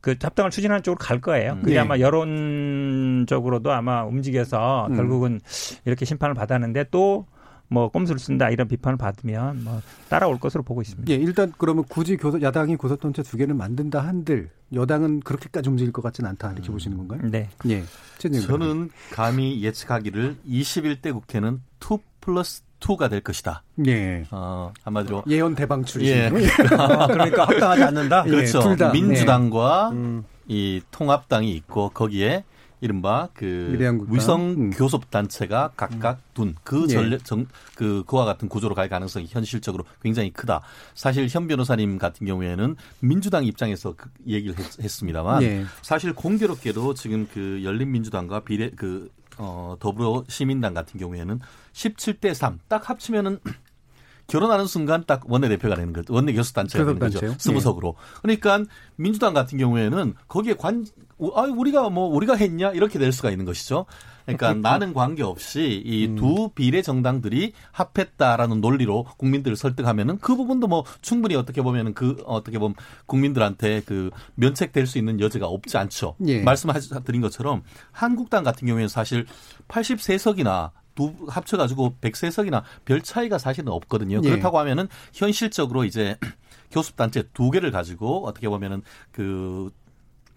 그 0.00 0.14
합당을 0.20 0.50
추진하는 0.50 0.82
쪽으로 0.82 0.98
갈 0.98 1.20
거예요. 1.20 1.58
그게 1.60 1.74
네. 1.74 1.78
아마 1.78 1.98
여론적으로도 1.98 3.72
아마 3.72 4.04
움직여서 4.04 4.88
음. 4.90 4.96
결국은 4.96 5.40
이렇게 5.84 6.04
심판을 6.04 6.34
받았는데 6.34 6.84
또 6.90 7.26
뭐 7.72 7.88
꼼수를 7.88 8.18
쓴다 8.18 8.50
이런 8.50 8.68
비판을 8.68 8.98
받으면 8.98 9.64
뭐 9.64 9.80
따라올 10.10 10.38
것으로 10.38 10.62
보고 10.62 10.82
있습니다. 10.82 11.10
예, 11.10 11.16
일단 11.16 11.52
그러면 11.56 11.84
굳이 11.88 12.18
교섭 12.18 12.42
야당이 12.42 12.76
고소통체 12.76 13.22
두 13.22 13.38
개를 13.38 13.54
만든다 13.54 14.00
한들 14.00 14.50
여당은 14.74 15.20
그렇게까지 15.20 15.70
움직일 15.70 15.90
것 15.90 16.02
같지는 16.02 16.28
않다 16.30 16.52
이렇게 16.52 16.70
음. 16.70 16.72
보시는 16.72 16.96
건가요? 16.98 17.22
네. 17.30 17.48
예. 17.68 17.82
저는 18.18 18.90
감히 19.10 19.62
예측하기를 19.62 20.36
21대 20.46 21.12
국회는 21.14 21.62
2 21.80 21.98
플러스 22.20 22.62
2가 22.82 23.08
될 23.08 23.20
것이다. 23.20 23.62
예. 23.86 24.24
어, 24.30 24.72
한마디로 24.82 25.24
예언 25.28 25.54
대방 25.54 25.84
출신. 25.84 26.14
예. 26.14 26.30
아, 26.76 27.06
그러니까 27.08 27.44
합당하지 27.44 27.82
않는다. 27.84 28.24
그렇죠. 28.24 28.76
예, 28.78 28.90
민주당과 28.92 29.90
네. 29.92 29.96
음. 29.96 30.24
이 30.48 30.82
통합당이 30.90 31.50
있고 31.52 31.90
거기에 31.90 32.44
이른바 32.82 33.28
그 33.32 34.04
위성 34.08 34.50
음. 34.50 34.70
교섭 34.70 35.10
단체가 35.10 35.70
각각 35.76 36.20
둔 36.34 36.56
그 36.64 36.88
전례 36.88 37.16
정, 37.18 37.46
그 37.76 38.02
그와 38.06 38.24
같은 38.24 38.48
구조로 38.48 38.74
갈 38.74 38.88
가능성이 38.88 39.26
현실적으로 39.28 39.84
굉장히 40.02 40.32
크다. 40.32 40.62
사실 40.94 41.28
현 41.30 41.46
변호사님 41.46 41.98
같은 41.98 42.26
경우에는 42.26 42.74
민주당 42.98 43.44
입장에서 43.44 43.94
그 43.96 44.10
얘기를 44.26 44.56
했, 44.58 44.90
습니다만 44.90 45.42
예. 45.44 45.64
사실 45.80 46.12
공교롭게도 46.12 46.94
지금 46.94 47.28
그 47.32 47.60
열린민주당과 47.62 48.40
비례 48.40 48.70
그 48.70 49.08
어, 49.38 49.76
더불어 49.80 50.24
시민당 50.28 50.74
같은 50.74 50.98
경우에는 50.98 51.40
17대 51.72 52.34
3 52.34 52.60
딱 52.68 52.88
합치면은 52.88 53.38
결혼하는 54.26 54.66
순간 54.66 55.04
딱 55.06 55.30
원내대표가 55.30 55.74
되는 55.74 55.92
거죠. 55.92 56.12
원내 56.12 56.32
교섭단체가 56.32 56.84
되는 56.84 56.98
거죠. 56.98 57.34
스무석으로. 57.38 57.96
네. 58.24 58.36
그러니까 58.36 58.70
민주당 58.96 59.34
같은 59.34 59.58
경우에는 59.58 60.14
거기에 60.28 60.54
관, 60.54 60.86
아, 61.34 61.42
우리가 61.42 61.90
뭐, 61.90 62.06
우리가 62.08 62.34
했냐? 62.34 62.70
이렇게 62.70 62.98
될 62.98 63.12
수가 63.12 63.30
있는 63.30 63.44
것이죠. 63.44 63.86
그러니까 64.24 64.54
나는 64.54 64.94
관계없이 64.94 65.82
이두 65.84 66.44
음. 66.44 66.48
비례 66.54 66.82
정당들이 66.82 67.52
합했다라는 67.72 68.60
논리로 68.60 69.04
국민들을 69.16 69.56
설득하면은 69.56 70.18
그 70.18 70.36
부분도 70.36 70.68
뭐 70.68 70.84
충분히 71.00 71.34
어떻게 71.34 71.62
보면은 71.62 71.94
그 71.94 72.22
어떻게 72.24 72.58
보면 72.58 72.74
국민들한테 73.06 73.82
그 73.84 74.10
면책될 74.36 74.86
수 74.86 74.98
있는 74.98 75.20
여지가 75.20 75.46
없지 75.46 75.76
않죠. 75.76 76.14
예. 76.26 76.42
말씀드린 76.42 77.20
것처럼 77.20 77.62
한국당 77.90 78.44
같은 78.44 78.66
경우에는 78.66 78.88
사실 78.88 79.26
83석이나 79.68 80.70
두 80.94 81.14
합쳐가지고 81.28 81.96
100세석이나 82.00 82.62
별 82.84 83.02
차이가 83.02 83.38
사실은 83.38 83.72
없거든요. 83.72 84.20
예. 84.24 84.28
그렇다고 84.30 84.58
하면은 84.58 84.88
현실적으로 85.12 85.84
이제 85.84 86.16
교섭단체 86.70 87.24
두 87.34 87.50
개를 87.50 87.70
가지고 87.70 88.26
어떻게 88.26 88.48
보면은 88.48 88.82
그 89.10 89.70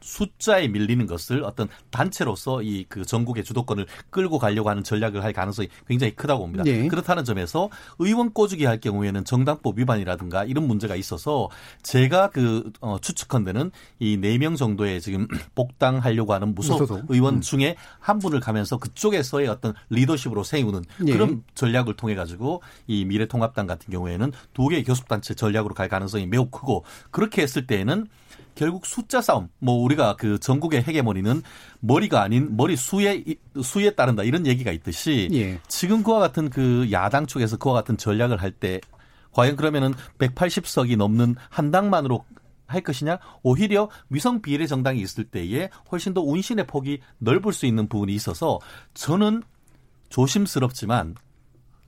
숫자에 0.06 0.68
밀리는 0.68 1.06
것을 1.08 1.44
어떤 1.44 1.68
단체로서 1.90 2.62
이 2.62 2.86
그 2.88 3.04
전국의 3.04 3.44
주도권을 3.44 3.88
끌고 4.12 4.38
가려고 4.38 4.70
하는 4.70 4.84
전략을 4.84 5.24
할 5.24 5.34
가능성이 5.34 5.68
굉장히 5.88 6.16
크다고 6.16 6.42
봅니다. 6.44 6.64
네. 6.64 6.88
그렇다는 6.88 7.24
점에서 7.26 7.70
의원 8.00 8.32
꼬주기 8.32 8.66
할 8.66 8.80
경우에는 8.80 9.26
정당법 9.26 9.80
위반이라든가 9.80 10.44
이런 10.46 10.68
문제가 10.68 10.96
있어서 10.96 11.50
제가 11.82 12.30
그 12.30 12.72
어, 12.82 12.98
추측컨대는 13.02 13.72
이 14.00 14.18
네 14.18 14.38
명 14.38 14.56
정도의 14.56 15.02
지금 15.02 15.28
복당하려고 15.56 16.34
하는 16.34 16.54
무소, 16.54 16.74
무소속. 16.74 17.06
의원 17.10 17.36
음. 17.36 17.42
중에 17.42 17.76
한 18.00 18.20
분을 18.20 18.40
가면서 18.40 18.78
그쪽에서의 18.78 19.48
어떤 19.48 19.74
리더십으로 19.90 20.44
세우는 20.44 20.84
네. 21.02 21.12
그런 21.14 21.44
전략을 21.56 21.96
통해 21.96 22.14
가지고 22.16 22.62
이 22.88 23.04
미래통합당 23.06 23.66
같은 23.68 23.92
경우에는 23.92 24.32
두 24.54 24.68
개의 24.68 24.84
교섭단체 24.84 25.34
전략으로 25.34 25.74
갈 25.74 25.90
가능성이 25.90 26.28
매우 26.28 26.50
크고 26.50 26.86
그렇게 27.12 27.42
했을 27.42 27.66
때에는 27.68 28.08
결국 28.56 28.86
숫자 28.86 29.22
싸움. 29.22 29.50
뭐 29.60 29.76
우리가 29.84 30.16
그 30.16 30.40
전국의 30.40 30.84
헤게모니는 30.84 31.42
머리가 31.82 32.22
아닌 32.22 32.56
머리 32.58 32.76
수에 32.76 33.24
수에 33.62 33.92
따른다 33.92 34.24
이런 34.24 34.48
얘기가 34.48 34.72
있듯이 34.72 35.30
예. 35.34 35.60
지금 35.68 36.04
그와 36.04 36.20
같은 36.20 36.50
그 36.50 36.88
야당 36.92 37.26
쪽에서 37.28 37.58
그와 37.58 37.74
같은 37.76 37.98
전략을 37.98 38.42
할 38.42 38.52
때 38.52 38.80
과연 39.34 39.58
그러면은 39.58 39.94
180석이 40.18 40.96
넘는 40.96 41.36
한 41.50 41.70
당만으로 41.70 42.24
할 42.68 42.82
것이냐? 42.82 43.20
오히려 43.44 43.90
위성 44.10 44.42
비례 44.42 44.66
정당이 44.66 45.00
있을 45.02 45.26
때에 45.26 45.70
훨씬 45.92 46.14
더 46.14 46.22
운신의 46.22 46.66
폭이 46.68 47.00
넓을 47.20 47.52
수 47.54 47.66
있는 47.66 47.88
부분이 47.90 48.14
있어서 48.16 48.60
저는 48.94 49.44
조심스럽지만 50.10 51.16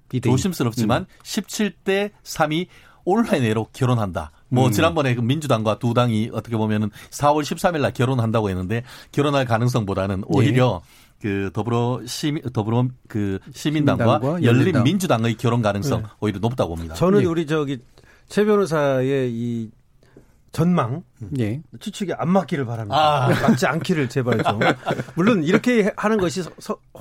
비대위. 0.09 0.31
조심스럽지만 0.31 1.03
음. 1.03 1.23
17대 1.23 2.11
3이 2.23 2.67
올해 3.07 3.39
내로 3.39 3.67
결혼한다. 3.71 4.31
뭐 4.49 4.67
음. 4.67 4.71
지난번에 4.73 5.15
그 5.15 5.21
민주당과 5.21 5.79
두 5.79 5.93
당이 5.93 6.31
어떻게 6.33 6.57
보면은 6.57 6.89
4월 7.11 7.41
13일 7.41 7.79
날 7.79 7.93
결혼한다고 7.93 8.49
했는데 8.49 8.83
결혼할 9.13 9.45
가능성보다는 9.45 10.25
오히려 10.27 10.81
네. 10.83 11.07
그 11.21 11.49
더불어 11.53 12.01
시민 12.05 12.43
더불어 12.51 12.85
그 13.07 13.39
시민당과, 13.53 14.19
시민당과 14.19 14.43
열린 14.43 14.83
민주당의 14.83 15.35
결혼 15.35 15.61
가능성 15.61 16.01
네. 16.01 16.07
오히려 16.19 16.39
높다고 16.39 16.75
봅니다. 16.75 16.95
저는 16.95 17.19
네. 17.19 17.25
우리 17.25 17.47
저기 17.47 17.79
최 18.27 18.43
변호사의 18.43 19.31
이 19.31 19.71
전망 20.51 21.03
예. 21.39 21.61
추측이 21.79 22.11
안 22.13 22.29
맞기를 22.29 22.65
바랍니다. 22.65 22.97
아. 22.97 23.29
맞지 23.29 23.65
않기를 23.67 24.09
제발 24.09 24.43
좀. 24.43 24.59
물론 25.15 25.45
이렇게 25.45 25.93
하는 25.95 26.17
것이 26.17 26.43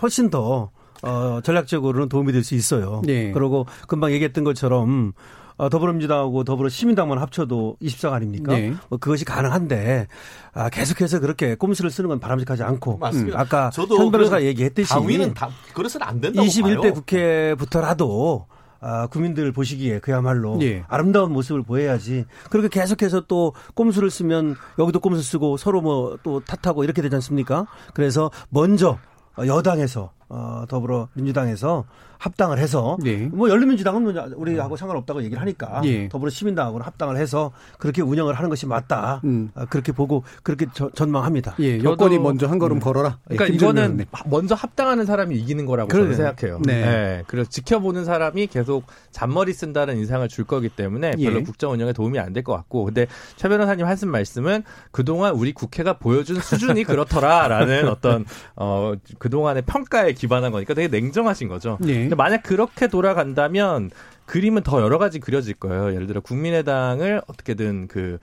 훨씬 0.00 0.30
더 0.30 0.70
어, 1.02 1.40
전략적으로는 1.42 2.08
도움이 2.08 2.32
될 2.32 2.44
수 2.44 2.54
있어요. 2.54 3.02
예. 3.08 3.32
그리고 3.32 3.66
금방 3.88 4.12
얘기했던 4.12 4.44
것처럼 4.44 5.12
어, 5.12 5.45
더불어민주당하고 5.58 6.44
더불어 6.44 6.68
시민당만 6.68 7.18
합쳐도 7.18 7.76
20석 7.80 8.12
아닙니까? 8.12 8.52
네. 8.54 8.74
뭐 8.88 8.98
그것이 8.98 9.24
가능한데 9.24 10.06
아, 10.52 10.68
계속해서 10.68 11.20
그렇게 11.20 11.54
꼼수를 11.54 11.90
쓰는 11.90 12.08
건 12.08 12.20
바람직하지 12.20 12.62
않고 12.62 12.98
맞습니다. 12.98 13.38
음, 13.38 13.40
아까 13.40 13.70
현 13.74 14.10
변호사가 14.10 14.42
얘기했듯이 14.44 14.90
당위는 14.90 15.34
다 15.34 15.48
그래서는 15.74 16.06
안 16.06 16.20
된다고 16.20 16.46
21대 16.46 16.82
봐요. 16.82 16.92
국회부터라도 16.94 18.46
아, 18.80 19.06
국민들 19.06 19.50
보시기에 19.52 20.00
그야말로 20.00 20.58
예. 20.62 20.84
아름다운 20.88 21.32
모습을 21.32 21.62
보여야지. 21.62 22.26
그렇게 22.50 22.68
계속해서 22.68 23.22
또 23.22 23.54
꼼수를 23.74 24.10
쓰면 24.10 24.54
여기도 24.78 25.00
꼼수 25.00 25.22
쓰고 25.22 25.56
서로 25.56 25.80
뭐 25.80 26.16
또 26.22 26.40
탓하고 26.40 26.84
이렇게 26.84 27.02
되지 27.02 27.14
않습니까? 27.16 27.66
그래서 27.94 28.30
먼저 28.48 28.98
여당에서 29.38 30.12
어, 30.28 30.64
더불어 30.68 31.08
민주당에서 31.14 31.84
합당을 32.18 32.58
해서 32.58 32.96
네. 33.02 33.28
뭐 33.30 33.50
열린민주당은 33.50 34.02
뭐 34.02 34.14
우리하고 34.36 34.76
상관없다고 34.78 35.22
얘기를 35.22 35.38
하니까 35.42 35.82
네. 35.82 36.08
더불어 36.08 36.30
시민당하고는 36.30 36.86
합당을 36.86 37.18
해서 37.18 37.52
그렇게 37.78 38.00
운영을 38.00 38.32
하는 38.32 38.48
것이 38.48 38.64
맞다 38.66 39.20
음. 39.24 39.50
아, 39.54 39.66
그렇게 39.66 39.92
보고 39.92 40.24
그렇게 40.42 40.64
저, 40.72 40.88
전망합니다. 40.90 41.56
예, 41.60 41.82
여권이 41.82 42.18
먼저 42.18 42.46
한 42.46 42.58
걸음 42.58 42.78
음. 42.78 42.80
걸어라. 42.80 43.18
그러니까 43.28 43.46
이거는 43.54 44.06
먼저 44.30 44.54
합당하는 44.54 45.04
사람이 45.04 45.36
이기는 45.36 45.66
거라고 45.66 45.90
저는 45.92 46.14
생각해요. 46.14 46.58
네. 46.64 46.80
네. 46.84 47.22
그래서 47.26 47.50
지켜보는 47.50 48.06
사람이 48.06 48.46
계속 48.46 48.84
잔머리 49.10 49.52
쓴다는 49.52 49.98
인상을 49.98 50.26
줄 50.28 50.44
거기 50.46 50.70
때문에 50.70 51.12
예. 51.18 51.24
별로 51.24 51.40
예. 51.40 51.42
국정 51.42 51.72
운영에 51.72 51.92
도움이 51.92 52.18
안 52.18 52.32
될 52.32 52.42
것 52.42 52.54
같고 52.54 52.84
근데 52.86 53.06
최 53.36 53.48
변호사님 53.48 53.84
하신 53.86 54.10
말씀은 54.10 54.62
그동안 54.90 55.34
우리 55.34 55.52
국회가 55.52 55.94
보여준 55.98 56.40
수준이 56.40 56.84
그렇더라라는 56.84 57.88
어떤 57.88 58.24
어 58.56 58.94
그동안의 59.18 59.62
평가에 59.66 60.14
기반한 60.16 60.50
거니까 60.50 60.74
되게 60.74 60.88
냉정하신 60.88 61.48
거죠. 61.48 61.78
네. 61.80 61.94
근데 61.94 62.14
만약 62.16 62.42
그렇게 62.42 62.88
돌아간다면 62.88 63.90
그림은 64.24 64.62
더 64.62 64.82
여러 64.82 64.98
가지 64.98 65.20
그려질 65.20 65.54
거예요. 65.54 65.94
예를 65.94 66.06
들어 66.06 66.20
국민의당을 66.20 67.22
어떻게든 67.28 67.86
그 67.86 68.18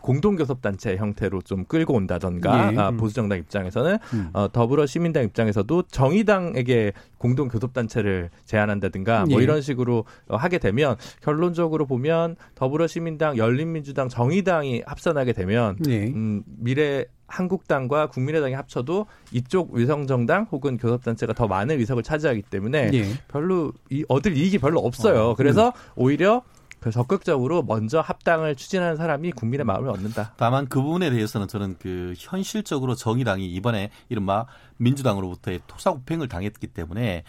공동교섭단체 0.00 0.96
형태로 0.96 1.42
좀 1.42 1.64
끌고 1.64 1.94
온다던가 1.94 2.72
예. 2.72 2.78
아, 2.78 2.90
보수정당 2.92 3.38
입장에서는 3.38 3.98
음. 4.14 4.30
어, 4.32 4.48
더불어 4.50 4.86
시민당 4.86 5.24
입장에서도 5.24 5.82
정의당에게 5.82 6.92
공동교섭단체를 7.18 8.30
제안한다든가 8.44 9.26
뭐 9.26 9.40
예. 9.40 9.42
이런 9.42 9.60
식으로 9.60 10.04
어, 10.28 10.36
하게 10.36 10.58
되면 10.58 10.96
결론적으로 11.20 11.86
보면 11.86 12.36
더불어 12.54 12.86
시민당, 12.86 13.36
열린민주당, 13.36 14.08
정의당이 14.08 14.82
합산하게 14.86 15.32
되면 15.32 15.76
예. 15.88 16.06
음, 16.06 16.42
미래 16.46 17.04
한국당과 17.28 18.08
국민의당이 18.08 18.54
합쳐도 18.54 19.06
이쪽 19.32 19.74
위성정당 19.74 20.46
혹은 20.50 20.78
교섭단체가 20.78 21.34
더 21.34 21.46
많은 21.46 21.78
의석을 21.78 22.02
차지하기 22.02 22.42
때문에 22.42 22.90
예. 22.94 23.04
별로 23.28 23.72
이, 23.90 24.04
얻을 24.08 24.36
이익이 24.36 24.58
별로 24.58 24.80
없어요. 24.80 25.30
어, 25.30 25.34
그래서 25.34 25.68
음. 25.68 25.72
오히려 25.96 26.42
그 26.80 26.90
적극적으로 26.90 27.62
먼저 27.62 28.00
합당을 28.00 28.56
추진하는 28.56 28.96
사람이 28.96 29.32
국민의 29.32 29.64
마음을 29.64 29.90
얻는다. 29.90 30.34
다만 30.36 30.68
그 30.68 30.80
부분에 30.80 31.10
대해서는 31.10 31.48
저는 31.48 31.76
그 31.78 32.14
현실적으로 32.16 32.94
정의당이 32.94 33.46
이번에 33.46 33.90
이른바 34.08 34.46
민주당으로부터의 34.76 35.60
토사구팽을 35.66 36.28
당했기 36.28 36.68
때문에 36.68 37.24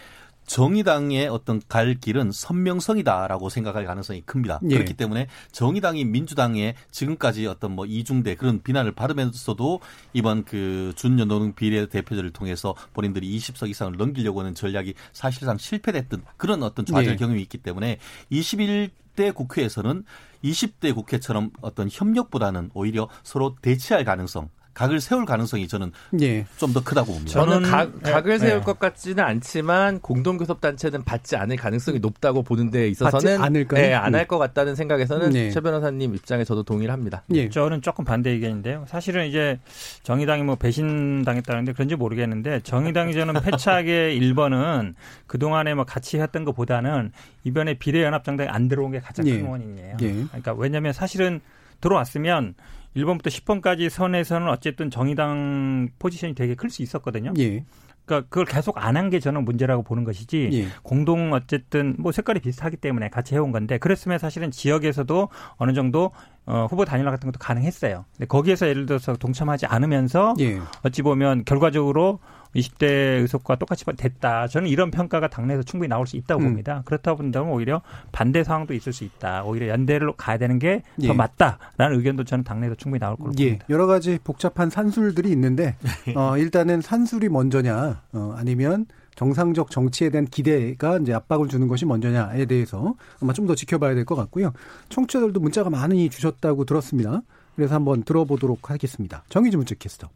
정의당의 0.50 1.28
어떤 1.28 1.62
갈 1.70 1.94
길은 1.94 2.32
선명성이다라고 2.32 3.50
생각할 3.50 3.86
가능성이 3.86 4.22
큽니다. 4.22 4.60
예. 4.64 4.76
그렇기 4.76 4.96
때문에 4.96 5.28
정의당이 5.52 6.06
민주당의 6.06 6.74
지금까지 6.90 7.46
어떤 7.46 7.76
뭐 7.76 7.86
이중대 7.86 8.34
그런 8.34 8.62
비난을 8.64 8.94
받으면서도 8.94 9.80
이번 10.14 10.44
그 10.44 10.92
준연동 10.96 11.54
비례 11.54 11.86
대표제를 11.86 12.32
통해서 12.32 12.74
본인들이 12.94 13.30
20석 13.38 13.70
이상을 13.70 13.96
넘기려고 13.96 14.40
하는 14.40 14.56
전략이 14.56 14.96
사실상 15.14 15.60
실패됐던 15.60 16.24
그런 16.36 16.64
어떤 16.64 16.84
좌절 16.84 17.14
예. 17.14 17.16
경험이 17.16 17.44
있기 17.44 17.60
때문에 17.60 18.00
21 18.32 18.90
대 19.20 19.32
국회에서는 19.32 20.06
20대 20.46 20.96
국회처럼 20.96 21.52
어떤 21.60 21.90
협력보다는 21.92 22.72
오히려 22.74 23.10
서로 23.22 23.58
대치할 23.62 24.06
가능성 24.06 24.50
각을 24.80 25.02
세울 25.02 25.26
가능성이 25.26 25.68
저는 25.68 25.92
예. 26.22 26.46
좀더 26.56 26.82
크다고 26.82 27.12
봅니다. 27.12 27.32
저는 27.32 27.64
각, 27.64 28.02
각을 28.02 28.36
예. 28.36 28.38
세울 28.38 28.60
예. 28.60 28.64
것 28.64 28.80
같지는 28.80 29.22
않지만 29.22 30.00
공동교섭단체는 30.00 31.04
받지 31.04 31.36
않을 31.36 31.58
가능성이 31.58 32.00
높다고 32.00 32.44
보는 32.44 32.72
데 32.72 32.88
있어서는 32.88 33.66
네, 33.68 33.94
안할 33.94 34.26
것 34.26 34.38
같다는 34.38 34.76
생각에서는 34.76 35.36
예. 35.36 35.52
최 35.52 35.60
변호사님 35.60 36.16
입장에 36.16 36.46
저도 36.46 36.64
동의를 36.64 36.94
합니다. 36.94 37.24
예. 37.34 37.50
저는 37.50 37.82
조금 37.82 38.06
반대 38.06 38.30
의견인데요. 38.30 38.86
사실은 38.88 39.28
이제 39.28 39.60
정의당이 40.04 40.44
뭐 40.44 40.56
배신당했다는데 40.56 41.74
그런지 41.74 41.98
모르겠는데 41.98 42.62
정의당이 42.62 43.14
저는 43.14 43.42
패착의 43.42 44.16
1번은 44.22 44.94
그동안에 45.28 45.74
뭐 45.74 45.84
같이 45.84 46.22
했던 46.22 46.46
것보다는 46.46 47.12
이번에 47.44 47.74
비례연합정당에 47.74 48.48
안 48.50 48.70
들어온 48.70 48.92
게 48.92 49.00
가장 49.00 49.26
큰 49.26 49.40
예. 49.40 49.42
원인이에요. 49.42 49.98
예. 50.02 50.14
그러니까 50.30 50.54
왜냐하면 50.54 50.94
사실은 50.94 51.42
들어왔으면 51.82 52.56
1번부터 53.00 53.28
10번까지 53.28 53.90
선에서는 53.90 54.48
어쨌든 54.50 54.90
정의당 54.90 55.90
포지션이 56.00 56.36
되게 56.36 56.56
클 56.56 56.70
수 56.70 56.82
있었거든요. 56.84 57.34
예. 57.38 57.64
그러니까 58.06 58.28
그걸 58.30 58.46
계속 58.46 58.78
안 58.84 58.96
한 58.98 59.10
게 59.12 59.20
저는 59.20 59.46
문제라고 59.46 59.84
보는 59.84 60.04
것이지 60.04 60.50
예. 60.54 60.68
공동 60.82 61.34
어쨌든 61.34 61.96
뭐 62.00 62.12
색깔이 62.12 62.40
비슷하기 62.40 62.78
때문에 62.78 63.10
같이 63.10 63.36
해온 63.36 63.52
건데 63.52 63.78
그랬으면 63.78 64.18
사실은 64.18 64.50
지역에서도 64.52 65.30
어느 65.58 65.74
정도 65.74 66.12
어, 66.48 66.66
후보 66.70 66.86
단일화 66.86 67.12
같은 67.12 67.28
것도 67.32 67.38
가능했어요. 67.40 68.06
근데 68.14 68.26
거기에서 68.26 68.68
예를 68.68 68.88
들어서 68.88 69.16
동참하지 69.16 69.68
않으면서 69.68 70.34
예. 70.40 70.60
어찌 70.84 71.04
보면 71.04 71.46
결과적으로 71.46 72.20
20대 72.56 72.84
의석과 73.22 73.56
똑같이 73.56 73.86
됐다. 73.86 74.48
저는 74.48 74.70
이런 74.70 74.92
평가가 74.92 75.28
당내에서 75.30 75.64
충분히 75.64 75.88
나올 75.88 76.08
수 76.08 76.18
있다고 76.18 76.42
음. 76.42 76.46
봅니다. 76.48 76.82
그렇다 76.86 77.16
본다면 77.16 77.52
오히려 77.52 77.82
반대 78.12 78.44
상황도 78.44 78.74
있을 78.74 78.92
수 78.94 79.04
있다. 79.04 79.44
오히려 79.44 79.68
연대로 79.68 80.14
가야 80.14 80.38
되는 80.38 80.58
게더 80.60 80.84
예. 81.04 81.14
맞다라는 81.14 81.98
의견도 81.98 82.24
저는 82.24 82.44
당내에서 82.44 82.76
충분히 82.76 83.00
나올 83.00 83.16
거로 83.18 83.32
예. 83.40 83.46
봅니다. 83.46 83.66
여러 83.70 83.86
가지 83.88 84.20
복잡한 84.24 84.70
산술들이 84.70 85.30
있는데 85.32 85.76
어, 86.16 86.38
일단은 86.38 86.82
산술이 86.82 87.30
먼저냐 87.30 88.02
어, 88.14 88.34
아니면 88.38 88.86
정상적 89.16 89.70
정치에 89.70 90.10
대한 90.10 90.26
기대가 90.26 90.98
이제 90.98 91.14
압박을 91.14 91.50
주는 91.50 91.68
것이 91.68 91.86
먼저냐에 91.86 92.46
대해서 92.46 92.96
아마 93.22 93.34
좀 93.34 93.48
더 93.48 93.56
지켜봐야 93.56 93.94
될 93.96 94.06
것 94.06 94.16
같고요. 94.16 94.54
청취자들도 94.90 95.40
문자가 95.40 95.70
많이 95.70 96.10
주셨다고 96.10 96.66
들었습니다. 96.66 97.22
그래서 97.56 97.76
한번 97.76 98.04
들어보도록 98.04 98.70
하겠습니다. 98.70 99.24
정의지 99.30 99.58
문자 99.58 99.76
캐스터. 99.76 100.08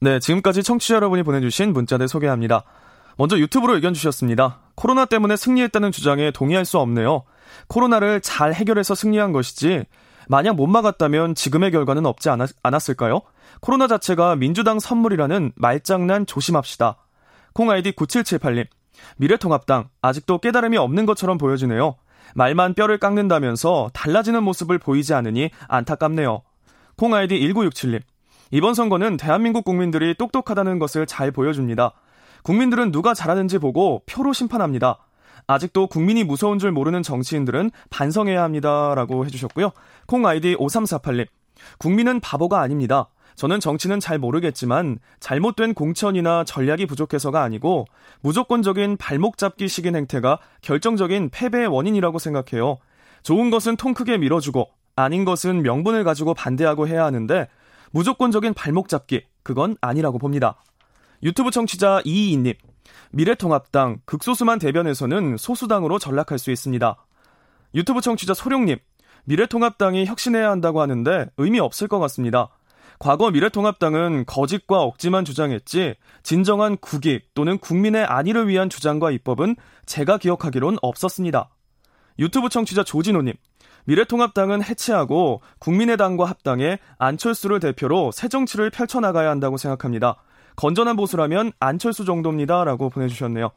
네, 0.00 0.20
지금까지 0.20 0.62
청취자 0.62 0.94
여러분이 0.96 1.24
보내주신 1.24 1.72
문자들 1.72 2.06
소개합니다. 2.08 2.62
먼저 3.16 3.36
유튜브로 3.36 3.74
의견 3.74 3.94
주셨습니다. 3.94 4.60
코로나 4.76 5.04
때문에 5.06 5.36
승리했다는 5.36 5.90
주장에 5.90 6.30
동의할 6.30 6.64
수 6.64 6.78
없네요. 6.78 7.24
코로나를 7.66 8.20
잘 8.20 8.54
해결해서 8.54 8.94
승리한 8.94 9.32
것이지 9.32 9.84
만약 10.28 10.54
못 10.54 10.66
막았다면 10.68 11.34
지금의 11.34 11.72
결과는 11.72 12.06
없지 12.06 12.28
않았, 12.28 12.50
않았을까요? 12.62 13.22
코로나 13.60 13.88
자체가 13.88 14.36
민주당 14.36 14.78
선물이라는 14.78 15.52
말장난 15.56 16.26
조심합시다. 16.26 16.96
콩 17.54 17.70
아이디 17.70 17.90
9778님. 17.92 18.66
미래통합당 19.16 19.88
아직도 20.00 20.38
깨달음이 20.38 20.76
없는 20.76 21.06
것처럼 21.06 21.38
보여지네요. 21.38 21.96
말만 22.34 22.74
뼈를 22.74 22.98
깎는다면서 22.98 23.90
달라지는 23.94 24.44
모습을 24.44 24.78
보이지 24.78 25.14
않으니 25.14 25.50
안타깝네요. 25.66 26.42
콩 26.96 27.14
아이디 27.14 27.40
1967님. 27.40 28.02
이번 28.50 28.74
선거는 28.74 29.16
대한민국 29.18 29.64
국민들이 29.64 30.14
똑똑하다는 30.14 30.78
것을 30.78 31.06
잘 31.06 31.30
보여줍니다. 31.30 31.92
국민들은 32.42 32.92
누가 32.92 33.12
잘하는지 33.12 33.58
보고 33.58 34.02
표로 34.06 34.32
심판합니다. 34.32 34.98
아직도 35.46 35.86
국민이 35.86 36.24
무서운 36.24 36.58
줄 36.58 36.72
모르는 36.72 37.02
정치인들은 37.02 37.70
반성해야 37.90 38.42
합니다. 38.42 38.94
라고 38.94 39.26
해주셨고요. 39.26 39.72
콩 40.06 40.26
아이디 40.26 40.56
5348님. 40.56 41.26
국민은 41.78 42.20
바보가 42.20 42.60
아닙니다. 42.60 43.08
저는 43.34 43.60
정치는 43.60 44.00
잘 44.00 44.18
모르겠지만 44.18 44.98
잘못된 45.20 45.74
공천이나 45.74 46.42
전략이 46.44 46.86
부족해서가 46.86 47.42
아니고 47.42 47.84
무조건적인 48.20 48.96
발목 48.96 49.38
잡기 49.38 49.68
식인 49.68 49.94
행태가 49.94 50.40
결정적인 50.62 51.30
패배의 51.30 51.68
원인이라고 51.68 52.18
생각해요. 52.18 52.78
좋은 53.22 53.50
것은 53.50 53.76
통 53.76 53.94
크게 53.94 54.18
밀어주고 54.18 54.68
아닌 54.96 55.24
것은 55.24 55.62
명분을 55.62 56.02
가지고 56.02 56.34
반대하고 56.34 56.88
해야 56.88 57.04
하는데 57.04 57.46
무조건적인 57.92 58.54
발목 58.54 58.88
잡기, 58.88 59.24
그건 59.42 59.76
아니라고 59.80 60.18
봅니다. 60.18 60.62
유튜브 61.22 61.50
청취자 61.50 62.02
이이님, 62.04 62.54
미래통합당 63.12 64.00
극소수만 64.04 64.58
대변에서는 64.58 65.36
소수당으로 65.36 65.98
전락할 65.98 66.38
수 66.38 66.50
있습니다. 66.50 66.96
유튜브 67.74 68.00
청취자 68.00 68.34
소룡님, 68.34 68.78
미래통합당이 69.24 70.06
혁신해야 70.06 70.50
한다고 70.50 70.80
하는데 70.80 71.26
의미 71.36 71.60
없을 71.60 71.88
것 71.88 71.98
같습니다. 71.98 72.48
과거 72.98 73.30
미래통합당은 73.30 74.24
거짓과 74.26 74.82
억지만 74.82 75.24
주장했지 75.24 75.94
진정한 76.22 76.76
국익 76.78 77.32
또는 77.34 77.58
국민의 77.58 78.04
안위를 78.04 78.48
위한 78.48 78.68
주장과 78.68 79.10
입법은 79.12 79.56
제가 79.86 80.18
기억하기론 80.18 80.78
없었습니다. 80.82 81.50
유튜브 82.18 82.48
청취자 82.48 82.82
조진호님, 82.82 83.34
미래통합당은 83.88 84.62
해체하고 84.62 85.40
국민의당과 85.60 86.26
합당해 86.26 86.78
안철수를 86.98 87.58
대표로 87.58 88.12
새 88.12 88.28
정치를 88.28 88.68
펼쳐나가야 88.70 89.30
한다고 89.30 89.56
생각합니다. 89.56 90.16
건전한 90.56 90.94
보수라면 90.96 91.52
안철수 91.58 92.04
정도입니다. 92.04 92.64
라고 92.64 92.90
보내주셨네요. 92.90 93.50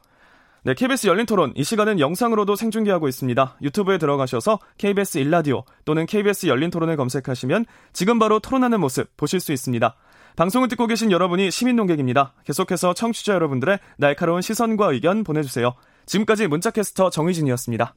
네, 0.64 0.74
KBS 0.74 1.08
열린 1.08 1.26
토론. 1.26 1.52
이 1.54 1.64
시간은 1.64 2.00
영상으로도 2.00 2.56
생중계하고 2.56 3.08
있습니다. 3.08 3.56
유튜브에 3.60 3.98
들어가셔서 3.98 4.58
KBS 4.78 5.18
일라디오 5.18 5.64
또는 5.84 6.06
KBS 6.06 6.46
열린 6.46 6.70
토론을 6.70 6.96
검색하시면 6.96 7.66
지금 7.92 8.18
바로 8.18 8.38
토론하는 8.38 8.80
모습 8.80 9.14
보실 9.18 9.38
수 9.38 9.52
있습니다. 9.52 9.94
방송을 10.36 10.68
듣고 10.68 10.86
계신 10.86 11.12
여러분이 11.12 11.50
시민 11.50 11.76
농객입니다. 11.76 12.32
계속해서 12.44 12.94
청취자 12.94 13.34
여러분들의 13.34 13.78
날카로운 13.98 14.40
시선과 14.40 14.92
의견 14.92 15.24
보내주세요. 15.24 15.74
지금까지 16.06 16.46
문자캐스터 16.46 17.10
정희진이었습니다. 17.10 17.94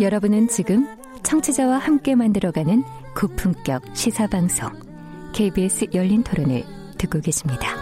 여러분은 0.00 0.48
지금 0.48 0.88
청취자와 1.22 1.78
함께 1.78 2.16
만들어가는 2.16 2.82
고품격 3.14 3.82
시사방송 3.94 4.70
KBS 5.32 5.86
열린 5.94 6.24
토론을 6.24 6.64
듣고 6.98 7.20
계십니다. 7.20 7.76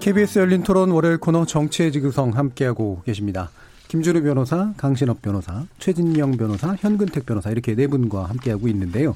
KBS 0.00 0.40
열린 0.40 0.62
토론 0.64 0.90
월요일 0.90 1.18
코너 1.18 1.46
정치의 1.46 1.92
지구성 1.92 2.30
함께하고 2.30 3.02
계십니다. 3.04 3.50
김준우 3.88 4.22
변호사, 4.22 4.72
강신업 4.76 5.22
변호사, 5.22 5.64
최진영 5.78 6.32
변호사, 6.36 6.74
현근택 6.74 7.24
변호사 7.24 7.50
이렇게 7.50 7.76
네 7.76 7.86
분과 7.86 8.24
함께하고 8.24 8.66
있는데요. 8.68 9.14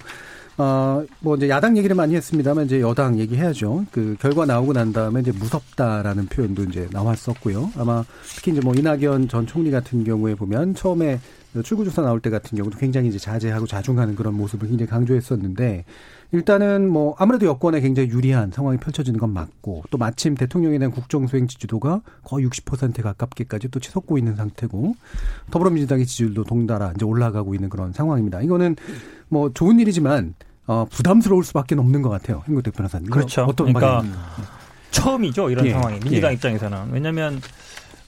어, 0.61 1.07
뭐 1.21 1.37
이제 1.37 1.49
야당 1.49 1.79
얘기를 1.79 1.97
많이 1.97 2.15
했습니다만 2.15 2.67
이제 2.67 2.83
여당 2.83 3.19
얘기해야죠. 3.19 3.87
그 3.91 4.15
결과 4.21 4.45
나오고 4.45 4.75
난 4.75 4.93
다음에 4.93 5.21
이제 5.21 5.33
무섭다라는 5.33 6.27
표현도 6.27 6.65
이제 6.65 6.87
나왔었고요. 6.93 7.71
아마 7.79 8.05
특히 8.37 8.53
이제 8.53 8.61
뭐 8.61 8.75
이낙연 8.75 9.29
전 9.29 9.47
총리 9.47 9.71
같은 9.71 10.05
경우에 10.05 10.35
보면 10.35 10.75
처음에 10.75 11.19
출구 11.65 11.85
조사 11.85 12.03
나올 12.03 12.21
때 12.21 12.29
같은 12.29 12.59
경우도 12.59 12.77
굉장히 12.77 13.09
이제 13.09 13.19
자제하고 13.19 13.67
자중하는 13.67 14.17
그런 14.17 14.35
모습을 14.35 14.69
굉장히 14.69 14.91
강조했었는데 14.91 15.87
일단은 16.33 16.91
뭐 16.91 17.15
아무래도 17.19 17.47
여권에 17.47 17.81
굉장히 17.81 18.11
유리한 18.11 18.53
상황이 18.53 18.77
펼쳐지는 18.77 19.19
건 19.19 19.31
맞고 19.31 19.85
또 19.91 19.97
마침 19.97 20.35
대통령에 20.35 20.79
대한 20.79 20.93
국정 20.93 21.27
수행 21.27 21.49
지지도가 21.49 22.03
거의 22.23 22.47
60%에 22.47 23.03
가깝게까지 23.03 23.69
또 23.71 23.81
치솟고 23.81 24.19
있는 24.19 24.37
상태고 24.37 24.95
더불어민주당의 25.51 26.05
지지율도 26.05 26.45
동달아 26.45 26.93
이제 26.95 27.07
올라가고 27.07 27.55
있는 27.55 27.71
그런 27.71 27.95
상황입니다. 27.95 28.43
이거는 28.43 28.77
뭐 29.29 29.51
좋은 29.55 29.81
일이지만 29.81 30.35
어, 30.71 30.87
부담스러울 30.89 31.43
수밖에 31.43 31.75
없는 31.75 32.01
것 32.01 32.11
같아요. 32.11 32.45
행국대 32.47 32.71
변호사님. 32.71 33.11
그렇죠. 33.11 33.43
어떤 33.43 33.73
그러니까 33.73 34.05
처음이죠 34.93 35.51
이런 35.51 35.67
예. 35.67 35.73
상황이 35.73 35.99
민주당 35.99 36.31
예. 36.31 36.35
입장에서는 36.35 36.93
왜냐하면 36.93 37.41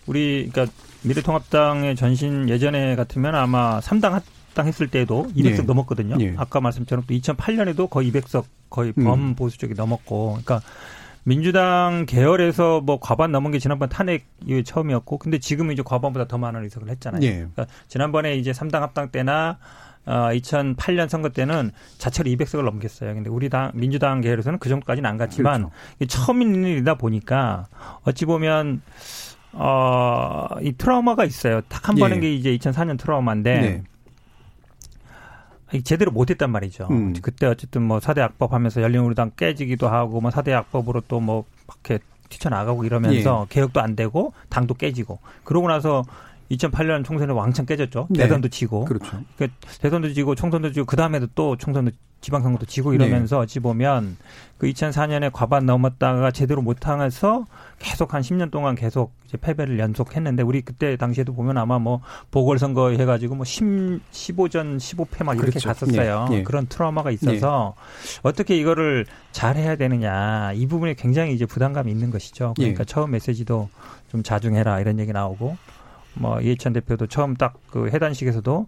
우리 0.06 0.48
그러니까 0.48 0.72
미래통합당의 1.02 1.96
전신 1.96 2.48
예전에 2.48 2.94
같으면 2.94 3.34
아마 3.34 3.80
3당 3.80 4.10
합당 4.10 4.68
했을 4.68 4.86
때도 4.86 5.26
200석 5.34 5.58
예. 5.58 5.62
넘었거든요. 5.62 6.18
예. 6.20 6.34
아까 6.36 6.60
말씀처럼 6.60 7.04
또 7.08 7.14
2008년에도 7.14 7.90
거의 7.90 8.12
200석 8.12 8.44
거의 8.70 8.92
음. 8.96 9.04
범보수 9.06 9.58
쪽이 9.58 9.74
넘었고 9.74 10.38
그러니까 10.44 10.60
민주당 11.24 12.06
계열에서 12.06 12.80
뭐 12.80 13.00
과반 13.00 13.32
넘은 13.32 13.50
게 13.50 13.58
지난번 13.58 13.88
탄핵 13.88 14.26
이후에 14.46 14.62
처음이었고 14.62 15.18
근데 15.18 15.40
지금은 15.40 15.72
이제 15.72 15.82
과반보다 15.84 16.28
더 16.28 16.38
많은 16.38 16.62
의석을 16.62 16.90
했잖아요. 16.90 17.22
예. 17.22 17.32
그러니까 17.38 17.66
지난번에 17.88 18.36
이제 18.36 18.52
3당 18.52 18.78
합당 18.78 19.10
때나 19.10 19.58
어, 20.04 20.28
2008년 20.32 21.08
선거 21.08 21.28
때는 21.28 21.70
자체로 21.98 22.28
200석을 22.30 22.64
넘겼어요. 22.64 23.14
근데 23.14 23.30
우리 23.30 23.48
당 23.48 23.70
민주당 23.74 24.20
계열에서는 24.20 24.58
그 24.58 24.68
정도까지는 24.68 25.08
안 25.08 25.16
갔지만 25.16 25.70
그렇죠. 25.98 26.24
처음 26.24 26.42
있는 26.42 26.64
일이다 26.64 26.94
보니까 26.96 27.66
어찌 28.02 28.24
보면 28.26 28.82
어, 29.52 30.46
이 30.60 30.72
트라우마가 30.72 31.24
있어요. 31.24 31.60
딱한 31.68 31.94
번은 31.96 32.16
예. 32.16 32.20
게 32.20 32.34
이제 32.34 32.56
2004년 32.56 32.98
트라우마인데 32.98 33.60
네. 33.60 33.82
제대로 35.84 36.10
못했단 36.10 36.50
말이죠. 36.50 36.86
음. 36.90 37.14
그때 37.22 37.46
어쨌든 37.46 37.82
뭐 37.82 37.98
사대 38.00 38.20
악법 38.20 38.52
하면서 38.52 38.82
열린우리당 38.82 39.32
깨지기도 39.36 39.88
하고 39.88 40.20
뭐 40.20 40.30
사대 40.30 40.52
악법으로 40.52 41.02
또 41.08 41.20
뭐 41.20 41.44
이렇게 41.68 42.04
튀쳐나가고 42.28 42.84
이러면서 42.84 43.46
예. 43.48 43.54
개혁도 43.54 43.80
안 43.80 43.94
되고 43.94 44.32
당도 44.48 44.74
깨지고 44.74 45.18
그러고 45.44 45.68
나서 45.68 46.02
2008년 46.52 47.04
총선에 47.04 47.32
왕창 47.32 47.66
깨졌죠. 47.66 48.08
네. 48.10 48.24
대선도 48.24 48.48
지고. 48.48 48.84
그렇죠. 48.84 49.22
그러니까 49.36 49.58
대선도 49.80 50.12
지고 50.12 50.34
총선도 50.34 50.72
지고 50.72 50.86
그 50.86 50.96
다음에도 50.96 51.26
또 51.34 51.56
총선도 51.56 51.92
지방선거도 52.22 52.66
지고 52.66 52.94
이러면서 52.94 53.36
네. 53.36 53.42
어찌 53.42 53.58
보면 53.58 54.16
그 54.56 54.68
2004년에 54.68 55.30
과반 55.32 55.66
넘었다가 55.66 56.30
제대로 56.30 56.62
못하면서 56.62 57.46
계속 57.80 58.14
한 58.14 58.22
10년 58.22 58.52
동안 58.52 58.76
계속 58.76 59.12
이제 59.26 59.36
패배를 59.36 59.80
연속했는데 59.80 60.44
우리 60.44 60.62
그때 60.62 60.96
당시에도 60.96 61.34
보면 61.34 61.58
아마 61.58 61.80
뭐 61.80 62.00
보궐선거 62.30 62.90
해가지고 62.90 63.34
뭐 63.34 63.44
10, 63.44 64.00
15전 64.12 64.76
15패 64.76 65.24
막 65.24 65.34
이렇게 65.34 65.50
그렇죠. 65.50 65.68
갔었어요. 65.68 66.26
네. 66.30 66.36
네. 66.36 66.42
그런 66.44 66.66
트라우마가 66.66 67.10
있어서 67.10 67.74
네. 67.76 68.20
어떻게 68.22 68.56
이거를 68.56 69.04
잘 69.32 69.56
해야 69.56 69.74
되느냐 69.74 70.52
이 70.54 70.66
부분에 70.68 70.94
굉장히 70.94 71.34
이제 71.34 71.44
부담감이 71.44 71.90
있는 71.90 72.12
것이죠. 72.12 72.54
그러니까 72.56 72.84
네. 72.84 72.86
처음 72.86 73.10
메시지도 73.10 73.68
좀 74.12 74.22
자중해라 74.22 74.78
이런 74.78 75.00
얘기 75.00 75.12
나오고 75.12 75.56
뭐 76.14 76.40
이해찬 76.40 76.72
대표도 76.72 77.06
처음 77.06 77.34
딱 77.34 77.54
그 77.70 77.88
해단식에서도 77.88 78.66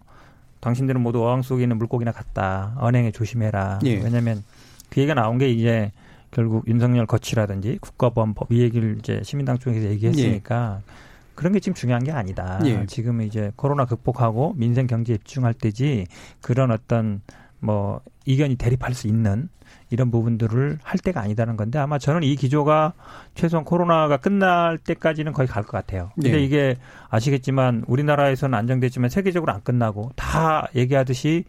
당신들은 0.61 0.99
모두 1.01 1.23
어항 1.23 1.41
속에 1.43 1.63
있는 1.63 1.77
물고기나 1.77 2.11
같다. 2.11 2.75
언행에 2.79 3.11
조심해라. 3.11 3.79
예. 3.85 3.95
왜냐하면 4.01 4.43
그 4.89 4.99
얘기가 4.99 5.13
나온 5.13 5.37
게 5.37 5.49
이제 5.49 5.91
결국 6.31 6.67
윤석열 6.67 7.05
거치라든지 7.05 7.77
국가보안법 7.81 8.51
이 8.51 8.61
얘기를 8.61 8.97
이제 8.99 9.21
시민당 9.23 9.57
쪽에서 9.59 9.87
얘기했으니까 9.89 10.81
예. 10.81 10.91
그런 11.35 11.53
게 11.53 11.59
지금 11.59 11.75
중요한 11.75 12.03
게 12.03 12.11
아니다. 12.11 12.59
예. 12.65 12.85
지금 12.87 13.21
이제 13.21 13.51
코로나 13.55 13.85
극복하고 13.85 14.53
민생 14.57 14.87
경제에 14.87 15.17
집중할 15.17 15.53
때지 15.53 16.07
그런 16.41 16.71
어떤 16.71 17.21
뭐 17.59 18.01
이견이 18.25 18.55
대립할 18.55 18.93
수 18.95 19.07
있는 19.07 19.49
이런 19.89 20.09
부분들을 20.11 20.79
할 20.81 20.99
때가 20.99 21.21
아니다는 21.21 21.57
건데 21.57 21.77
아마 21.79 21.97
저는 21.99 22.23
이 22.23 22.35
기조가 22.35 22.93
최소한 23.35 23.63
코로나가 23.65 24.17
끝날 24.17 24.77
때까지는 24.77 25.31
거의 25.33 25.47
갈 25.47 25.63
것 25.63 25.71
같아요. 25.71 26.11
근데 26.15 26.31
네. 26.31 26.43
이게 26.43 26.75
아시겠지만 27.09 27.83
우리나라에서는 27.87 28.57
안정됐지만 28.57 29.09
세계적으로 29.09 29.51
안 29.53 29.61
끝나고 29.61 30.11
다 30.15 30.67
얘기하듯이 30.75 31.45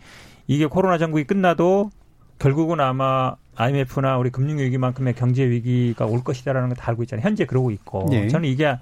이게 0.47 0.67
코로나 0.67 0.99
전국이 0.99 1.25
끝나도 1.25 1.91
결국은 2.39 2.81
아마 2.81 3.35
IMF나 3.57 4.19
우리 4.19 4.29
금융위기만큼의 4.31 5.15
경제 5.15 5.49
위기가 5.49 6.05
올 6.05 6.23
것이다라는 6.23 6.69
걸 6.69 6.77
다 6.77 6.91
알고 6.91 7.03
있잖아요. 7.05 7.25
현재 7.25 7.47
그러고 7.47 7.71
있고 7.71 8.07
네. 8.11 8.29
저는 8.29 8.49
이게 8.49 8.77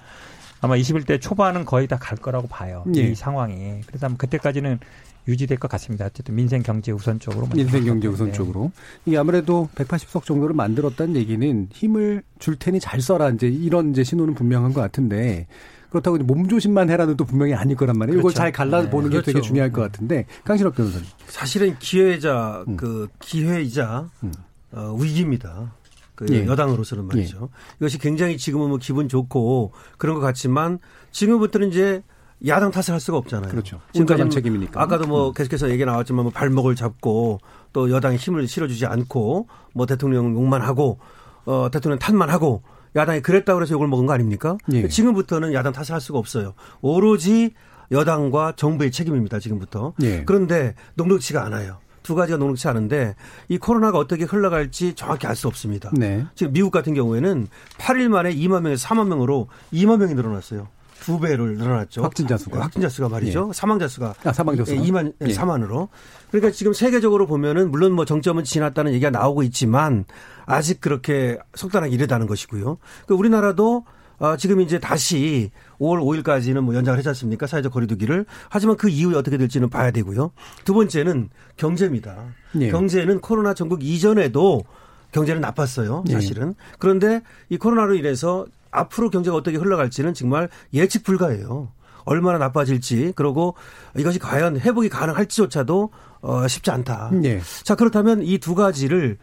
아마 0.61 0.75
21대 0.77 1.21
초반은 1.21 1.65
거의 1.65 1.87
다 1.87 1.97
갈 1.97 2.19
거라고 2.19 2.49
봐요. 2.49 2.83
네. 2.87 3.03
이 3.03 3.15
상황이. 3.15 3.81
그래서 3.87 4.07
아마 4.07 4.17
그때까지는 4.17 4.81
유지될 5.27 5.59
것 5.59 5.69
같습니다. 5.73 6.07
어쨌든 6.07 6.35
민생 6.35 6.63
경제 6.63 6.93
우선 6.93 7.19
쪽으로. 7.19 7.49
민생 7.55 7.85
경제 7.85 8.09
우선 8.09 8.33
쪽으로. 8.33 8.71
이게 9.07 9.17
아무래도 9.17 9.69
180석 9.75 10.25
정도를 10.25 10.55
만들었다는 10.55 11.17
얘기는 11.17 11.69
힘을 11.73 12.23
줄 12.39 12.57
테니 12.57 12.81
잘 12.81 13.01
써라 13.01 13.31
이제 13.31 13.49
이런 13.49 13.91
이제 13.91 14.05
신호는 14.05 14.35
분명한 14.35 14.73
것 14.73 14.81
같은데 14.81 15.47
그렇다고 15.91 16.19
몸조심만 16.19 16.91
해라는 16.91 17.17
또 17.17 17.25
분명히 17.25 17.55
아닐 17.55 17.77
거란 17.77 17.97
말이에요. 17.97 18.21
그렇죠. 18.21 18.33
이걸 18.33 18.35
잘 18.35 18.53
갈라보는 18.53 19.11
네. 19.11 19.17
게 19.17 19.23
그렇죠. 19.23 19.33
되게 19.33 19.41
중요할 19.41 19.73
것 19.73 19.81
같은데 19.81 20.27
강신업 20.45 20.75
변호사님. 20.75 21.07
사실은 21.27 21.77
기회자 21.79 22.65
음. 22.67 22.77
그 22.77 23.09
기회이자 23.21 24.11
음. 24.25 24.33
어, 24.73 24.97
위기입니다. 25.01 25.73
그 26.17 26.27
예. 26.31 26.47
여당으로서는 26.47 27.07
말이죠. 27.07 27.49
예. 27.51 27.77
이것이 27.79 27.99
굉장히 27.99 28.37
지금은 28.37 28.69
뭐 28.69 28.79
기분 28.79 29.09
좋고 29.09 29.73
그런 29.97 30.17
것 30.17 30.21
같지만 30.21 30.79
지금부터는 31.13 31.69
이제 31.69 32.03
야당 32.47 32.71
탓을 32.71 32.91
할 32.93 33.01
수가 33.01 33.19
없잖아요. 33.19 33.51
그렇죠. 33.51 33.81
지금까지 33.93 34.29
책임이니까. 34.31 34.81
아까도 34.81 35.07
뭐 35.07 35.29
음. 35.29 35.33
계속해서 35.33 35.71
얘기 35.71 35.85
나왔지만 35.85 36.25
뭐 36.25 36.33
발목을 36.33 36.75
잡고 36.77 37.41
또 37.73 37.91
여당이 37.91 38.17
힘을 38.17 38.47
실어주지 38.47 38.87
않고 38.87 39.49
뭐 39.73 39.87
대통령 39.87 40.35
욕만 40.35 40.61
하고 40.63 40.99
어 41.47 41.69
대통령 41.71 41.99
탓만 41.99 42.31
하고 42.31 42.63
야당이 42.97 43.23
그랬다고 43.23 43.63
해서 43.63 43.75
욕을 43.75 43.89
먹은 43.89 44.07
거 44.07 44.13
아닙니까? 44.13 44.57
예. 44.73 44.87
지금부터는 44.89 45.53
야당 45.53 45.73
탓을 45.73 45.93
할 45.93 46.01
수가 46.01 46.19
없어요. 46.19 46.55
오로지 46.81 47.55
여당과 47.91 48.55
정부의 48.57 48.91
책임입니다. 48.93 49.39
지금부터. 49.41 49.95
예. 50.03 50.25
그런데 50.25 50.75
녹록치가 50.95 51.45
않아요. 51.45 51.79
두 52.03 52.15
가지가 52.15 52.37
녹록치 52.39 52.69
않은데 52.69 53.15
이 53.49 53.57
코로나가 53.59 53.99
어떻게 53.99 54.25
흘러갈지 54.25 54.95
정확히 54.95 55.27
알 55.27 55.35
수 55.35 55.49
없습니다. 55.49 55.91
네. 55.95 56.27
지금 56.35 56.53
미국 56.53 56.71
같은 56.71 56.93
경우에는 56.95 57.49
8일 57.79 58.09
만에 58.09 58.35
2만 58.35 58.61
명에서 58.63 58.87
4만 58.89 59.09
명으로 59.09 59.49
2만 59.73 59.99
명이 59.99 60.15
늘어났어요. 60.15 60.69
두 61.05 61.21
배를 61.21 61.57
늘어났죠. 61.57 62.03
확진자 62.03 62.37
수가. 62.37 62.61
확진자 62.61 62.89
수가 62.89 63.09
말이죠. 63.09 63.49
예. 63.51 63.53
사망자 63.53 63.89
수가. 63.89 64.15
아, 64.25 64.33
사망자 64.33 64.65
수가. 64.65 64.81
2만, 64.81 65.13
예. 65.21 65.27
4만으로. 65.27 65.89
그러니까 66.31 66.51
지금 66.51 66.73
세계적으로 66.73 67.27
보면은 67.27 67.71
물론 67.71 67.93
뭐 67.93 68.05
정점은 68.05 68.45
지났다는 68.45 68.93
얘기가 68.93 69.11
나오고 69.11 69.43
있지만 69.45 70.05
아직 70.47 70.81
그렇게 70.81 71.39
속단하기 71.55 71.95
이르다는 71.95 72.27
것이고요. 72.27 72.79
그 73.07 73.15
우리나라도 73.15 73.85
아, 74.19 74.37
지금 74.37 74.61
이제 74.61 74.79
다시 74.79 75.51
5월 75.79 76.01
5일까지는 76.23 76.61
뭐 76.61 76.75
연장을 76.75 76.97
했지 76.97 77.09
않습니까? 77.09 77.47
사회적 77.47 77.73
거리두기를. 77.73 78.25
하지만 78.49 78.77
그 78.77 78.89
이후에 78.89 79.17
어떻게 79.17 79.37
될지는 79.37 79.69
봐야 79.69 79.91
되고요. 79.91 80.31
두 80.65 80.73
번째는 80.73 81.31
경제입니다. 81.57 82.17
예. 82.61 82.71
경제는 82.71 83.21
코로나 83.21 83.53
전국 83.55 83.83
이전에도 83.83 84.65
경제는 85.13 85.41
나빴어요. 85.43 86.05
사실은. 86.11 86.49
네. 86.49 86.55
그런데 86.79 87.23
이 87.49 87.57
코로나로 87.57 87.95
인해서 87.95 88.47
앞으로 88.75 89.11
경제가 89.11 89.37
어떻게 89.37 89.57
흘러갈지는 89.57 90.13
정말 90.15 90.49
예측 90.75 91.05
불가해요. 91.05 91.71
얼마나 92.05 92.37
나빠질지 92.39 93.15
그러고 93.17 93.55
이것이 93.97 94.19
과연 94.19 94.61
회복이 94.61 94.91
가능할지조차도 94.91 95.91
어 96.21 96.49
쉽지 96.49 96.71
않다. 96.71 97.11
네. 97.13 97.41
자 97.63 97.75
그렇다면 97.75 98.23
이 98.23 98.39
두 98.39 98.55
가지를 98.55 99.17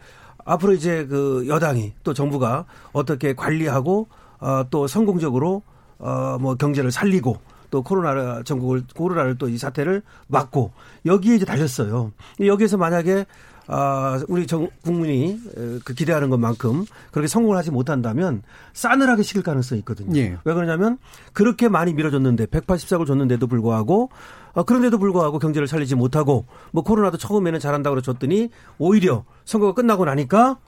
앞으로 0.44 0.72
이제 0.72 1.06
그 1.06 1.44
여당이 1.46 1.92
또 2.02 2.12
정부가 2.14 2.64
어떻게 2.92 3.34
관리하고 3.34 4.08
어 4.40 4.64
또 4.70 4.88
성공적으로 4.88 5.62
어 5.98 6.38
뭐 6.40 6.56
경제를 6.56 6.90
살리고 6.90 7.36
또 7.70 7.82
코로나 7.82 8.42
전국을 8.42 8.82
코로나를 8.96 9.38
또 9.38 9.48
이 9.48 9.56
사태를 9.58 10.02
막고 10.26 10.72
여기에 11.06 11.36
이제 11.36 11.44
달렸어요. 11.44 12.10
여기에서 12.44 12.76
만약에 12.76 13.24
아, 13.68 14.20
우리 14.28 14.46
정, 14.46 14.68
국민이 14.82 15.38
그 15.84 15.94
기대하는 15.94 16.30
것만큼 16.30 16.84
그렇게 17.10 17.28
성공을 17.28 17.56
하지 17.56 17.70
못한다면 17.70 18.42
싸늘하게 18.72 19.22
식을 19.22 19.42
가능성이 19.42 19.80
있거든요. 19.80 20.16
예. 20.18 20.36
왜 20.44 20.54
그러냐면 20.54 20.98
그렇게 21.32 21.68
많이 21.68 21.92
밀어줬는데 21.94 22.46
180석을 22.46 23.06
줬는데도 23.06 23.46
불구하고 23.46 24.10
어, 24.54 24.62
그런데도 24.64 24.98
불구하고 24.98 25.38
경제를 25.38 25.66
살리지 25.68 25.94
못하고 25.94 26.46
뭐 26.72 26.82
코로나도 26.82 27.18
처음에는 27.18 27.58
잘한다고 27.58 27.94
그러줬더니 27.94 28.50
오히려 28.78 29.24
선거가 29.44 29.74
끝나고 29.74 30.04
나니까 30.04 30.58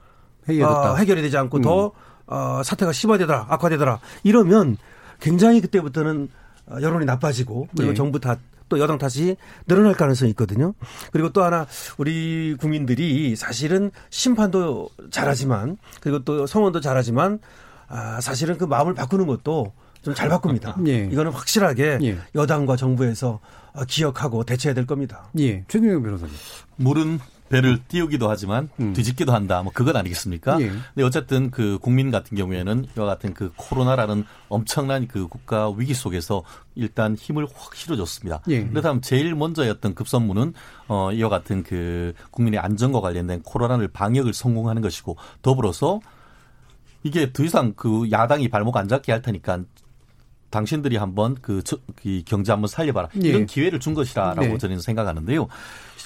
어, 0.63 0.95
해결이 0.97 1.23
되지 1.23 1.37
않고 1.37 1.59
음. 1.59 1.63
더 1.63 1.93
어, 2.27 2.63
사태가 2.65 2.93
심화되더라 2.93 3.47
악화되더라 3.51 3.99
이러면 4.23 4.77
굉장히 5.21 5.61
그때부터는 5.61 6.29
어, 6.67 6.77
여론이 6.81 7.05
나빠지고 7.05 7.69
그리고 7.77 7.91
예. 7.91 7.95
정부 7.95 8.21
탓 8.21 8.39
또 8.75 8.79
여당 8.81 8.99
탓이 8.99 9.37
늘어날 9.67 9.95
가능성이 9.95 10.31
있거든요. 10.31 10.75
그리고 11.13 11.31
또 11.31 11.45
하나 11.45 11.67
우리 11.97 12.57
국민들이 12.59 13.37
사실은 13.37 13.91
심판도 14.11 14.91
잘하지만 15.11 15.77
그리고 16.01 16.25
또 16.25 16.47
성원도 16.47 16.81
잘하지만 16.81 17.39
아, 17.87 18.21
사실은 18.21 18.59
그 18.59 18.65
마음을 18.65 18.95
바꾸는 18.95 19.27
것도 19.27 19.73
좀 20.03 20.15
잘 20.15 20.29
바꿉니다. 20.29 20.77
예. 20.87 21.09
이거는 21.11 21.33
확실하게 21.33 21.99
예. 22.03 22.19
여당과 22.35 22.77
정부에서 22.77 23.41
기억하고 23.89 24.45
대처해야 24.45 24.75
될 24.75 24.87
겁니다. 24.87 25.31
예. 25.39 25.65
최준영 25.69 26.03
변호사님. 26.03 26.35
물은 26.77 27.21
배를 27.49 27.79
띄우기도 27.89 28.31
하지만 28.31 28.69
음. 28.81 28.93
뒤집기도 28.95 29.33
한다. 29.33 29.63
뭐 29.63 29.71
그건 29.75 29.97
아니겠습니까? 29.97 30.61
예. 30.61 30.69
근데 30.69 31.03
어쨌든 31.03 31.51
그 31.51 31.79
국민 31.81 32.11
같은 32.11 32.37
경우에는 32.37 32.87
이와 32.97 33.07
같은 33.07 33.35
그 33.35 33.53
코로나라는 33.57 34.25
엄청난 34.49 35.07
그 35.07 35.29
국가 35.29 35.71
위기 35.71 35.95
속에서 35.95 36.43
일단 36.75 37.15
힘을 37.15 37.47
확 37.55 37.75
실어줬습니다. 37.75 38.43
예. 38.49 38.65
그렇다면 38.65 39.03
제일 39.03 39.35
먼저였던 39.35 39.95
급선무는 39.95 40.55
어 40.89 41.13
이와 41.13 41.29
같은 41.29 41.63
그 41.63 42.15
국민의 42.31 42.61
안전과 42.61 43.01
관련된 43.01 43.43
코로나를 43.43 43.89
방역을 43.89 44.33
성공하는 44.33 44.83
것이고 44.83 45.17
더불어서 45.43 46.01
이게 47.03 47.33
더 47.33 47.45
이상 47.45 47.75
그 47.77 48.11
야당이 48.11 48.49
발목 48.49 48.77
안 48.77 48.89
잡게 48.89 49.13
할 49.13 49.21
테니까 49.21 49.61
당신들이 50.55 50.97
한번 50.97 51.35
그, 51.43 51.63
저, 51.65 51.77
그 51.97 52.23
경제 52.25 52.53
한번 52.53 52.69
살려봐라 52.69 53.09
예. 53.25 53.29
이런 53.29 53.45
기회를 53.47 53.81
준 53.81 53.93
것이라라고 53.93 54.41
네. 54.41 54.59
저는 54.59 54.79
생각하는데요. 54.79 55.49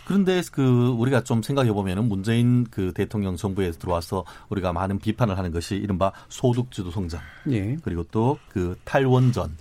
그런데 0.09 0.41
그 0.51 0.89
우리가 0.89 1.23
좀 1.23 1.43
생각해 1.43 1.71
보면은 1.71 2.09
문재인 2.09 2.65
그 2.71 2.93
대통령 2.95 3.37
정부에 3.37 3.73
들어와서 3.73 4.25
우리가 4.49 4.73
많은 4.73 4.99
비판을 4.99 5.37
하는 5.37 5.53
것이 5.53 5.77
이른바 5.77 6.13
소득주도 6.31 6.91
성장 6.91 7.21
예. 7.51 7.77
그리고 7.85 8.05
또 8.05 8.39
그 8.49 8.77
탈원전 8.85 9.57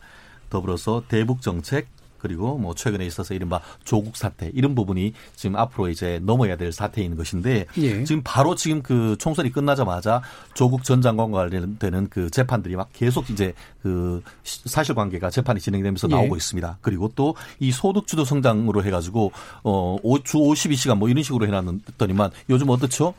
더불어서 0.49 1.03
대북 1.09 1.41
정책 1.41 1.87
그리고 2.19 2.57
뭐 2.57 2.75
최근에 2.75 3.05
있어서 3.05 3.33
이른바 3.33 3.61
조국 3.83 4.17
사태 4.17 4.51
이런 4.53 4.75
부분이 4.75 5.13
지금 5.35 5.55
앞으로 5.55 5.89
이제 5.89 6.19
넘어야 6.23 6.55
될 6.57 6.71
사태인 6.71 7.15
것인데 7.15 7.65
예. 7.77 8.03
지금 8.03 8.21
바로 8.23 8.55
지금 8.55 8.81
그 8.81 9.15
총선이 9.19 9.51
끝나자마자 9.51 10.21
조국 10.53 10.83
전 10.83 11.01
장관과 11.01 11.37
관련되는 11.37 12.07
그 12.09 12.29
재판들이 12.29 12.75
막 12.75 12.89
계속 12.93 13.29
이제 13.29 13.53
그 13.81 14.21
사실관계가 14.43 15.29
재판이 15.29 15.59
진행되면서 15.59 16.07
예. 16.09 16.15
나오고 16.15 16.35
예. 16.35 16.37
있습니다. 16.37 16.77
그리고 16.81 17.11
또 17.15 17.35
이 17.59 17.71
소득주도 17.71 18.25
성장으로 18.25 18.83
해가지고 18.83 19.31
어주 19.63 20.37
52시간 20.37 20.97
뭐 20.97 21.09
이런 21.09 21.23
식으로 21.23 21.45
해놨더니만 21.47 22.31
요즘 22.49 22.69
어떻죠? 22.69 23.13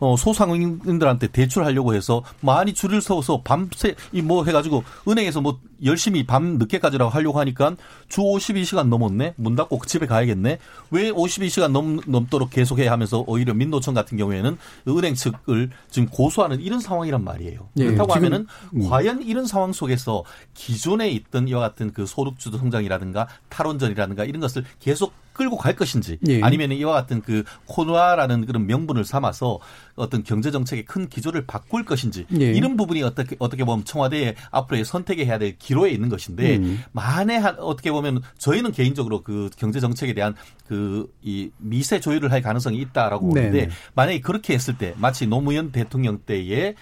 어, 0.00 0.16
소상인들한테 0.16 1.28
대출하려고 1.28 1.94
해서 1.94 2.22
많이 2.40 2.74
줄을 2.74 3.00
서서 3.00 3.42
밤새 3.42 3.94
이 4.12 4.20
뭐 4.22 4.44
해가지고 4.44 4.82
은행에서 5.06 5.40
뭐 5.40 5.58
열심히 5.84 6.24
밤 6.24 6.58
늦게까지라고 6.58 7.10
하려고 7.10 7.38
하니까 7.40 7.76
주 8.08 8.20
52시간 8.22 8.88
넘었네 8.88 9.34
문 9.36 9.54
닫고 9.56 9.80
집에 9.86 10.06
가야겠네 10.06 10.58
왜 10.90 11.10
52시간 11.10 11.70
넘, 11.72 12.00
넘도록 12.06 12.50
계속해야 12.50 12.90
하면서 12.90 13.24
오히려 13.26 13.54
민노총 13.54 13.94
같은 13.94 14.16
경우에는 14.16 14.56
은행 14.88 15.14
측을 15.14 15.70
지금 15.90 16.08
고소하는 16.08 16.60
이런 16.60 16.80
상황이란 16.80 17.24
말이에요. 17.24 17.68
예, 17.78 17.84
그렇다고 17.86 18.14
하면은 18.14 18.46
음. 18.74 18.88
과연 18.88 19.22
이런 19.22 19.46
상황 19.46 19.72
속에서 19.72 20.24
기존에 20.54 21.10
있던 21.10 21.48
이와 21.48 21.60
같은 21.60 21.92
그 21.92 22.06
소득주도 22.06 22.58
성장이라든가 22.58 23.28
탈원전이라든가 23.48 24.24
이런 24.24 24.40
것을 24.40 24.64
계속 24.80 25.12
끌고 25.32 25.56
갈 25.56 25.74
것인지 25.74 26.18
예. 26.28 26.40
아니면 26.42 26.70
이와 26.70 26.92
같은 26.92 27.20
그 27.20 27.42
코노아라는 27.66 28.46
그런 28.46 28.68
명분을 28.68 29.04
삼아서 29.04 29.58
어떤 29.96 30.22
경제 30.22 30.52
정책의 30.52 30.84
큰 30.84 31.08
기조를 31.08 31.44
바꿀 31.46 31.84
것인지 31.84 32.26
예. 32.38 32.52
이런 32.52 32.76
부분이 32.76 33.02
어떻게 33.02 33.34
어떻게 33.40 33.64
보면 33.64 33.84
청와대에 33.84 34.36
앞으로의 34.52 34.84
선택에 34.84 35.26
해야 35.26 35.38
될 35.38 35.56
기 35.58 35.73
로에 35.74 35.90
있는 35.90 36.08
것인데 36.08 36.56
음. 36.56 36.82
만에 36.92 37.36
한 37.36 37.58
어떻게 37.58 37.90
보면 37.92 38.22
저희는 38.38 38.72
개인적으로 38.72 39.22
그 39.22 39.50
경제 39.56 39.80
정책에 39.80 40.14
대한 40.14 40.34
그 40.66 40.94
이 41.22 41.50
미세 41.58 42.00
조율을 42.00 42.30
할 42.32 42.42
가능성이 42.42 42.78
있다라고 42.78 43.28
보는데 43.28 43.70
만약에 43.94 44.20
그렇게 44.20 44.54
했을 44.54 44.76
때 44.76 44.94
마치 44.96 45.26
노무현 45.26 45.72
대통령 45.72 46.18
때에 46.18 46.74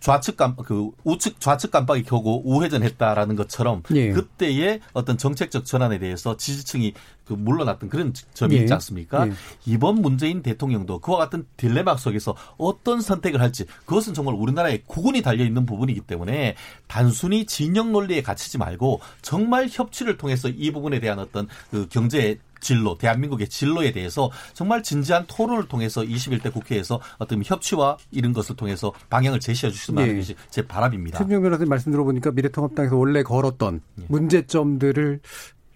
좌측 0.00 0.36
깜, 0.36 0.56
그 0.56 0.90
우측 1.04 1.40
좌측 1.40 1.70
깜빡이 1.70 2.02
켜고 2.02 2.42
우회전 2.44 2.82
했다라는 2.82 3.36
것처럼 3.36 3.82
예. 3.94 4.12
그때의 4.12 4.80
어떤 4.92 5.18
정책적 5.18 5.64
전환에 5.64 5.98
대해서 5.98 6.36
지지층이 6.36 6.94
그 7.24 7.34
물러났던 7.34 7.90
그런 7.90 8.14
점이 8.32 8.56
예. 8.56 8.60
있지 8.60 8.72
않습니까? 8.72 9.28
예. 9.28 9.32
이번 9.66 9.96
문재인 9.96 10.42
대통령도 10.42 11.00
그와 11.00 11.18
같은 11.18 11.44
딜레마 11.56 11.96
속에서 11.96 12.34
어떤 12.56 13.00
선택을 13.00 13.40
할지 13.40 13.66
그것은 13.84 14.14
정말 14.14 14.34
우리나라의 14.34 14.82
구군이 14.86 15.20
달려 15.20 15.44
있는 15.44 15.66
부분이기 15.66 16.00
때문에 16.00 16.54
단순히 16.86 17.44
진영 17.44 17.92
논리에 17.92 18.22
갇히지 18.22 18.56
말고 18.56 19.00
정말 19.20 19.68
협치를 19.70 20.16
통해서 20.16 20.48
이 20.48 20.70
부분에 20.72 21.00
대한 21.00 21.18
어떤 21.18 21.48
그 21.70 21.86
경제 21.90 22.38
진로, 22.60 22.96
대한민국의 22.96 23.48
진로에 23.48 23.92
대해서 23.92 24.30
정말 24.54 24.82
진지한 24.82 25.24
토론을 25.26 25.68
통해서 25.68 26.02
21대 26.02 26.52
국회에서 26.52 27.00
어떤 27.18 27.42
협치와 27.44 27.96
이런 28.10 28.32
것을 28.32 28.56
통해서 28.56 28.92
방향을 29.10 29.40
제시해 29.40 29.72
주시면 29.72 30.02
하는 30.02 30.14
네. 30.14 30.20
것이 30.20 30.34
제 30.50 30.66
바람입니다. 30.66 31.18
최명 31.18 31.42
변호사님 31.42 31.68
말씀 31.68 31.92
들어보니까 31.92 32.32
미래통합당에서 32.32 32.96
원래 32.96 33.22
걸었던 33.22 33.80
네. 33.94 34.04
문제점들을 34.08 35.20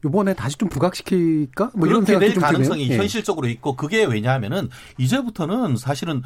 이번에 0.04 0.34
다시 0.34 0.56
좀 0.58 0.68
부각시킬까? 0.68 1.70
뭐 1.74 1.86
이런 1.86 2.04
생각이 2.04 2.34
좀 2.34 2.42
가능성이 2.42 2.86
드네요. 2.86 3.00
현실적으로 3.00 3.46
있고 3.48 3.76
그게 3.76 4.04
왜냐하면은 4.04 4.68
이제부터는 4.98 5.76
사실은 5.76 6.22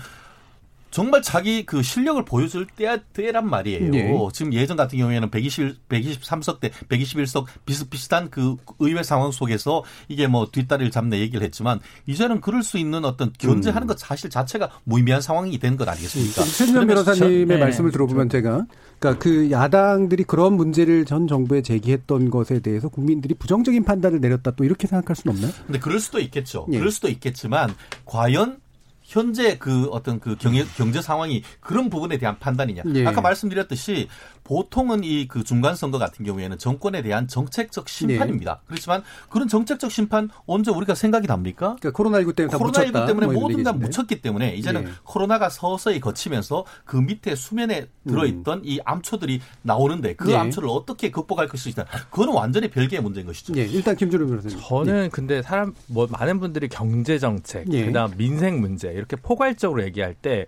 정말 0.96 1.20
자기 1.20 1.66
그 1.66 1.82
실력을 1.82 2.24
보여줄 2.24 2.66
때, 2.74 2.98
때란 3.12 3.50
말이에요. 3.50 3.90
네. 3.90 4.28
지금 4.32 4.54
예전 4.54 4.78
같은 4.78 4.98
경우에는 4.98 5.30
120, 5.30 5.90
123석 5.90 6.58
대 6.58 6.70
121석 6.70 7.44
비슷비슷한 7.66 8.30
그 8.30 8.56
의회 8.78 9.02
상황 9.02 9.30
속에서 9.30 9.84
이게 10.08 10.26
뭐 10.26 10.48
뒷다리를 10.50 10.90
잡는 10.90 11.18
얘기를 11.18 11.44
했지만 11.44 11.80
이제는 12.06 12.40
그럴 12.40 12.62
수 12.62 12.78
있는 12.78 13.04
어떤 13.04 13.30
견제하는 13.36 13.84
음. 13.84 13.88
것 13.88 13.98
사실 13.98 14.30
자체가 14.30 14.70
무의미한 14.84 15.20
상황이 15.20 15.58
되는 15.58 15.76
것 15.76 15.86
아니겠습니까? 15.86 16.42
최진현 16.42 16.86
변호사님의 16.86 17.44
네. 17.44 17.58
말씀을 17.58 17.92
들어보면 17.92 18.30
제가 18.30 18.64
그러니까 18.98 19.22
그 19.22 19.50
야당들이 19.50 20.24
그런 20.24 20.54
문제를 20.54 21.04
전 21.04 21.28
정부에 21.28 21.60
제기했던 21.60 22.30
것에 22.30 22.60
대해서 22.60 22.88
국민들이 22.88 23.34
부정적인 23.34 23.84
판단을 23.84 24.22
내렸다 24.22 24.52
또 24.52 24.64
이렇게 24.64 24.86
생각할 24.86 25.14
수는 25.14 25.36
없나요? 25.36 25.52
근데 25.66 25.78
그럴 25.78 26.00
수도 26.00 26.20
있겠죠. 26.20 26.64
네. 26.70 26.78
그럴 26.78 26.90
수도 26.90 27.10
있겠지만 27.10 27.74
과연 28.06 28.64
현재 29.06 29.56
그 29.56 29.86
어떤 29.92 30.18
그 30.18 30.36
경제, 30.36 30.64
경제 30.76 31.00
상황이 31.00 31.42
그런 31.60 31.88
부분에 31.88 32.18
대한 32.18 32.38
판단이냐. 32.40 32.82
예. 32.94 33.06
아까 33.06 33.20
말씀드렸듯이 33.20 34.08
보통은 34.46 35.02
이 35.02 35.26
그 35.28 35.42
중간 35.44 35.74
선거 35.74 35.98
같은 35.98 36.24
경우에는 36.24 36.56
정권에 36.58 37.02
대한 37.02 37.26
정책적 37.26 37.88
심판입니다. 37.88 38.54
네. 38.54 38.60
그렇지만 38.66 39.02
그런 39.28 39.48
정책적 39.48 39.90
심판 39.90 40.30
언제 40.46 40.70
우리가 40.70 40.94
생각이 40.94 41.26
납니까? 41.26 41.76
그러니까 41.80 41.90
코로나19 41.90 42.36
때문에 42.36 42.56
코로나19 42.56 43.06
때문에 43.06 43.26
뭐 43.26 43.34
모든 43.42 43.62
다 43.62 43.72
묻혔기 43.72 44.22
때문에 44.22 44.54
이제는 44.54 44.84
네. 44.84 44.90
코로나가 45.02 45.48
서서히 45.48 46.00
거치면서 46.00 46.64
그 46.84 46.96
밑에 46.96 47.34
수면에 47.34 47.86
들어있던 48.06 48.58
음. 48.58 48.62
이 48.64 48.78
암초들이 48.84 49.40
나오는데 49.62 50.14
그 50.14 50.28
네. 50.28 50.36
암초를 50.36 50.68
어떻게 50.68 51.10
극복할 51.10 51.48
것이냐. 51.48 51.84
그거는 52.10 52.32
완전히 52.32 52.68
별개의 52.70 53.02
문제인 53.02 53.26
것이죠. 53.26 53.52
네. 53.52 53.62
일단 53.62 53.96
김준호 53.96 54.26
변호사님. 54.26 54.58
저는 54.60 55.02
네. 55.02 55.08
근데 55.08 55.42
사람 55.42 55.74
뭐 55.86 56.06
많은 56.10 56.38
분들이 56.40 56.68
경제 56.68 57.18
정책, 57.18 57.64
그다음 57.68 58.16
민생 58.16 58.60
문제 58.60 58.92
이렇게 58.92 59.16
포괄적으로 59.16 59.82
얘기할 59.82 60.14
때 60.14 60.46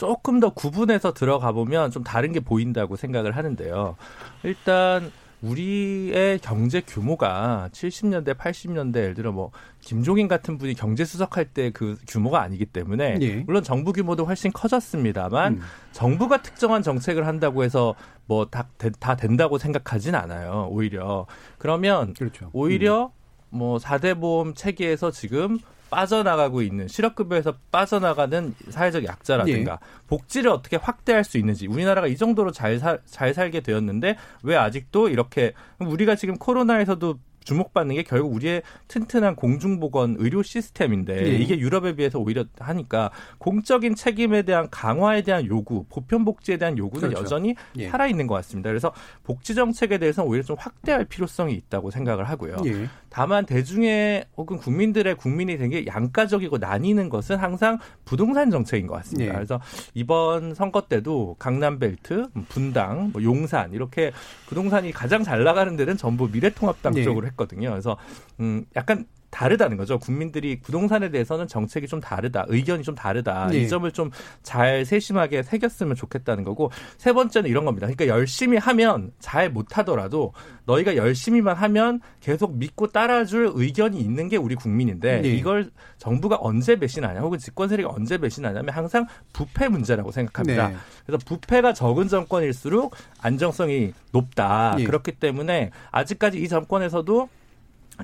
조금 0.00 0.40
더 0.40 0.48
구분해서 0.48 1.12
들어가 1.12 1.52
보면 1.52 1.90
좀 1.90 2.02
다른 2.02 2.32
게 2.32 2.40
보인다고 2.40 2.96
생각을 2.96 3.36
하는데요. 3.36 3.96
일단 4.44 5.12
우리의 5.42 6.38
경제 6.38 6.80
규모가 6.80 7.68
70년대, 7.72 8.34
80년대 8.34 8.96
예를 8.96 9.14
들어 9.14 9.30
뭐 9.30 9.50
김종인 9.82 10.26
같은 10.26 10.56
분이 10.56 10.72
경제 10.72 11.04
수석할 11.04 11.44
때 11.44 11.70
그 11.72 11.98
규모가 12.08 12.40
아니기 12.40 12.64
때문에 12.64 13.18
예. 13.20 13.36
물론 13.46 13.62
정부 13.62 13.92
규모도 13.92 14.24
훨씬 14.24 14.50
커졌습니다만 14.52 15.52
음. 15.56 15.60
정부가 15.92 16.40
특정한 16.40 16.80
정책을 16.82 17.26
한다고 17.26 17.62
해서 17.62 17.94
뭐다 18.24 18.68
다 18.98 19.16
된다고 19.16 19.58
생각하진 19.58 20.14
않아요. 20.14 20.68
오히려 20.70 21.26
그러면 21.58 22.14
그렇죠. 22.14 22.48
오히려 22.54 23.12
음. 23.50 23.58
뭐 23.58 23.76
4대 23.76 24.18
보험 24.18 24.54
체계에서 24.54 25.10
지금 25.10 25.58
빠져나가고 25.90 26.62
있는 26.62 26.88
실업급여에서 26.88 27.54
빠져나가는 27.70 28.54
사회적 28.68 29.04
약자라든가 29.04 29.72
예. 29.72 29.78
복지를 30.06 30.50
어떻게 30.50 30.76
확대할 30.76 31.24
수 31.24 31.36
있는지 31.38 31.66
우리나라가 31.66 32.06
이 32.06 32.16
정도로 32.16 32.52
잘, 32.52 32.78
살, 32.78 33.00
잘 33.06 33.34
살게 33.34 33.60
되었는데 33.60 34.16
왜 34.42 34.56
아직도 34.56 35.08
이렇게 35.08 35.52
우리가 35.78 36.14
지금 36.14 36.36
코로나에서도 36.36 37.18
주목받는 37.44 37.94
게 37.96 38.02
결국 38.02 38.34
우리의 38.34 38.62
튼튼한 38.88 39.34
공중보건 39.36 40.16
의료 40.18 40.42
시스템인데 40.42 41.14
네. 41.14 41.30
이게 41.30 41.58
유럽에 41.58 41.94
비해서 41.94 42.18
오히려 42.18 42.44
하니까 42.58 43.10
공적인 43.38 43.94
책임에 43.94 44.42
대한 44.42 44.68
강화에 44.70 45.22
대한 45.22 45.46
요구, 45.46 45.84
보편 45.88 46.24
복지에 46.24 46.58
대한 46.58 46.76
요구는 46.76 47.08
그렇죠. 47.08 47.24
여전히 47.24 47.54
예. 47.76 47.88
살아 47.88 48.06
있는 48.06 48.26
것 48.26 48.34
같습니다. 48.34 48.68
그래서 48.68 48.92
복지 49.24 49.54
정책에 49.54 49.96
대해서는 49.98 50.28
오히려 50.28 50.44
좀 50.44 50.56
확대할 50.58 51.06
필요성이 51.06 51.54
있다고 51.54 51.90
생각을 51.90 52.28
하고요. 52.28 52.58
예. 52.66 52.88
다만 53.08 53.46
대중의 53.46 54.26
혹은 54.36 54.58
국민들의 54.58 55.14
국민이 55.16 55.56
된 55.56 55.70
게 55.70 55.86
양가적이고 55.86 56.58
나뉘는 56.58 57.08
것은 57.08 57.36
항상 57.36 57.78
부동산 58.04 58.50
정책인 58.50 58.88
것 58.88 58.94
같습니다. 58.96 59.32
예. 59.32 59.36
그래서 59.36 59.60
이번 59.94 60.52
선거 60.52 60.80
때도 60.80 61.36
강남벨트, 61.38 62.26
분당, 62.48 63.10
뭐 63.12 63.22
용산 63.22 63.72
이렇게 63.72 64.10
부동산이 64.48 64.90
가장 64.90 65.22
잘 65.22 65.44
나가는 65.44 65.76
데는 65.76 65.96
전부 65.96 66.28
미래통합당 66.28 66.96
예. 66.96 67.04
쪽으로 67.04 67.28
했거든요. 67.30 67.70
그래서 67.70 67.96
음 68.40 68.64
약간 68.76 69.06
다르다는 69.30 69.76
거죠. 69.76 69.98
국민들이 69.98 70.60
부동산에 70.60 71.10
대해서는 71.10 71.48
정책이 71.48 71.86
좀 71.86 72.00
다르다, 72.00 72.44
의견이 72.48 72.82
좀 72.82 72.94
다르다. 72.94 73.48
네. 73.48 73.58
이 73.58 73.68
점을 73.68 73.90
좀 73.92 74.10
잘 74.42 74.84
세심하게 74.84 75.42
새겼으면 75.42 75.94
좋겠다는 75.94 76.44
거고 76.44 76.70
세 76.98 77.12
번째는 77.12 77.48
이런 77.48 77.64
겁니다. 77.64 77.86
그러니까 77.86 78.06
열심히 78.06 78.58
하면 78.58 79.12
잘 79.18 79.50
못하더라도 79.50 80.32
너희가 80.64 80.96
열심히만 80.96 81.56
하면 81.56 82.00
계속 82.20 82.56
믿고 82.56 82.88
따라줄 82.88 83.52
의견이 83.54 84.00
있는 84.00 84.28
게 84.28 84.36
우리 84.36 84.54
국민인데 84.54 85.20
네. 85.20 85.28
이걸 85.28 85.70
정부가 85.98 86.38
언제 86.40 86.76
배신하냐, 86.76 87.20
혹은 87.20 87.38
집권 87.38 87.68
세력이 87.68 87.92
언제 87.94 88.18
배신하냐면 88.18 88.74
항상 88.74 89.06
부패 89.32 89.68
문제라고 89.68 90.10
생각합니다. 90.10 90.68
네. 90.68 90.76
그래서 91.06 91.24
부패가 91.24 91.72
적은 91.72 92.08
정권일수록 92.08 92.94
안정성이 93.20 93.92
높다. 94.12 94.74
네. 94.76 94.84
그렇기 94.84 95.12
때문에 95.12 95.70
아직까지 95.90 96.40
이 96.40 96.48
정권에서도 96.48 97.28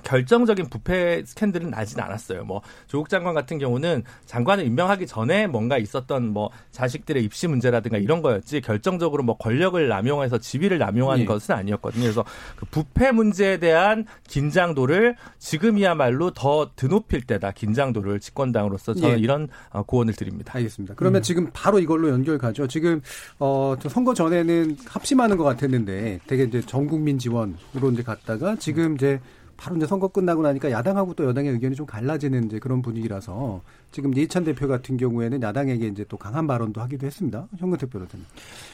결정적인 0.02 0.68
부패 0.68 1.22
스캔들은 1.24 1.70
나진 1.70 2.00
않았어요. 2.00 2.44
뭐 2.44 2.62
조국 2.86 3.08
장관 3.08 3.34
같은 3.34 3.58
경우는 3.58 4.04
장관을 4.26 4.64
임명하기 4.66 5.06
전에 5.06 5.46
뭔가 5.46 5.78
있었던 5.78 6.28
뭐 6.28 6.50
자식들의 6.70 7.22
입시 7.24 7.46
문제라든가 7.46 7.98
이런 7.98 8.22
거였지 8.22 8.60
결정적으로 8.60 9.22
뭐 9.22 9.36
권력을 9.36 9.88
남용해서 9.88 10.38
지위를 10.38 10.78
남용하는 10.78 11.22
예. 11.22 11.26
것은 11.26 11.54
아니었거든요. 11.54 12.02
그래서 12.02 12.24
그 12.56 12.66
부패 12.66 13.12
문제에 13.12 13.58
대한 13.58 14.06
긴장도를 14.28 15.16
지금이야말로 15.38 16.30
더 16.30 16.70
드높일 16.76 17.22
때다. 17.22 17.52
긴장도를 17.52 18.20
집권당으로서 18.20 18.94
저는 18.94 19.18
예. 19.18 19.20
이런 19.20 19.48
어, 19.70 19.82
고언을 19.82 20.14
드립니다. 20.14 20.52
알겠습니다. 20.54 20.94
그러면 20.96 21.20
음. 21.20 21.22
지금 21.22 21.50
바로 21.52 21.78
이걸로 21.78 22.08
연결 22.10 22.38
가죠. 22.38 22.66
지금 22.66 23.00
어 23.38 23.74
선거 23.88 24.14
전에는 24.14 24.76
합심하는 24.86 25.36
것 25.36 25.44
같았는데 25.44 26.20
되게 26.26 26.44
이제 26.44 26.60
전 26.62 26.86
국민 26.86 27.18
지원으로 27.18 27.90
이제 27.92 28.02
갔다가 28.02 28.56
지금 28.56 28.94
이제 28.94 29.20
바로 29.56 29.76
이제 29.76 29.86
선거 29.86 30.08
끝나고 30.08 30.42
나니까 30.42 30.70
야당하고 30.70 31.14
또 31.14 31.24
여당의 31.24 31.52
의견이 31.52 31.74
좀 31.74 31.86
갈라지는 31.86 32.44
이제 32.44 32.58
그런 32.58 32.82
분위기라서 32.82 33.62
지금 33.90 34.14
이해찬 34.14 34.44
대표 34.44 34.68
같은 34.68 34.96
경우에는 34.96 35.42
야당에게 35.42 35.86
이제 35.86 36.04
또 36.08 36.16
강한 36.16 36.46
발언도 36.46 36.80
하기도 36.80 37.06
했습니다. 37.06 37.48
현근택 37.58 37.90
변호사님. 37.90 38.26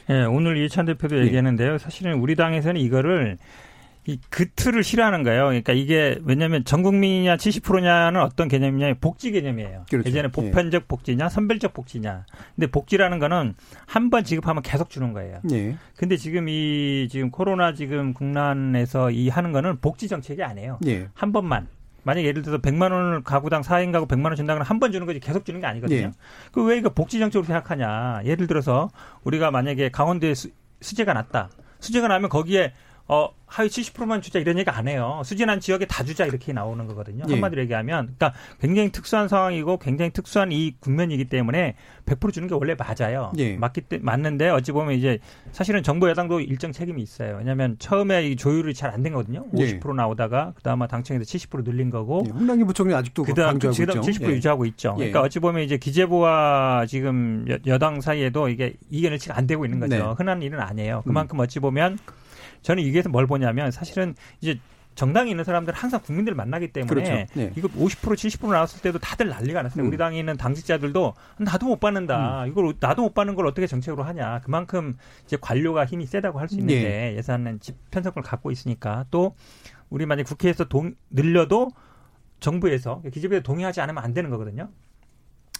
예, 0.09 0.23
오늘 0.25 0.57
이해찬 0.57 0.85
대표도 0.85 1.17
예. 1.17 1.25
얘기했는데요. 1.25 1.77
사실은 1.77 2.19
우리 2.19 2.35
당에서는 2.35 2.79
이거를 2.81 3.37
이그 4.05 4.49
틀을 4.55 4.83
싫어하는 4.83 5.23
거예요. 5.23 5.45
그러니까 5.45 5.71
이게 5.73 6.19
왜냐하면 6.23 6.65
전 6.65 6.83
국민이냐 6.83 7.37
70%냐는 7.37 8.19
어떤 8.21 8.47
개념이냐 8.49 8.95
복지 8.99 9.31
개념이에요. 9.31 9.85
그렇죠. 9.89 10.09
예전에 10.09 10.27
보편적 10.29 10.81
예. 10.83 10.85
복지냐 10.87 11.29
선별적 11.29 11.73
복지냐. 11.73 12.25
근데 12.55 12.67
복지라는 12.67 13.19
거는 13.19 13.55
한 13.85 14.09
번 14.09 14.23
지급하면 14.25 14.61
계속 14.61 14.89
주는 14.89 15.13
거예요. 15.13 15.39
예. 15.51 15.75
근데 15.95 16.17
지금 16.17 16.49
이 16.49 17.07
지금 17.09 17.31
코로나 17.31 17.73
지금 17.73 18.13
국난에서 18.13 19.11
이 19.11 19.29
하는 19.29 19.51
거는 19.53 19.77
복지 19.79 20.07
정책이 20.09 20.43
아니에요. 20.43 20.79
예. 20.85 21.07
한 21.13 21.31
번만 21.31 21.67
만약 22.03 22.23
예를 22.25 22.41
들어서 22.41 22.61
100만 22.61 22.91
원을 22.91 23.23
가구당 23.23 23.61
4인 23.61 23.93
가구 23.93 24.05
100만 24.07 24.25
원 24.25 24.35
준다면 24.35 24.63
한 24.63 24.79
번 24.79 24.91
주는 24.91 25.07
거지 25.07 25.21
계속 25.21 25.45
주는 25.45 25.61
게 25.61 25.67
아니거든요. 25.67 25.97
예. 26.07 26.11
그왜 26.51 26.77
이거 26.77 26.89
복지 26.89 27.19
정책으로 27.19 27.45
생각하냐. 27.45 28.23
예를 28.25 28.47
들어서 28.47 28.89
우리가 29.23 29.49
만약에 29.51 29.89
강원도에 29.89 30.33
수, 30.33 30.49
수재가 30.81 31.13
났다. 31.13 31.49
수재가 31.79 32.09
나면 32.09 32.29
거기에 32.29 32.73
어, 33.07 33.29
하위 33.47 33.67
70%만 33.67 34.21
주자 34.21 34.39
이런 34.39 34.57
얘기 34.57 34.69
안 34.71 34.87
해요. 34.87 35.21
수진한 35.25 35.59
지역에 35.59 35.85
다 35.85 36.03
주자 36.03 36.25
이렇게 36.25 36.53
나오는 36.53 36.87
거거든요. 36.87 37.25
예. 37.27 37.33
한마디로 37.33 37.61
얘기하면. 37.63 38.15
그러니까 38.17 38.33
굉장히 38.59 38.91
특수한 38.91 39.27
상황이고 39.27 39.77
굉장히 39.77 40.09
특수한 40.11 40.51
이 40.51 40.73
국면이기 40.79 41.25
때문에 41.25 41.75
100% 42.05 42.33
주는 42.33 42.47
게 42.47 42.55
원래 42.55 42.75
맞아요. 42.75 43.31
예. 43.37 43.55
맞기 43.57 43.81
때 43.81 43.99
맞는데 44.01 44.49
어찌 44.49 44.71
보면 44.71 44.95
이제 44.95 45.19
사실은 45.51 45.83
정부 45.83 46.09
여당도 46.09 46.39
일정 46.39 46.71
책임이 46.71 47.01
있어요. 47.03 47.35
왜냐하면 47.37 47.75
처음에 47.77 48.27
이 48.29 48.35
조율이 48.37 48.73
잘 48.73 48.89
안 48.91 49.03
된 49.03 49.11
거거든요. 49.13 49.45
50% 49.53 49.89
예. 49.91 49.93
나오다가 49.95 50.53
그다음에 50.55 50.87
당청에서 50.87 51.23
70% 51.25 51.63
늘린 51.65 51.89
거고. 51.91 52.23
예. 52.25 52.31
홍남기 52.31 52.63
부총리 52.63 52.95
아직도 52.95 53.23
그다음 53.23 53.59
강조하고 53.59 53.99
있죠. 53.99 54.01
70% 54.01 54.29
예. 54.29 54.35
유지하고 54.35 54.65
있죠. 54.67 54.91
예. 54.99 55.11
그러니까 55.11 55.21
어찌 55.21 55.39
보면 55.39 55.61
이제 55.63 55.77
기재부와 55.77 56.85
지금 56.87 57.45
여 57.67 57.77
당 57.77 57.99
사이에도 58.01 58.47
이게 58.47 58.75
이견을 58.89 59.19
지금 59.19 59.35
안 59.35 59.45
되고 59.45 59.65
있는 59.65 59.79
거죠. 59.81 59.95
네. 59.97 60.13
흔한 60.17 60.41
일은 60.41 60.59
아니에요. 60.61 61.01
그만큼 61.05 61.37
어찌 61.39 61.59
보면 61.59 61.97
저는 62.63 62.81
이게 62.83 63.03
뭘 63.07 63.27
보냐면 63.27 63.69
사실은 63.71 64.15
이제 64.41 64.59
정당에 64.95 65.31
있는 65.31 65.43
사람들은 65.43 65.75
항상 65.75 65.99
국민들을 66.01 66.35
만나기 66.35 66.71
때문에 66.71 66.87
그렇죠. 66.87 67.33
네. 67.33 67.51
이거 67.57 67.67
50% 67.67 68.13
70% 68.13 68.51
나왔을 68.51 68.79
때도 68.81 68.99
다들 68.99 69.27
난리가 69.27 69.63
났어요. 69.63 69.83
음. 69.83 69.87
우리 69.87 69.97
당에 69.97 70.19
있는 70.19 70.37
당직자들도 70.37 71.13
나도 71.39 71.65
못 71.65 71.79
받는다. 71.79 72.43
음. 72.43 72.49
이걸 72.49 72.73
나도 72.79 73.01
못 73.01 73.13
받는 73.15 73.33
걸 73.35 73.47
어떻게 73.47 73.65
정책으로 73.65 74.03
하냐. 74.03 74.41
그만큼 74.41 74.95
이제 75.25 75.35
관료가 75.39 75.85
힘이 75.85 76.05
세다고 76.05 76.39
할 76.39 76.47
수 76.47 76.55
있는데 76.59 76.83
네. 76.83 77.15
예산은 77.17 77.59
집 77.59 77.75
편성을 77.89 78.21
갖고 78.21 78.51
있으니까 78.51 79.05
또 79.09 79.33
우리 79.89 80.05
만약 80.05 80.23
국회에서 80.25 80.65
동, 80.65 80.93
늘려도 81.09 81.71
정부에서 82.39 83.01
기재부에 83.11 83.39
동의하지 83.41 83.81
않으면 83.81 84.03
안 84.03 84.13
되는 84.13 84.29
거거든요. 84.29 84.69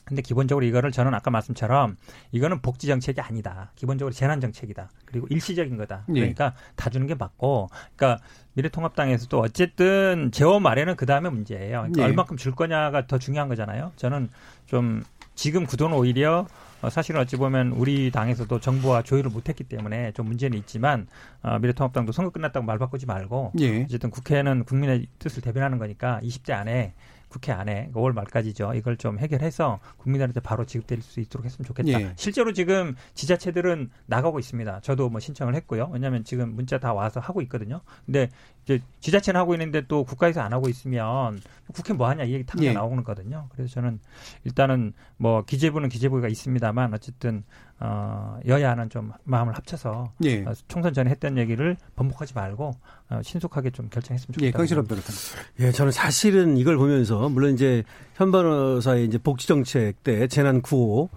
근데 0.06 0.22
기본적으로 0.22 0.66
이거를 0.66 0.92
저는 0.92 1.14
아까 1.14 1.32
말씀처럼 1.32 1.98
이거는 2.32 2.62
복지 2.62 2.88
정책이 2.88 3.22
아니다. 3.22 3.72
기본적으로 3.76 4.14
재난 4.14 4.42
정책이다. 4.42 4.90
그리고 5.06 5.28
일시적인 5.30 5.78
거다. 5.78 6.06
예. 6.10 6.14
그러니까 6.14 6.46
예. 6.46 6.74
다 6.76 6.90
주는 6.90 7.08
게 7.08 7.16
맞고, 7.16 7.70
그러니까 7.96 8.24
미래통합당에서도 8.54 9.40
어쨌든 9.40 10.32
재원 10.32 10.62
마련은 10.64 10.96
그 10.96 11.06
다음에 11.06 11.30
문제예요. 11.30 11.80
그러니까 11.80 12.02
예. 12.02 12.06
얼마큼 12.06 12.38
줄 12.38 12.54
거냐가 12.54 13.08
더 13.08 13.18
중요한 13.18 13.48
거잖아요. 13.48 13.92
저는 13.96 14.30
좀 14.66 15.04
지금 15.36 15.66
구도는 15.66 15.98
오히려 15.98 16.48
어, 16.82 16.90
사실은 16.90 17.22
어찌 17.22 17.38
보면 17.38 17.72
우리 17.72 18.12
당에서도 18.12 18.60
정부와 18.60 19.04
조율을 19.04 19.32
못했기 19.32 19.64
때문에 19.64 20.12
좀 20.12 20.28
문제는 20.28 20.58
있지만 20.60 21.08
어, 21.42 21.58
미래통합당도 21.60 22.12
선거 22.12 22.30
끝났다고 22.30 22.66
말 22.66 22.78
바꾸지 22.78 23.06
말고 23.06 23.54
예. 23.62 23.84
어쨌든 23.84 24.10
국회는 24.10 24.66
국민의 24.66 25.08
뜻을 25.18 25.42
대변하는 25.42 25.78
거니까 25.78 26.20
20대 26.22 26.52
안에 26.52 26.94
국회 27.34 27.52
안에 27.52 27.90
5월 27.96 28.14
말까지죠. 28.14 28.76
이걸 28.76 28.96
좀 28.96 29.18
해결해서 29.18 29.80
국민들한테 29.98 30.40
바로 30.40 30.66
지급될 30.66 31.02
수 31.02 31.20
있도록 31.20 31.46
했으면 31.46 31.66
좋겠다. 31.66 32.00
예. 32.00 32.14
실제로 32.16 32.54
지금 32.54 32.96
지자체들은 33.16 33.90
나가고 34.06 34.38
있습니다. 34.38 34.82
저도 34.82 35.10
뭐 35.10 35.20
신청을 35.20 35.56
했고요. 35.56 35.90
왜냐하면 35.92 36.24
지금 36.24 36.54
문자 36.54 36.78
다 36.78 36.94
와서 36.94 37.20
하고 37.20 37.42
있거든요. 37.42 37.82
근데 38.06 38.30
이제 38.66 38.80
지자체는 39.00 39.40
하고 39.40 39.56
있는데 39.56 39.82
또 39.88 40.04
국가에서 40.04 40.42
안 40.42 40.54
하고 40.54 40.70
있으면 40.70 41.42
국회 41.74 41.94
뭐 41.94 42.08
하냐 42.08 42.24
이 42.26 42.34
얘기 42.34 42.46
다 42.46 42.56
예. 42.62 42.72
나오는 42.72 43.04
거거든요. 43.04 43.48
그래서 43.52 43.74
저는 43.74 44.00
일단은 44.44 44.94
뭐 45.18 45.44
기재부는 45.44 45.90
기재부가 45.90 46.28
있습니다만 46.28 46.94
어쨌든 46.94 47.44
어 47.86 48.40
여야는 48.48 48.90
좀 48.90 49.12
마음을 49.26 49.54
합쳐서 49.58 50.14
예. 50.24 50.46
어, 50.46 50.54
총선 50.70 50.94
전에 50.94 51.10
했던 51.10 51.38
얘기를 51.38 51.76
번복하지 51.98 52.34
말고 52.34 52.72
어, 53.10 53.22
신속하게 53.22 53.72
좀 53.72 53.90
결정했으면 53.90 54.34
좋겠다. 54.34 54.48
예, 54.48 54.52
강실업. 54.52 54.86
예, 55.60 55.72
저는 55.74 55.92
사실은 55.92 56.56
이걸 56.56 56.78
보면서 56.78 57.28
물론 57.28 57.54
이제 57.54 57.84
현 58.16 58.32
변호사의 58.32 59.06
이제 59.06 59.18
복지 59.18 59.48
정책 59.48 60.02
때 60.02 60.28
재난 60.28 60.62
구호 60.62 61.10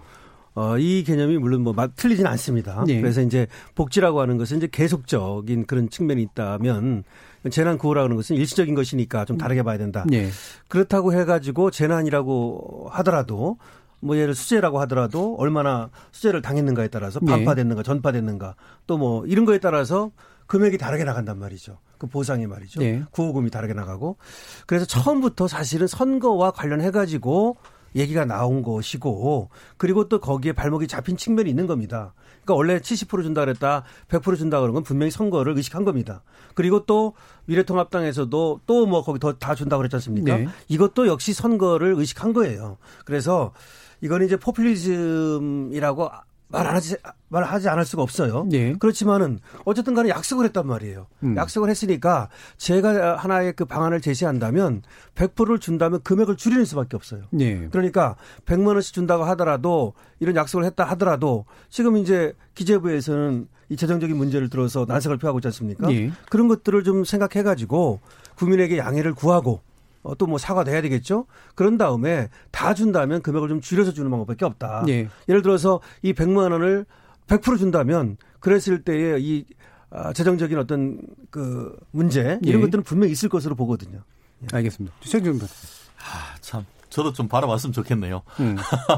어, 0.55 0.77
이 0.77 1.05
개념이 1.05 1.37
물론 1.37 1.61
뭐 1.61 1.73
틀리진 1.95 2.27
않습니다. 2.27 2.83
예. 2.89 2.99
그래서 2.99 3.21
이제 3.21 3.47
복지라고 3.75 4.19
하는 4.19 4.37
것은 4.37 4.57
이제 4.57 4.67
계속적인 4.69 5.67
그런 5.67 5.89
측면이 5.89 6.21
있다면 6.23 7.05
재난 7.49 7.77
구호라는 7.77 8.17
것은 8.17 8.35
일시적인 8.35 8.75
것이니까 8.75 9.23
좀 9.23 9.37
다르게 9.37 9.63
봐야 9.63 9.77
된다. 9.77 10.03
네. 10.05 10.29
그렇다고 10.67 11.13
해가지고 11.13 11.71
재난이라고 11.71 12.89
하더라도 12.91 13.57
뭐 13.99 14.15
예를 14.17 14.35
수재라고 14.35 14.79
하더라도 14.81 15.35
얼마나 15.39 15.89
수재를 16.11 16.41
당했는가에 16.41 16.87
따라서 16.89 17.19
네. 17.21 17.31
반파됐는가 17.31 17.83
전파됐는가 17.83 18.55
또 18.85 18.97
뭐 18.97 19.25
이런 19.25 19.45
거에 19.45 19.59
따라서 19.59 20.11
금액이 20.47 20.77
다르게 20.77 21.03
나간단 21.03 21.37
말이죠. 21.39 21.77
그 21.97 22.07
보상이 22.07 22.47
말이죠. 22.47 22.79
네. 22.79 23.03
구호금이 23.11 23.49
다르게 23.49 23.73
나가고. 23.73 24.17
그래서 24.65 24.85
처음부터 24.85 25.47
사실은 25.47 25.87
선거와 25.87 26.51
관련해 26.51 26.91
가지고 26.91 27.57
얘기가 27.95 28.25
나온 28.25 28.61
것이고 28.61 29.49
그리고 29.77 30.07
또 30.07 30.19
거기에 30.19 30.53
발목이 30.53 30.87
잡힌 30.87 31.17
측면이 31.17 31.49
있는 31.49 31.65
겁니다. 31.67 32.13
그러니까 32.43 32.53
원래 32.55 32.77
70% 32.79 33.23
준다 33.23 33.41
그랬다, 33.41 33.83
100% 34.09 34.37
준다 34.37 34.59
그런 34.61 34.73
건 34.73 34.83
분명히 34.83 35.09
선거를 35.11 35.55
의식한 35.57 35.83
겁니다. 35.83 36.21
그리고 36.53 36.85
또 36.85 37.13
미래통합당에서도 37.45 38.61
또 38.65 38.85
뭐 38.87 39.03
거기 39.03 39.19
더 39.19 39.33
다 39.33 39.53
준다고 39.55 39.79
그랬지 39.79 39.95
않습니까? 39.97 40.37
네. 40.37 40.47
이것도 40.69 41.07
역시 41.07 41.33
선거를 41.33 41.93
의식한 41.97 42.33
거예요. 42.33 42.77
그래서 43.05 43.51
이건 44.01 44.23
이제 44.23 44.37
포퓰리즘이라고 44.37 46.09
말하지 46.49 46.95
말하지 47.29 47.67
않을 47.69 47.83
수가 47.83 48.03
없어요. 48.03 48.47
예. 48.53 48.73
그렇지만은 48.73 49.39
어쨌든 49.65 49.93
간에 49.93 50.09
약속을 50.09 50.45
했단 50.45 50.65
말이에요. 50.65 51.07
음. 51.23 51.35
약속을 51.35 51.69
했으니까 51.69 52.29
제가 52.55 53.17
하나의 53.17 53.53
그 53.53 53.65
방안을 53.65 53.99
제시한다면 53.99 54.81
100%를 55.15 55.59
준다면 55.59 56.01
금액을 56.03 56.37
줄이는 56.37 56.63
수밖에 56.63 56.95
없어요. 56.95 57.23
예. 57.39 57.67
그러니까 57.67 58.15
100만 58.45 58.67
원씩 58.67 58.93
준다고 58.93 59.25
하더라도 59.25 59.93
이런 60.19 60.35
약속을 60.37 60.63
했다 60.65 60.85
하더라도 60.85 61.45
지금 61.69 61.97
이제 61.97 62.33
기재부에서는 62.55 63.47
이 63.69 63.75
재정적인 63.75 64.15
문제를 64.15 64.49
들어서 64.49 64.85
난색을 64.87 65.17
표하고 65.17 65.39
있지 65.39 65.49
않습니까? 65.49 65.91
예. 65.91 66.11
그런 66.29 66.47
것들을 66.47 66.85
좀 66.85 67.03
생각해 67.03 67.43
가지고 67.43 67.99
국민에게 68.35 68.77
양해를 68.77 69.13
구하고 69.13 69.51
어, 69.51 69.66
또 70.15 70.27
뭐 70.27 70.37
사과도 70.37 70.71
해야 70.71 70.81
되겠죠. 70.81 71.25
그런 71.55 71.77
다음에 71.77 72.29
다 72.51 72.73
준다면 72.73 73.21
금액을 73.21 73.47
좀 73.49 73.61
줄여서 73.61 73.93
주는 73.93 74.09
방법밖에 74.11 74.45
없다. 74.45 74.83
예. 74.89 75.07
예를 75.29 75.41
들어서 75.41 75.79
이 76.01 76.13
100만 76.13 76.51
원을 76.51 76.85
100% 77.27 77.57
준다면 77.57 78.17
그랬을 78.39 78.83
때에 78.83 79.17
이 79.19 79.45
아, 79.89 80.11
재정적인 80.11 80.57
어떤 80.57 80.99
그 81.31 81.75
문제 81.91 82.39
이런 82.43 82.61
예. 82.61 82.65
것들은 82.65 82.83
분명히 82.83 83.11
있을 83.13 83.29
것으로 83.29 83.55
보거든요. 83.55 84.01
예. 84.43 84.47
알겠습니다. 84.55 84.95
최정준 85.01 85.47
아, 85.47 86.35
참 86.41 86.65
저도 86.97 87.13
좀 87.13 87.27
받아봤으면 87.27 87.73
좋겠네요. 87.73 88.23
음, 88.39 88.55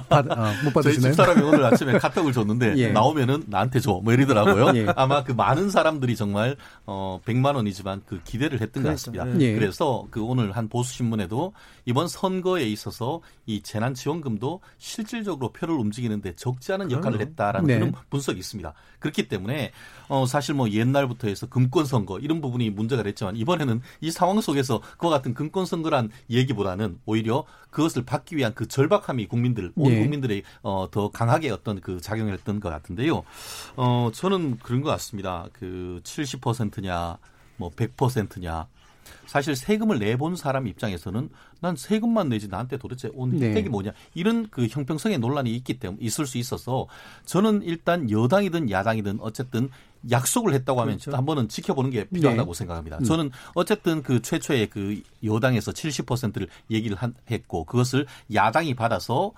받, 0.07 0.25
아, 0.31 0.53
못 0.63 0.71
받으시나요? 0.73 0.81
저희 0.81 0.99
집사람이 1.01 1.41
오늘 1.41 1.65
아침에 1.65 1.99
카톡을 1.99 2.31
줬는데 2.31 2.75
예. 2.79 2.91
나오면은 2.93 3.43
나한테 3.47 3.81
줘. 3.81 3.99
뭐 4.01 4.13
이러더라고요. 4.13 4.71
예. 4.79 4.87
아마 4.95 5.25
그 5.25 5.33
많은 5.33 5.69
사람들이 5.69 6.15
정말 6.15 6.55
어 6.85 7.19
100만 7.25 7.55
원이지만 7.55 8.03
그 8.05 8.21
기대를 8.23 8.61
했던 8.61 8.83
것 8.83 8.89
같습니다. 8.91 9.25
예. 9.41 9.53
그래서 9.53 10.07
그 10.11 10.23
오늘 10.23 10.53
한 10.53 10.69
보수 10.69 10.93
신문에도 10.93 11.51
이번 11.83 12.07
선거에 12.07 12.63
있어서 12.69 13.19
이 13.45 13.61
재난 13.61 13.93
지원금도 13.93 14.61
실질적으로 14.77 15.51
표를 15.51 15.75
움직이는데 15.75 16.35
적지 16.37 16.71
않은 16.71 16.91
역할을 16.91 17.19
했다라는 17.19 17.67
네. 17.67 17.79
그런 17.79 17.93
분석이 18.09 18.39
있습니다. 18.39 18.73
그렇기 18.99 19.27
때문에 19.27 19.71
어 20.07 20.25
사실 20.25 20.55
뭐 20.55 20.69
옛날부터 20.69 21.27
해서 21.27 21.47
금권 21.47 21.83
선거 21.83 22.17
이런 22.19 22.39
부분이 22.39 22.69
문제가 22.69 23.03
됐지만 23.03 23.35
이번에는 23.35 23.81
이 23.99 24.09
상황 24.09 24.39
속에서 24.39 24.81
그와 24.97 25.11
같은 25.11 25.33
금권 25.33 25.65
선거란 25.65 26.11
얘기보다는 26.29 26.99
오히려 27.05 27.43
그 27.71 27.88
것을 27.89 28.05
받기 28.05 28.37
위한 28.37 28.53
그 28.53 28.67
절박함이 28.67 29.27
국민들 29.27 29.71
온 29.75 29.91
네. 29.91 29.99
국민들의 29.99 30.43
어 30.61 30.87
더 30.91 31.09
강하게 31.09 31.51
어떤 31.51 31.81
그 31.81 31.99
작용을 32.01 32.33
했던 32.33 32.59
것 32.59 32.69
같은데요. 32.69 33.23
어 33.75 34.11
저는 34.13 34.57
그런 34.59 34.81
것 34.81 34.89
같습니다. 34.91 35.47
그 35.53 35.99
70%냐 36.03 37.17
뭐 37.57 37.69
100%냐 37.71 38.67
사실 39.25 39.55
세금을 39.55 39.99
내본 39.99 40.35
사람 40.35 40.67
입장에서는 40.67 41.29
난 41.61 41.75
세금만 41.75 42.29
내지 42.29 42.47
나한테 42.47 42.77
도대체 42.77 43.09
온 43.13 43.31
네. 43.37 43.49
혜택이 43.49 43.63
네. 43.63 43.69
뭐냐 43.69 43.91
이런 44.13 44.49
그 44.49 44.67
형평성의 44.67 45.19
논란이 45.19 45.53
있기 45.57 45.79
때문에 45.79 45.99
있을 46.01 46.25
수 46.25 46.37
있어서 46.37 46.87
저는 47.25 47.61
일단 47.63 48.09
여당이든 48.09 48.71
야당이든 48.71 49.19
어쨌든 49.21 49.69
약속을 50.09 50.53
했다고 50.53 50.81
하면 50.81 50.97
그렇죠. 50.97 51.15
한 51.15 51.25
번은 51.25 51.49
지켜보는 51.49 51.89
게 51.91 52.05
필요하다고 52.05 52.53
네. 52.53 52.57
생각합니다. 52.57 52.97
음. 52.99 53.03
저는 53.03 53.31
어쨌든 53.53 54.03
그 54.03 54.21
최초의 54.21 54.67
그 54.67 55.01
여당에서 55.23 55.71
70%를 55.71 56.47
얘기를 56.71 56.97
했고 57.29 57.65
그것을 57.65 58.05
야당이 58.33 58.75
받아서 58.75 59.33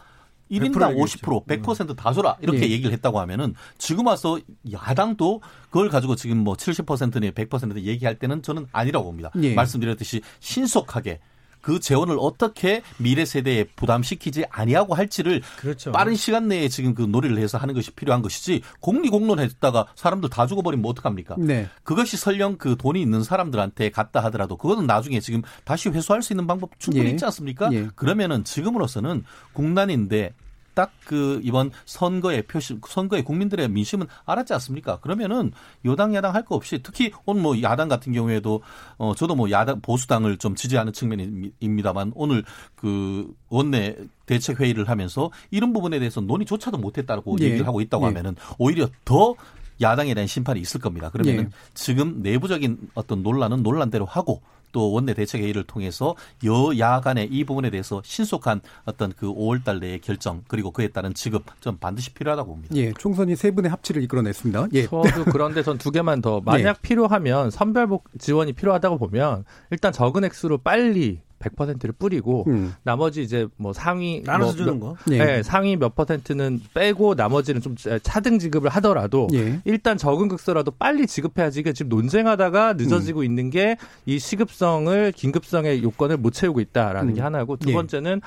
1인당 0.52 0.98
50% 0.98 1.46
100% 1.46 1.96
다소라 1.96 2.38
이렇게 2.42 2.64
예. 2.68 2.72
얘기를 2.72 2.92
했다고 2.92 3.20
하면은 3.22 3.56
지금 3.78 4.08
와서 4.08 4.38
야당도 4.70 5.42
그걸 5.70 5.90
가지고 5.90 6.16
지금 6.16 6.38
뭐 6.40 6.56
70%는 6.56 7.32
100% 7.32 7.82
얘기할 7.82 8.16
때는 8.20 8.42
저는 8.42 8.68
아니라고 8.72 9.06
봅니다. 9.06 9.32
예. 9.42 9.54
말씀드렸듯이 9.54 10.22
신속하게 10.42 11.20
그 11.62 11.80
재원을 11.80 12.18
어떻게 12.20 12.82
미래 12.98 13.26
세대에 13.26 13.66
부담시키지 13.76 14.46
아니하고 14.50 14.96
할지를 14.96 15.42
그렇죠. 15.58 15.92
빠른 15.92 16.16
시간 16.16 16.48
내에 16.48 16.68
지금 16.68 16.94
그 16.94 17.04
놀이를 17.04 17.38
해서 17.38 17.58
하는 17.58 17.74
것이 17.74 17.92
필요한 17.92 18.22
것이지 18.22 18.62
공리공론했다가 18.80 19.88
사람들 19.96 20.30
다 20.30 20.48
죽어버리면 20.48 20.82
뭐 20.82 20.92
어떡합니까? 20.92 21.36
네. 21.38 21.68
그것이 21.84 22.18
설령 22.18 22.58
그 22.58 22.76
돈이 22.78 23.02
있는 23.02 23.24
사람들한테 23.24 23.92
갔다 23.92 24.24
하더라도 24.26 24.58
그거는 24.58 24.88
나중에 24.88 25.20
지금 25.20 25.42
다시 25.64 25.90
회수할 25.90 26.22
수 26.22 26.34
있는 26.34 26.48
방법 26.48 26.72
충분히 26.80 27.08
예. 27.08 27.10
있지 27.12 27.26
않습니까? 27.26 27.70
예. 27.72 27.88
그러면은 27.96 28.44
지금으로서는 28.44 29.24
국난인데 29.54 30.34
딱 30.74 30.92
그 31.12 31.42
이번 31.44 31.72
선거의 31.84 32.44
표시 32.44 32.78
선거의 32.88 33.22
국민들의 33.26 33.68
민심은 33.68 34.08
알았지 34.26 34.54
않습니까? 34.54 35.02
그러면은 35.02 35.52
여당 35.84 36.16
야당 36.16 36.34
할 36.34 36.42
거 36.46 36.56
없이 36.56 36.80
특히 36.82 37.12
오늘 37.26 37.42
뭐 37.42 37.62
야당 37.62 37.90
같은 37.90 38.14
경우에도 38.14 38.62
어 38.98 39.14
저도 39.14 39.36
뭐 39.36 39.52
야당 39.52 39.82
보수당을 39.82 40.38
좀 40.38 40.56
지지하는 40.56 40.94
측면입니다만 40.94 42.14
오늘 42.16 42.46
그 42.76 43.32
원내 43.50 43.98
대책 44.26 44.62
회의를 44.62 44.88
하면서 44.88 45.32
이런 45.52 45.74
부분에 45.74 46.00
대해서 46.00 46.22
논의조차도 46.22 46.78
못했다고 46.78 47.38
예. 47.42 47.46
얘기를 47.46 47.68
하고 47.68 47.82
있다고 47.82 48.06
예. 48.06 48.08
하면은 48.08 48.38
오히려 48.58 48.88
더 49.04 49.36
야당에 49.82 50.14
대한 50.14 50.28
심판이 50.28 50.62
있을 50.62 50.80
겁니다. 50.80 51.10
그러면 51.12 51.40
은 51.40 51.44
예. 51.44 51.50
지금 51.74 52.22
내부적인 52.22 52.90
어떤 52.94 53.22
논란은 53.22 53.64
논란대로 53.64 54.06
하고 54.06 54.42
또 54.72 54.92
원내 54.92 55.14
대책 55.14 55.42
회의를 55.42 55.64
통해서 55.64 56.16
여야 56.44 57.02
간의 57.02 57.28
이 57.32 57.44
부분에 57.44 57.70
대해서 57.70 58.02
신속한 58.04 58.62
어떤 58.86 59.12
그 59.14 59.28
5월 59.28 59.64
달 59.64 59.80
내의 59.80 60.00
결정 60.00 60.44
그리고 60.48 60.72
그에 60.72 60.88
따른 60.88 61.14
지급 61.14 61.46
좀 61.62 61.78
반드시 61.78 62.14
필요하다고 62.14 62.50
봅니다. 62.50 62.76
예, 62.76 62.94
총선이 62.94 63.36
세 63.36 63.52
분의 63.52 63.70
합치를 63.72 64.02
이끌어냈습니다. 64.04 64.68
예. 64.74 64.84
저도 64.88 65.26
그런데 65.32 65.64
전 65.64 65.78
두 65.78 65.90
개만 65.92 66.22
더 66.22 66.42
만약 66.46 66.78
예. 66.78 66.82
필요하면 66.82 67.50
선별복 67.52 68.10
지원이 68.20 68.54
필요하다고 68.54 68.98
보면 69.00 69.46
일단 69.72 69.92
적은 69.92 70.24
액수로 70.26 70.60
빨리 70.60 71.22
100%를 71.42 71.92
뿌리고 71.92 72.46
음. 72.48 72.74
나머지 72.84 73.22
이제 73.22 73.48
뭐 73.58 73.74
상위 73.74 74.22
나눠서 74.24 74.54
뭐 74.54 74.66
주는 74.66 74.80
거. 74.80 74.96
예. 75.12 75.18
네, 75.18 75.44
상위 75.44 75.76
몇 75.76 75.96
퍼센트는 75.96 76.62
빼고 76.74 77.16
나머지는 77.16 77.62
좀 77.62 77.76
차등 78.04 78.40
지급을 78.40 78.70
하더라도 78.70 79.28
예. 79.34 79.60
일단 79.66 79.98
적은 79.98 80.28
극서라도 80.30 80.72
빨리 80.72 81.08
지급해야지 81.08 81.60
이게 81.60 81.74
지금 81.74 81.90
논쟁하다가 81.90 82.74
늦어지고 82.74 83.20
음. 83.22 83.26
있는 83.26 83.50
게 83.50 83.76
이 84.06 84.20
시급성을 84.20 85.12
긴급성의 85.14 85.84
요건을 85.84 86.18
못 86.18 86.32
채우고 86.32 86.60
있다라는 86.60 87.10
음. 87.10 87.16
게 87.16 87.22
하나고 87.22 87.58
두 87.58 87.70
예. 87.70 87.74
번째는 87.74 88.22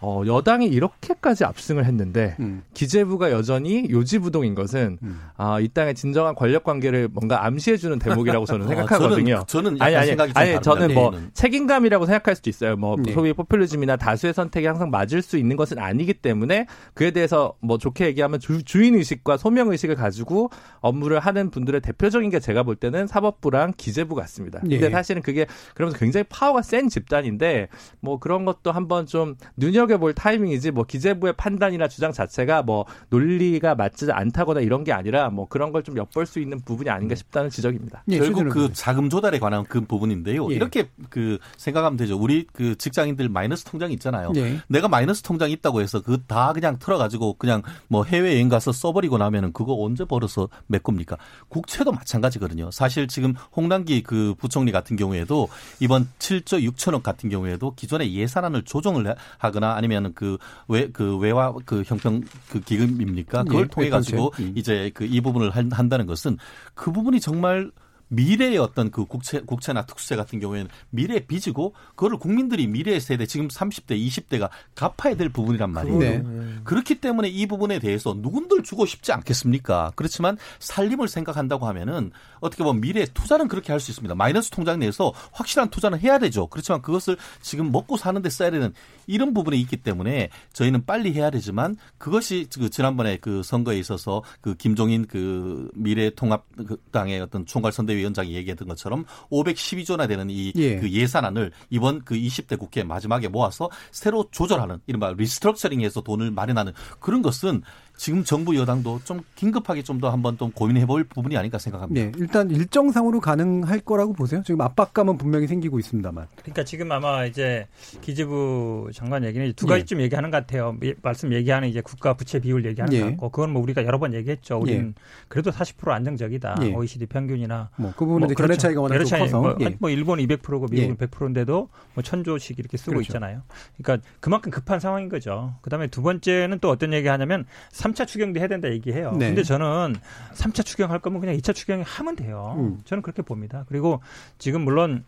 어, 0.00 0.22
여당이 0.26 0.66
이렇게까지 0.66 1.44
압승을 1.44 1.86
했는데 1.86 2.36
음. 2.38 2.62
기재부가 2.74 3.30
여전히 3.30 3.86
요지부동인 3.88 4.54
것은 4.54 4.98
음. 5.02 5.20
아, 5.36 5.58
이 5.58 5.68
땅의 5.68 5.94
진정한 5.94 6.34
권력 6.34 6.64
관계를 6.64 7.08
뭔가 7.08 7.46
암시해 7.46 7.78
주는 7.78 7.98
대목이라고 7.98 8.44
저는 8.44 8.66
어, 8.66 8.68
생각하거든요. 8.68 9.44
저는, 9.46 9.78
저는 9.78 9.82
아니 9.82 9.96
아니 9.96 10.12
아니, 10.12 10.32
아니 10.34 10.62
저는 10.62 10.92
뭐 10.92 11.12
네. 11.12 11.18
책임감이라고 11.32 12.04
생각할 12.04 12.36
수도 12.36 12.50
있어요. 12.50 12.76
뭐 12.76 12.96
네. 12.98 13.12
소위 13.14 13.32
포퓰리즘이나 13.32 13.96
다수의 13.96 14.34
선택이 14.34 14.66
항상 14.66 14.90
맞을 14.90 15.22
수 15.22 15.38
있는 15.38 15.56
것은 15.56 15.78
아니기 15.78 16.12
때문에 16.12 16.66
그에 16.92 17.10
대해서 17.10 17.54
뭐 17.60 17.78
좋게 17.78 18.04
얘기하면 18.06 18.38
주, 18.38 18.62
주인 18.64 18.94
의식과 18.96 19.38
소명 19.38 19.70
의식을 19.70 19.94
가지고 19.94 20.50
업무를 20.80 21.20
하는 21.20 21.50
분들의 21.50 21.80
대표적인 21.80 22.28
게 22.28 22.38
제가 22.38 22.64
볼 22.64 22.76
때는 22.76 23.06
사법부랑 23.06 23.72
기재부 23.78 24.14
같습니다. 24.14 24.60
네. 24.62 24.78
근데 24.78 24.90
사실은 24.90 25.22
그게 25.22 25.46
그러면서 25.74 25.98
굉장히 25.98 26.24
파워가 26.28 26.60
센 26.60 26.90
집단인데 26.90 27.68
뭐 28.00 28.18
그런 28.18 28.44
것도 28.44 28.72
한번 28.72 29.06
좀 29.06 29.36
눈여 29.56 29.85
눈여겨볼 29.86 30.14
타이밍이지 30.14 30.72
뭐 30.72 30.84
기재부의 30.84 31.34
판단이나 31.36 31.88
주장 31.88 32.12
자체가 32.12 32.62
뭐 32.62 32.84
논리가 33.08 33.74
맞지 33.74 34.10
않다거나 34.10 34.60
이런 34.60 34.84
게 34.84 34.92
아니라 34.92 35.30
뭐 35.30 35.48
그런 35.48 35.72
걸 35.72 35.86
좀 35.86 35.96
엿볼 35.98 36.26
수 36.26 36.40
있는 36.40 36.58
부분이 36.62 36.90
아닌가 36.90 37.12
음. 37.12 37.16
싶다는 37.16 37.48
지적입니다. 37.48 38.02
예, 38.08 38.18
결국 38.18 38.48
그 38.48 38.72
자금 38.72 39.08
조달에 39.08 39.38
관한 39.38 39.62
그 39.62 39.82
부분인데요. 39.82 40.50
예. 40.50 40.54
이렇게 40.56 40.88
그 41.10 41.38
생각하면 41.58 41.96
되죠. 41.96 42.18
우리 42.18 42.44
그 42.52 42.76
직장인들 42.76 43.28
마이너스 43.28 43.62
통장 43.62 43.92
있잖아요. 43.92 44.32
예. 44.34 44.58
내가 44.66 44.88
마이너스 44.88 45.22
통장 45.22 45.48
있다고 45.50 45.80
해서 45.80 46.00
그 46.02 46.16
다 46.26 46.52
그냥 46.54 46.76
틀어가지고 46.80 47.34
그냥 47.34 47.62
뭐 47.86 48.02
해외 48.02 48.32
여행 48.32 48.48
가서 48.48 48.72
써버리고 48.72 49.16
나면은 49.18 49.52
그거 49.52 49.76
언제 49.78 50.04
벌어서 50.04 50.48
메꿉니까? 50.66 51.18
국채도 51.50 51.92
마찬가지거든요. 51.92 52.70
사실 52.72 53.06
지금 53.06 53.34
홍남기 53.54 54.02
그 54.02 54.34
부총리 54.38 54.72
같은 54.72 54.96
경우에도 54.96 55.48
이번 55.78 56.08
7조 56.18 56.68
6천억 56.72 57.04
같은 57.04 57.30
경우에도 57.30 57.74
기존의 57.76 58.12
예산안을 58.16 58.62
조정을 58.64 59.14
하거나 59.38 59.75
아니면 59.76 60.12
그외그 60.14 60.92
그 60.92 61.18
외화 61.18 61.52
그 61.64 61.82
형평 61.86 62.22
그 62.50 62.60
기금입니까? 62.60 63.44
그걸 63.44 63.62
예, 63.62 63.68
통해 63.68 63.88
가지고 63.88 64.32
음. 64.38 64.52
이제 64.54 64.90
그 64.94 65.06
이 65.16 65.20
부분을 65.20 65.50
한다는 65.50 66.06
것은 66.06 66.36
그 66.74 66.92
부분이 66.92 67.20
정말 67.20 67.70
미래의 68.08 68.58
어떤 68.58 68.90
그 68.90 69.04
국채 69.04 69.40
국채나 69.40 69.86
특수세 69.86 70.16
같은 70.16 70.38
경우에는 70.40 70.68
미래의 70.90 71.26
빚이고 71.26 71.74
그거를 71.94 72.18
국민들이 72.18 72.66
미래의 72.66 73.00
세대 73.00 73.26
지금 73.26 73.48
30대, 73.48 73.98
20대가 74.06 74.50
갚아야 74.74 75.16
될 75.16 75.28
부분이란 75.28 75.70
말이에요. 75.70 75.98
네. 75.98 76.22
그렇기 76.64 76.96
때문에 76.96 77.28
이 77.28 77.46
부분에 77.46 77.78
대해서 77.78 78.14
누군들 78.16 78.62
주고 78.62 78.86
싶지 78.86 79.12
않겠습니까? 79.12 79.92
그렇지만 79.96 80.36
살림을 80.58 81.08
생각한다고 81.08 81.66
하면은 81.66 82.10
어떻게 82.40 82.62
보면 82.62 82.80
미래 82.80 83.06
투자는 83.06 83.48
그렇게 83.48 83.72
할 83.72 83.80
수 83.86 83.90
있습니다. 83.90 84.14
마이너스 84.14 84.50
통장 84.50 84.78
내에서 84.78 85.12
확실한 85.32 85.70
투자는 85.70 86.00
해야 86.00 86.18
되죠. 86.18 86.46
그렇지만 86.46 86.82
그것을 86.82 87.16
지금 87.40 87.70
먹고 87.72 87.96
사는데 87.96 88.30
써야 88.30 88.50
되는 88.50 88.72
이런 89.06 89.34
부분이 89.34 89.60
있기 89.60 89.76
때문에 89.78 90.30
저희는 90.52 90.84
빨리 90.84 91.12
해야 91.12 91.30
되지만 91.30 91.76
그것이 91.98 92.46
그 92.54 92.70
지난번에 92.70 93.18
그 93.18 93.42
선거에 93.42 93.78
있어서 93.78 94.22
그 94.40 94.54
김종인 94.54 95.06
그 95.06 95.70
미래통합당의 95.74 97.20
어떤 97.20 97.46
총괄 97.46 97.72
선대 97.72 97.95
위원장이 97.96 98.32
얘기했던 98.34 98.68
것처럼 98.68 99.04
512조나 99.30 100.08
되는 100.08 100.30
이 100.30 100.52
예. 100.56 100.76
그 100.76 100.90
예산안을 100.90 101.52
이번 101.70 102.04
그 102.04 102.14
20대 102.14 102.58
국회 102.58 102.82
마지막에 102.82 103.28
모아서 103.28 103.70
새로 103.90 104.28
조절하는 104.30 104.80
이른바 104.86 105.12
리스트럭처링해서 105.12 106.02
돈을 106.02 106.30
마련하는 106.30 106.72
그런 107.00 107.22
것은 107.22 107.62
지금 107.96 108.22
정부 108.24 108.56
여당도 108.56 109.00
좀 109.04 109.20
긴급하게 109.34 109.82
좀 109.82 109.96
더 109.96 110.10
한번 110.10 110.36
좀 110.36 110.50
고민해 110.50 110.84
볼 110.84 111.04
부분이 111.04 111.36
아닐까 111.38 111.58
생각합니다. 111.58 112.04
네, 112.04 112.12
일단 112.18 112.50
일정상으로 112.50 113.18
가능할 113.20 113.80
거라고 113.80 114.12
보세요. 114.12 114.42
지금 114.44 114.60
압박감은 114.60 115.16
분명히 115.16 115.46
생기고 115.46 115.78
있습니다만. 115.78 116.26
그러니까 116.42 116.64
지금 116.64 116.92
아마 116.92 117.24
이제 117.24 117.66
기재부 118.02 118.90
장관 118.92 119.24
얘기는 119.24 119.50
두 119.54 119.66
가지쯤 119.66 119.98
네. 119.98 120.04
얘기하는 120.04 120.30
것 120.30 120.36
같아요. 120.36 120.76
말씀 121.00 121.32
얘기하는 121.32 121.68
이제 121.68 121.80
국가 121.80 122.12
부채 122.12 122.38
비율 122.40 122.66
얘기하는 122.66 122.92
네. 122.92 123.00
것 123.00 123.10
같고 123.12 123.30
그건 123.30 123.52
뭐 123.52 123.62
우리가 123.62 123.84
여러 123.86 123.98
번 123.98 124.12
얘기했죠. 124.12 124.58
우리는 124.58 124.88
네. 124.88 124.94
그래도 125.28 125.50
40% 125.50 125.88
안정적이다. 125.88 126.56
네. 126.60 126.74
OECD 126.74 127.06
평균이나 127.06 127.70
뭐 127.76 127.92
그 127.96 128.04
부분은 128.04 128.26
뭐 128.28 128.34
그렇죠. 128.34 128.58
차이가 128.60 128.80
워낙 128.82 129.02
차이, 129.04 129.20
커서 129.20 129.40
뭐, 129.40 129.56
예. 129.60 129.74
뭐 129.78 129.88
일본 129.88 130.18
200%고 130.18 130.66
미국은 130.70 130.96
100%인데도 130.96 131.68
뭐 131.94 132.02
천조씩 132.02 132.58
이렇게 132.58 132.76
쓰고 132.76 132.92
그렇죠. 132.92 133.08
있잖아요. 133.08 133.42
그러니까 133.78 134.06
그만큼 134.20 134.50
급한 134.52 134.78
상황인 134.78 135.08
거죠. 135.08 135.54
그다음에 135.62 135.86
두 135.86 136.02
번째는 136.02 136.58
또 136.60 136.68
어떤 136.68 136.92
얘기하냐면 136.92 137.46
3차 137.92 138.06
추경 138.06 138.26
추경도 138.26 138.40
해야 138.40 138.48
된다 138.48 138.70
얘기해요. 138.70 139.12
네. 139.12 139.26
근데 139.28 139.42
저는 139.42 139.94
3차 140.34 140.64
추경할 140.64 140.98
거면 140.98 141.20
그냥 141.20 141.36
2차 141.36 141.54
추경 141.54 141.82
하면 141.82 142.16
돼요. 142.16 142.54
음. 142.58 142.80
저는 142.84 143.02
그렇게 143.02 143.22
봅니다. 143.22 143.64
그리고 143.68 144.00
지금 144.38 144.62
물론 144.62 145.04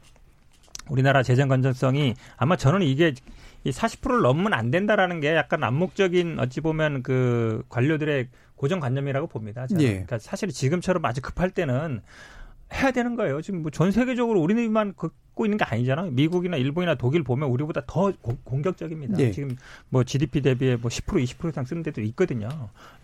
우리나라 0.88 1.22
재정 1.22 1.48
건전성이 1.48 2.14
아마 2.36 2.56
저는 2.56 2.82
이게 2.82 3.14
이 3.64 3.70
40%를 3.70 4.22
넘으면 4.22 4.54
안 4.54 4.70
된다라는 4.70 5.20
게 5.20 5.34
약간 5.34 5.62
암묵적인 5.64 6.38
어찌 6.38 6.60
보면 6.60 7.02
그 7.02 7.62
관료들의 7.68 8.28
고정관념이라고 8.56 9.26
봅니다. 9.26 9.66
저는. 9.66 9.82
예. 9.82 9.88
그러니까 9.92 10.18
사실 10.18 10.48
지금처럼 10.50 11.04
아주 11.04 11.20
급할 11.20 11.50
때는 11.50 12.00
해야 12.72 12.90
되는 12.90 13.16
거예요. 13.16 13.40
지금 13.42 13.62
뭐 13.62 13.70
전 13.70 13.90
세계적으로 13.90 14.40
우리만 14.40 14.94
갖고 15.38 15.46
있는 15.46 15.56
게 15.56 15.64
아니잖아요. 15.64 16.10
미국이나 16.10 16.56
일본이나 16.56 16.96
독일 16.96 17.22
보면 17.22 17.48
우리보다 17.48 17.82
더 17.86 18.12
고, 18.20 18.36
공격적입니다. 18.42 19.16
네. 19.16 19.30
지금 19.30 19.56
뭐 19.88 20.02
GDP 20.02 20.42
대비에 20.42 20.76
뭐 20.76 20.90
10% 20.90 21.22
20% 21.22 21.50
이상 21.50 21.64
쓰는 21.64 21.84
데도 21.84 22.00
있거든요. 22.02 22.48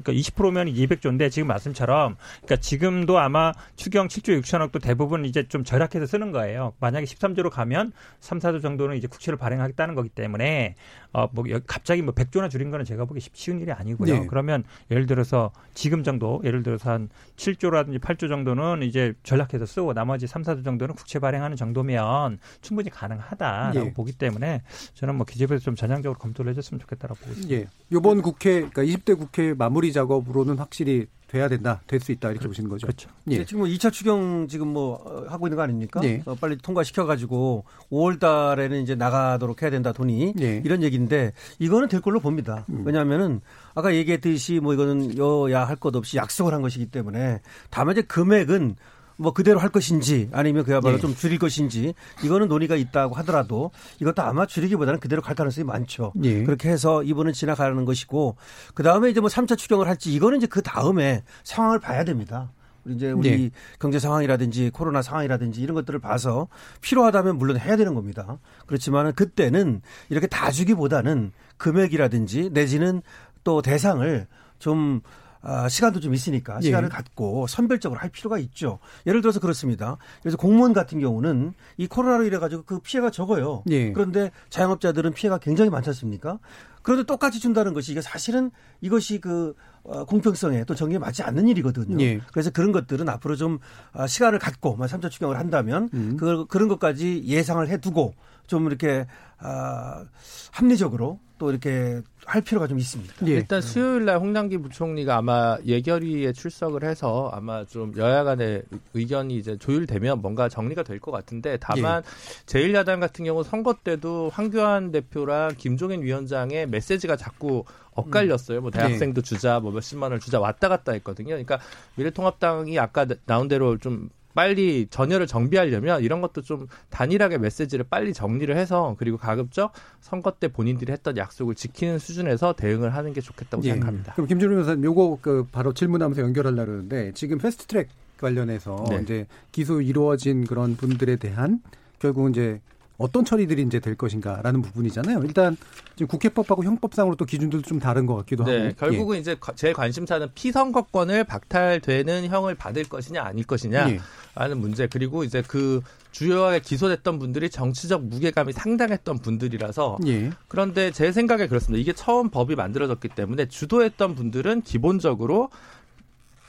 그러니까 0.02 0.12
20%면 0.12 0.66
200조인데 0.66 1.30
지금 1.30 1.46
말씀처럼 1.48 2.16
그러니까 2.42 2.56
지금도 2.56 3.18
아마 3.18 3.52
추경 3.76 4.08
7조 4.08 4.40
6천억도 4.42 4.82
대부분 4.82 5.24
이제 5.24 5.46
좀 5.46 5.62
절약해서 5.62 6.06
쓰는 6.06 6.32
거예요. 6.32 6.72
만약에 6.80 7.06
13조로 7.06 7.50
가면 7.50 7.92
3, 8.20 8.40
4조 8.40 8.60
정도는 8.60 8.96
이제 8.96 9.06
국채를 9.06 9.38
발행하겠다는 9.38 9.94
거기 9.94 10.08
때문에 10.08 10.74
어뭐 11.12 11.44
갑자기 11.66 12.02
뭐 12.02 12.12
100조나 12.12 12.50
줄인 12.50 12.70
거는 12.72 12.84
제가 12.84 13.04
보기 13.04 13.20
쉬운 13.32 13.60
일이 13.60 13.70
아니고요. 13.70 14.12
네. 14.12 14.26
그러면 14.26 14.64
예를 14.90 15.06
들어서 15.06 15.52
지금 15.74 16.02
정도 16.02 16.40
예를 16.44 16.64
들어서 16.64 16.90
한 16.90 17.08
7조라든지 17.36 18.00
8조 18.00 18.28
정도는 18.28 18.82
이제 18.82 19.14
전략해서 19.22 19.66
쓰고 19.66 19.94
나머지 19.94 20.26
3, 20.26 20.42
4조 20.42 20.64
정도는 20.64 20.96
국채 20.96 21.20
발행하는 21.20 21.56
정도면 21.56 22.23
충분히 22.60 22.90
가능하다라고 22.90 23.86
예. 23.86 23.92
보기 23.92 24.12
때문에 24.12 24.62
저는 24.94 25.14
뭐 25.16 25.26
기재부에서 25.26 25.62
좀 25.64 25.76
전향적으로 25.76 26.18
검토를 26.18 26.50
해줬으면 26.52 26.80
좋겠다라고 26.80 27.18
보고 27.20 27.32
있습니다. 27.32 27.54
예. 27.54 27.66
이번 27.90 28.22
국회 28.22 28.68
그러니까 28.68 28.82
20대 28.82 29.18
국회 29.18 29.54
마무리 29.54 29.92
작업으로는 29.92 30.58
확실히 30.58 31.06
돼야 31.26 31.48
된다, 31.48 31.80
될 31.88 31.98
수 32.00 32.12
있다 32.12 32.28
이렇게 32.30 32.42
그, 32.44 32.48
보시는 32.48 32.70
거죠. 32.70 32.86
그렇죠. 32.86 33.08
예. 33.30 33.44
지금 33.44 33.60
뭐 33.60 33.68
2차 33.68 33.90
추경 33.90 34.46
지금 34.46 34.68
뭐 34.68 34.94
어, 35.04 35.24
하고 35.28 35.48
있는 35.48 35.56
거 35.56 35.62
아닙니까? 35.62 36.00
예. 36.04 36.22
어, 36.26 36.34
빨리 36.36 36.56
통과시켜 36.58 37.06
가지고 37.06 37.64
5월 37.90 38.20
달에는 38.20 38.82
이제 38.82 38.94
나가도록 38.94 39.62
해야 39.62 39.70
된다 39.70 39.92
돈이 39.92 40.34
예. 40.40 40.62
이런 40.64 40.82
얘기인데 40.84 41.32
이거는 41.58 41.88
될 41.88 42.00
걸로 42.02 42.20
봅니다. 42.20 42.64
음. 42.68 42.82
왜냐하면은 42.86 43.40
아까 43.74 43.92
얘기했듯이 43.94 44.60
뭐 44.60 44.74
이거는 44.74 45.18
여야 45.18 45.64
할 45.66 45.74
것 45.76 45.96
없이 45.96 46.16
약속을 46.18 46.54
한 46.54 46.62
것이기 46.62 46.86
때문에 46.86 47.40
다만 47.68 47.94
이제 47.94 48.02
금액은 48.02 48.76
뭐 49.16 49.32
그대로 49.32 49.58
할 49.58 49.68
것인지 49.68 50.28
아니면 50.32 50.64
그야말로 50.64 50.96
예. 50.96 51.00
좀 51.00 51.14
줄일 51.14 51.38
것인지 51.38 51.94
이거는 52.24 52.48
논의가 52.48 52.76
있다고 52.76 53.14
하더라도 53.16 53.70
이것도 54.00 54.22
아마 54.22 54.46
줄이기보다는 54.46 55.00
그대로 55.00 55.22
갈 55.22 55.34
가능성이 55.34 55.64
많죠. 55.64 56.12
예. 56.22 56.42
그렇게 56.44 56.68
해서 56.68 57.02
이번은 57.02 57.32
지나가는 57.32 57.84
것이고 57.84 58.36
그 58.74 58.82
다음에 58.82 59.10
이제 59.10 59.20
뭐 59.20 59.28
3차 59.28 59.56
추경을 59.56 59.86
할지 59.86 60.12
이거는 60.12 60.38
이제 60.38 60.46
그 60.46 60.62
다음에 60.62 61.22
상황을 61.44 61.78
봐야 61.78 62.04
됩니다. 62.04 62.50
이제 62.86 63.10
우리 63.12 63.30
네. 63.30 63.50
경제 63.78 63.98
상황이라든지 63.98 64.70
코로나 64.70 65.00
상황이라든지 65.00 65.62
이런 65.62 65.74
것들을 65.74 65.98
봐서 66.00 66.48
필요하다면 66.82 67.38
물론 67.38 67.58
해야 67.58 67.76
되는 67.76 67.94
겁니다. 67.94 68.38
그렇지만은 68.66 69.12
그때는 69.12 69.80
이렇게 70.10 70.26
다 70.26 70.50
주기보다는 70.50 71.32
금액이라든지 71.56 72.50
내지는 72.52 73.02
또 73.42 73.62
대상을 73.62 74.26
좀 74.58 75.00
아, 75.02 75.23
시간도 75.68 76.00
좀 76.00 76.14
있으니까 76.14 76.60
시간을 76.60 76.88
예. 76.88 76.94
갖고 76.94 77.46
선별적으로 77.46 78.00
할 78.00 78.10
필요가 78.10 78.38
있죠. 78.38 78.78
예를 79.06 79.20
들어서 79.20 79.40
그렇습니다. 79.40 79.96
그래서 80.22 80.36
공무원 80.36 80.72
같은 80.72 81.00
경우는 81.00 81.54
이 81.76 81.86
코로나로 81.86 82.24
인해 82.24 82.38
가지고 82.38 82.62
그 82.64 82.78
피해가 82.80 83.10
적어요. 83.10 83.62
예. 83.70 83.92
그런데 83.92 84.30
자영업자들은 84.50 85.12
피해가 85.12 85.38
굉장히 85.38 85.70
많지 85.70 85.90
않습니까? 85.90 86.38
그런데 86.82 87.04
똑같이 87.04 87.40
준다는 87.40 87.72
것이 87.72 87.92
이게 87.92 88.02
사실은 88.02 88.50
이것이 88.80 89.18
그 89.18 89.54
어, 89.84 90.04
공평성에 90.04 90.64
또 90.64 90.74
정의에 90.74 90.98
맞지 90.98 91.22
않는 91.22 91.48
일이거든요. 91.48 92.02
예. 92.02 92.20
그래서 92.32 92.50
그런 92.50 92.72
것들은 92.72 93.08
앞으로 93.08 93.36
좀 93.36 93.58
아, 93.92 94.06
시간을 94.06 94.38
갖고 94.38 94.76
3차 94.78 95.10
추경을 95.10 95.38
한다면 95.38 95.90
음. 95.92 96.16
그, 96.18 96.46
그런 96.46 96.68
것까지 96.68 97.22
예상을 97.24 97.66
해두고 97.68 98.14
좀 98.46 98.66
이렇게 98.66 99.06
아, 99.44 100.04
합리적으로 100.52 101.20
또 101.36 101.50
이렇게 101.50 102.00
할 102.24 102.40
필요가 102.40 102.66
좀 102.66 102.78
있습니다. 102.78 103.26
예. 103.26 103.32
일단 103.32 103.60
수요일 103.60 104.04
날 104.06 104.18
홍남기 104.18 104.56
부총리가 104.56 105.16
아마 105.16 105.58
예결위에 105.66 106.32
출석을 106.32 106.84
해서 106.84 107.28
아마 107.34 107.64
좀 107.64 107.92
여야 107.98 108.24
간의 108.24 108.62
의견이 108.94 109.36
이제 109.36 109.58
조율되면 109.58 110.22
뭔가 110.22 110.48
정리가 110.48 110.84
될 110.84 111.00
것 111.00 111.10
같은데 111.10 111.58
다만 111.60 112.02
예. 112.02 112.44
제1야당 112.46 113.00
같은 113.00 113.24
경우 113.26 113.42
선거 113.42 113.74
때도 113.74 114.30
황교안 114.32 114.92
대표랑 114.92 115.56
김종인 115.58 116.02
위원장의 116.02 116.68
메시지가 116.68 117.16
자꾸 117.16 117.64
엇갈렸어요. 117.92 118.60
뭐 118.62 118.70
대학생도 118.70 119.20
네. 119.20 119.28
주자, 119.28 119.60
뭐 119.60 119.70
몇십만 119.72 120.12
원을 120.12 120.20
주자 120.20 120.40
왔다 120.40 120.68
갔다 120.68 120.92
했거든요. 120.92 121.28
그러니까 121.28 121.58
미래통합당이 121.96 122.78
아까 122.78 123.06
나온 123.26 123.48
대로 123.48 123.76
좀 123.76 124.08
빨리 124.34 124.86
전열을 124.90 125.26
정비하려면 125.26 126.02
이런 126.02 126.20
것도 126.20 126.42
좀 126.42 126.66
단일하게 126.90 127.38
메시지를 127.38 127.84
빨리 127.88 128.12
정리를 128.12 128.54
해서 128.56 128.96
그리고 128.98 129.16
가급적 129.16 129.72
선거 130.00 130.32
때 130.32 130.48
본인들이 130.48 130.92
했던 130.92 131.16
약속을 131.16 131.54
지키는 131.54 131.98
수준에서 131.98 132.54
대응을 132.54 132.94
하는 132.94 133.12
게 133.12 133.20
좋겠다고 133.20 133.62
예. 133.64 133.70
생각합니다. 133.70 134.14
그럼 134.14 134.26
김준호 134.26 134.54
변호사님 134.54 134.84
요거 134.84 135.18
그 135.22 135.46
바로 135.50 135.72
질문하면서 135.72 136.22
연결하려고 136.22 136.66
그러는데 136.66 137.12
지금 137.14 137.38
패스트트랙 137.38 137.88
관련해서 138.18 138.84
네. 138.90 139.00
이제 139.02 139.26
기소 139.52 139.80
이루어진 139.80 140.44
그런 140.44 140.76
분들에 140.76 141.16
대한 141.16 141.60
결국 141.98 142.30
이제 142.30 142.60
어떤 142.96 143.24
처리들이 143.24 143.62
이제 143.62 143.80
될 143.80 143.96
것인가라는 143.96 144.62
부분이잖아요. 144.62 145.22
일단 145.24 145.56
지금 145.96 146.06
국회법하고 146.06 146.64
형법상으로 146.64 147.16
또 147.16 147.24
기준들도 147.24 147.66
좀 147.66 147.80
다른 147.80 148.06
것 148.06 148.14
같기도 148.16 148.44
네, 148.44 148.66
하고. 148.66 148.74
결국은 148.76 149.16
예. 149.16 149.20
이제 149.20 149.36
제 149.56 149.72
관심사는 149.72 150.28
피선거권을 150.34 151.24
박탈되는 151.24 152.26
형을 152.26 152.54
받을 152.54 152.84
것이냐 152.84 153.22
아닐 153.22 153.44
것이냐 153.44 153.90
예. 153.90 154.54
문제 154.54 154.86
그리고 154.86 155.24
이제 155.24 155.42
그 155.46 155.80
주요하게 156.12 156.60
기소됐던 156.60 157.18
분들이 157.18 157.50
정치적 157.50 158.04
무게감이 158.04 158.52
상당했던 158.52 159.18
분들이라서 159.18 159.98
예. 160.06 160.30
그런데 160.46 160.92
제 160.92 161.10
생각에 161.10 161.48
그렇습니다. 161.48 161.80
이게 161.80 161.92
처음 161.92 162.30
법이 162.30 162.54
만들어졌기 162.54 163.08
때문에 163.08 163.46
주도했던 163.46 164.14
분들은 164.14 164.62
기본적으로 164.62 165.50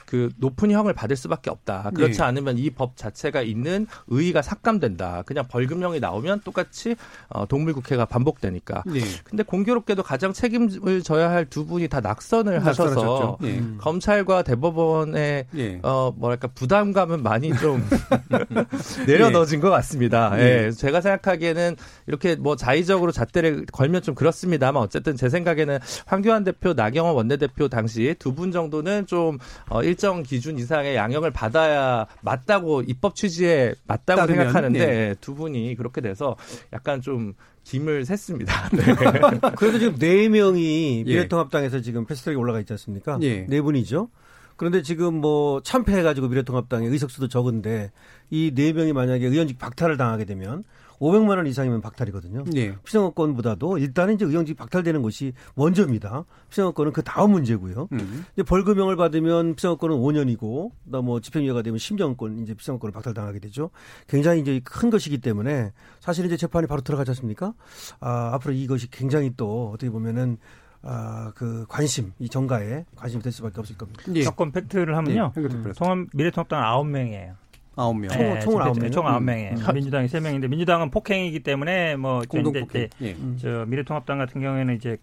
그 0.06 0.30
높은 0.38 0.70
형을 0.70 0.92
받을 0.94 1.16
수밖에 1.16 1.50
없다. 1.50 1.90
그렇지 1.94 2.18
네. 2.18 2.24
않으면 2.24 2.56
이 2.58 2.70
법 2.70 2.96
자체가 2.96 3.42
있는 3.42 3.86
의의가 4.08 4.42
삭감된다. 4.42 5.22
그냥 5.26 5.44
벌금형이 5.48 5.98
나오면 6.00 6.40
똑같이 6.44 6.94
어, 7.28 7.46
동물국회가 7.46 8.04
반복되니까. 8.04 8.82
네. 8.86 9.00
근데 9.24 9.42
공교롭게도 9.42 10.02
가장 10.02 10.32
책임을 10.32 11.02
져야 11.02 11.30
할 11.30 11.46
두 11.46 11.64
분이 11.64 11.88
다 11.88 12.00
낙선을 12.00 12.64
하셔서 12.66 13.38
네. 13.40 13.62
검찰과 13.78 14.42
대법원의 14.42 15.46
네. 15.50 15.80
어 15.82 16.12
뭐랄까 16.16 16.48
부담감은 16.48 17.22
많이 17.22 17.56
좀 17.58 17.82
내려놓어진 19.06 19.60
것 19.60 19.70
같습니다. 19.70 20.32
예. 20.38 20.70
제가 20.70 21.00
생각하기에는 21.00 21.76
이렇게 22.06 22.36
뭐 22.36 22.56
자의적으로 22.56 23.12
잣대를 23.12 23.66
걸면 23.72 24.02
좀 24.02 24.14
그렇습니다만 24.14 24.82
어쨌든 24.82 25.16
제 25.16 25.28
생각에는 25.28 25.78
황교안 26.06 26.44
대표, 26.44 26.72
나경원 26.74 27.14
원내대표 27.14 27.68
당시 27.68 28.14
두 28.18 28.36
분 28.36 28.52
정도는 28.52 29.06
좀 29.06 29.38
어, 29.70 29.82
일 29.82 29.95
일정 29.96 30.22
기준 30.22 30.58
이상의 30.58 30.94
양형을 30.94 31.30
받아야 31.30 32.06
맞다고 32.20 32.82
입법 32.82 33.14
취지에 33.14 33.74
맞다고 33.86 34.20
따르면, 34.20 34.44
생각하는데 34.44 34.86
네. 34.86 35.14
두 35.22 35.34
분이 35.34 35.74
그렇게 35.76 36.02
돼서 36.02 36.36
약간 36.74 37.00
좀 37.00 37.32
김을 37.64 38.04
샜습니다. 38.04 38.46
네. 38.76 39.50
그래도 39.56 39.78
지금 39.78 39.96
네 39.98 40.28
명이 40.28 41.04
예. 41.06 41.10
미래통합당에서 41.10 41.80
지금 41.80 42.04
패스트트랙에 42.04 42.36
올라가 42.36 42.60
있지 42.60 42.72
않습니까? 42.74 43.18
예. 43.22 43.46
네 43.48 43.62
분이죠. 43.62 44.10
그런데 44.56 44.82
지금 44.82 45.14
뭐 45.14 45.60
참패해가지고 45.62 46.28
미래통합당의 46.28 46.90
의석수도 46.90 47.28
적은데 47.28 47.90
이 48.30 48.52
네 48.54 48.72
명이 48.74 48.92
만약에 48.92 49.26
의원직 49.26 49.58
박탈을 49.58 49.96
당하게 49.96 50.26
되면 50.26 50.64
500만 51.00 51.36
원 51.36 51.46
이상이면 51.46 51.80
박탈이거든요. 51.80 52.44
네. 52.44 52.74
피선거권보다도 52.84 53.78
일단은 53.78 54.14
이제 54.14 54.24
의원직 54.24 54.56
박탈되는 54.56 55.02
것이 55.02 55.32
먼저입니다. 55.54 56.24
피선거권은 56.50 56.92
그 56.92 57.02
다음 57.02 57.32
문제고요. 57.32 57.88
음. 57.92 58.24
이제 58.34 58.42
벌금형을 58.42 58.96
받으면 58.96 59.54
피선거권은 59.54 59.96
5년이고, 59.96 60.70
뭐 61.02 61.20
집행유예가 61.20 61.62
되면 61.62 61.78
10년권 61.78 62.42
이제 62.42 62.54
피선거권을 62.54 62.92
박탈당하게 62.92 63.40
되죠. 63.40 63.70
굉장히 64.08 64.40
이제 64.40 64.60
큰 64.64 64.90
것이기 64.90 65.18
때문에 65.18 65.72
사실 66.00 66.24
이제 66.24 66.36
재판이 66.36 66.66
바로 66.66 66.80
들어가지 66.80 67.10
않습니까? 67.10 67.54
아, 68.00 68.30
앞으로 68.34 68.54
이것이 68.54 68.90
굉장히 68.90 69.32
또 69.36 69.70
어떻게 69.74 69.90
보면은 69.90 70.38
아, 70.82 71.32
그 71.34 71.64
관심, 71.68 72.12
이 72.20 72.28
정가에 72.28 72.84
관심이 72.94 73.20
될 73.22 73.32
수밖에 73.32 73.58
없을 73.58 73.76
겁니다. 73.76 74.04
예. 74.14 74.22
조건 74.22 74.52
팩트를 74.52 74.96
하면요. 74.96 75.32
예. 75.36 75.72
통합 75.72 76.06
미래통합당은 76.14 76.64
9명이에요. 76.64 77.34
아홉 77.76 77.98
명. 77.98 78.10
총, 78.10 78.40
총 78.40 78.60
아홉 78.60 78.78
명. 78.78 78.90
총 78.90 79.06
아홉 79.06 79.22
명에 79.22 79.50
음. 79.50 79.74
민주당이 79.74 80.08
세 80.08 80.18
명인데 80.18 80.48
민주당은 80.48 80.90
폭행이기 80.90 81.40
때문에 81.40 81.96
뭐 81.96 82.22
공동 82.28 82.52
폭행. 82.52 82.88
예. 83.02 83.12
음. 83.12 83.36
저 83.40 83.64
미래통합당 83.66 84.18
같은 84.18 84.40
경우에는 84.40 84.74
이제 84.74 84.96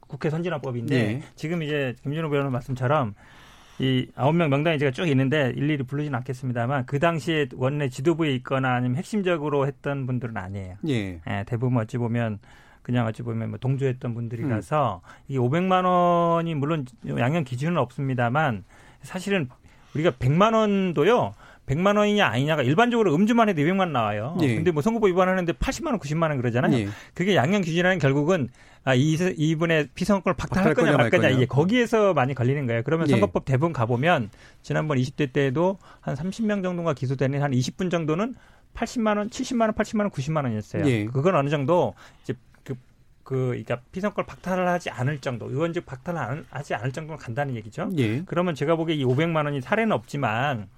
국회 0.00 0.30
선진화법인데 0.30 0.96
예. 0.96 1.22
지금 1.34 1.62
이제 1.62 1.94
김준호 2.02 2.30
변호사 2.30 2.50
말씀처럼 2.50 3.14
이 3.78 4.06
아홉 4.16 4.34
명 4.34 4.48
명단이 4.48 4.78
제가 4.78 4.90
쭉 4.90 5.06
있는데 5.08 5.52
일일이 5.54 5.82
부르진 5.82 6.14
않겠습니다만 6.14 6.86
그 6.86 6.98
당시에 6.98 7.48
원내 7.54 7.90
지도부에 7.90 8.34
있거나 8.36 8.74
아니면 8.74 8.96
핵심적으로 8.96 9.66
했던 9.66 10.06
분들은 10.06 10.36
아니에요. 10.36 10.76
예. 10.88 11.20
예 11.28 11.44
대부분 11.46 11.78
어찌 11.78 11.98
보면 11.98 12.38
그냥 12.80 13.06
어찌 13.06 13.22
보면 13.22 13.50
뭐 13.50 13.58
동조했던 13.58 14.14
분들이라서 14.14 15.02
음. 15.04 15.10
이게 15.28 15.38
500만 15.38 15.84
원이 15.84 16.54
물론 16.54 16.86
양형 17.06 17.44
기준은 17.44 17.76
없습니다만 17.76 18.64
사실은 19.02 19.48
우리가 19.94 20.12
100만 20.12 20.54
원도요. 20.54 21.34
100만 21.66 21.98
원이냐 21.98 22.26
아니냐가 22.26 22.62
일반적으로 22.62 23.14
음주만 23.14 23.48
해도 23.48 23.60
200만 23.60 23.80
원 23.80 23.92
나와요. 23.92 24.36
예. 24.40 24.54
근데 24.54 24.70
뭐 24.70 24.82
선거법 24.82 25.08
위반하는데 25.08 25.52
80만 25.52 25.88
원, 25.88 25.98
90만 25.98 26.28
원 26.30 26.36
그러잖아요. 26.38 26.76
예. 26.78 26.88
그게 27.14 27.34
양형 27.34 27.62
기준이라는 27.62 27.98
결국은 27.98 28.48
아, 28.84 28.94
이, 28.94 29.16
이분의 29.36 29.88
피선거권을 29.94 30.36
박탈할 30.36 30.74
거냐 30.74 30.96
말 30.96 31.10
거냐 31.10 31.28
이게 31.30 31.44
거기에서 31.44 32.14
많이 32.14 32.34
걸리는 32.34 32.66
거예요. 32.66 32.82
그러면 32.84 33.08
예. 33.08 33.10
선거법 33.10 33.44
대부분 33.44 33.72
가보면 33.72 34.30
지난번 34.62 34.98
20대 34.98 35.32
때도 35.32 35.78
한 36.00 36.14
30명 36.14 36.62
정도가 36.62 36.94
기소되는 36.94 37.42
한 37.42 37.50
20분 37.50 37.90
정도는 37.90 38.36
80만 38.74 39.18
원, 39.18 39.28
70만 39.28 39.62
원, 39.62 39.72
80만 39.72 40.00
원, 40.00 40.10
90만 40.10 40.44
원이었어요. 40.44 40.86
예. 40.86 41.06
그건 41.06 41.34
어느 41.34 41.48
정도 41.48 41.94
이제 42.22 42.34
그, 42.62 42.74
그, 43.24 43.48
그러니까 43.48 43.80
피선거권을 43.90 44.24
박탈을 44.24 44.68
하지 44.68 44.90
않을 44.90 45.18
정도, 45.18 45.50
의원직 45.50 45.84
박탈을 45.84 46.44
하지 46.48 46.74
않을 46.74 46.92
정도로 46.92 47.18
간다는 47.18 47.56
얘기죠. 47.56 47.90
예. 47.98 48.22
그러면 48.22 48.54
제가 48.54 48.76
보기에 48.76 48.94
이 48.94 49.04
500만 49.04 49.46
원이 49.46 49.62
사례는 49.62 49.90
없지만 49.90 50.68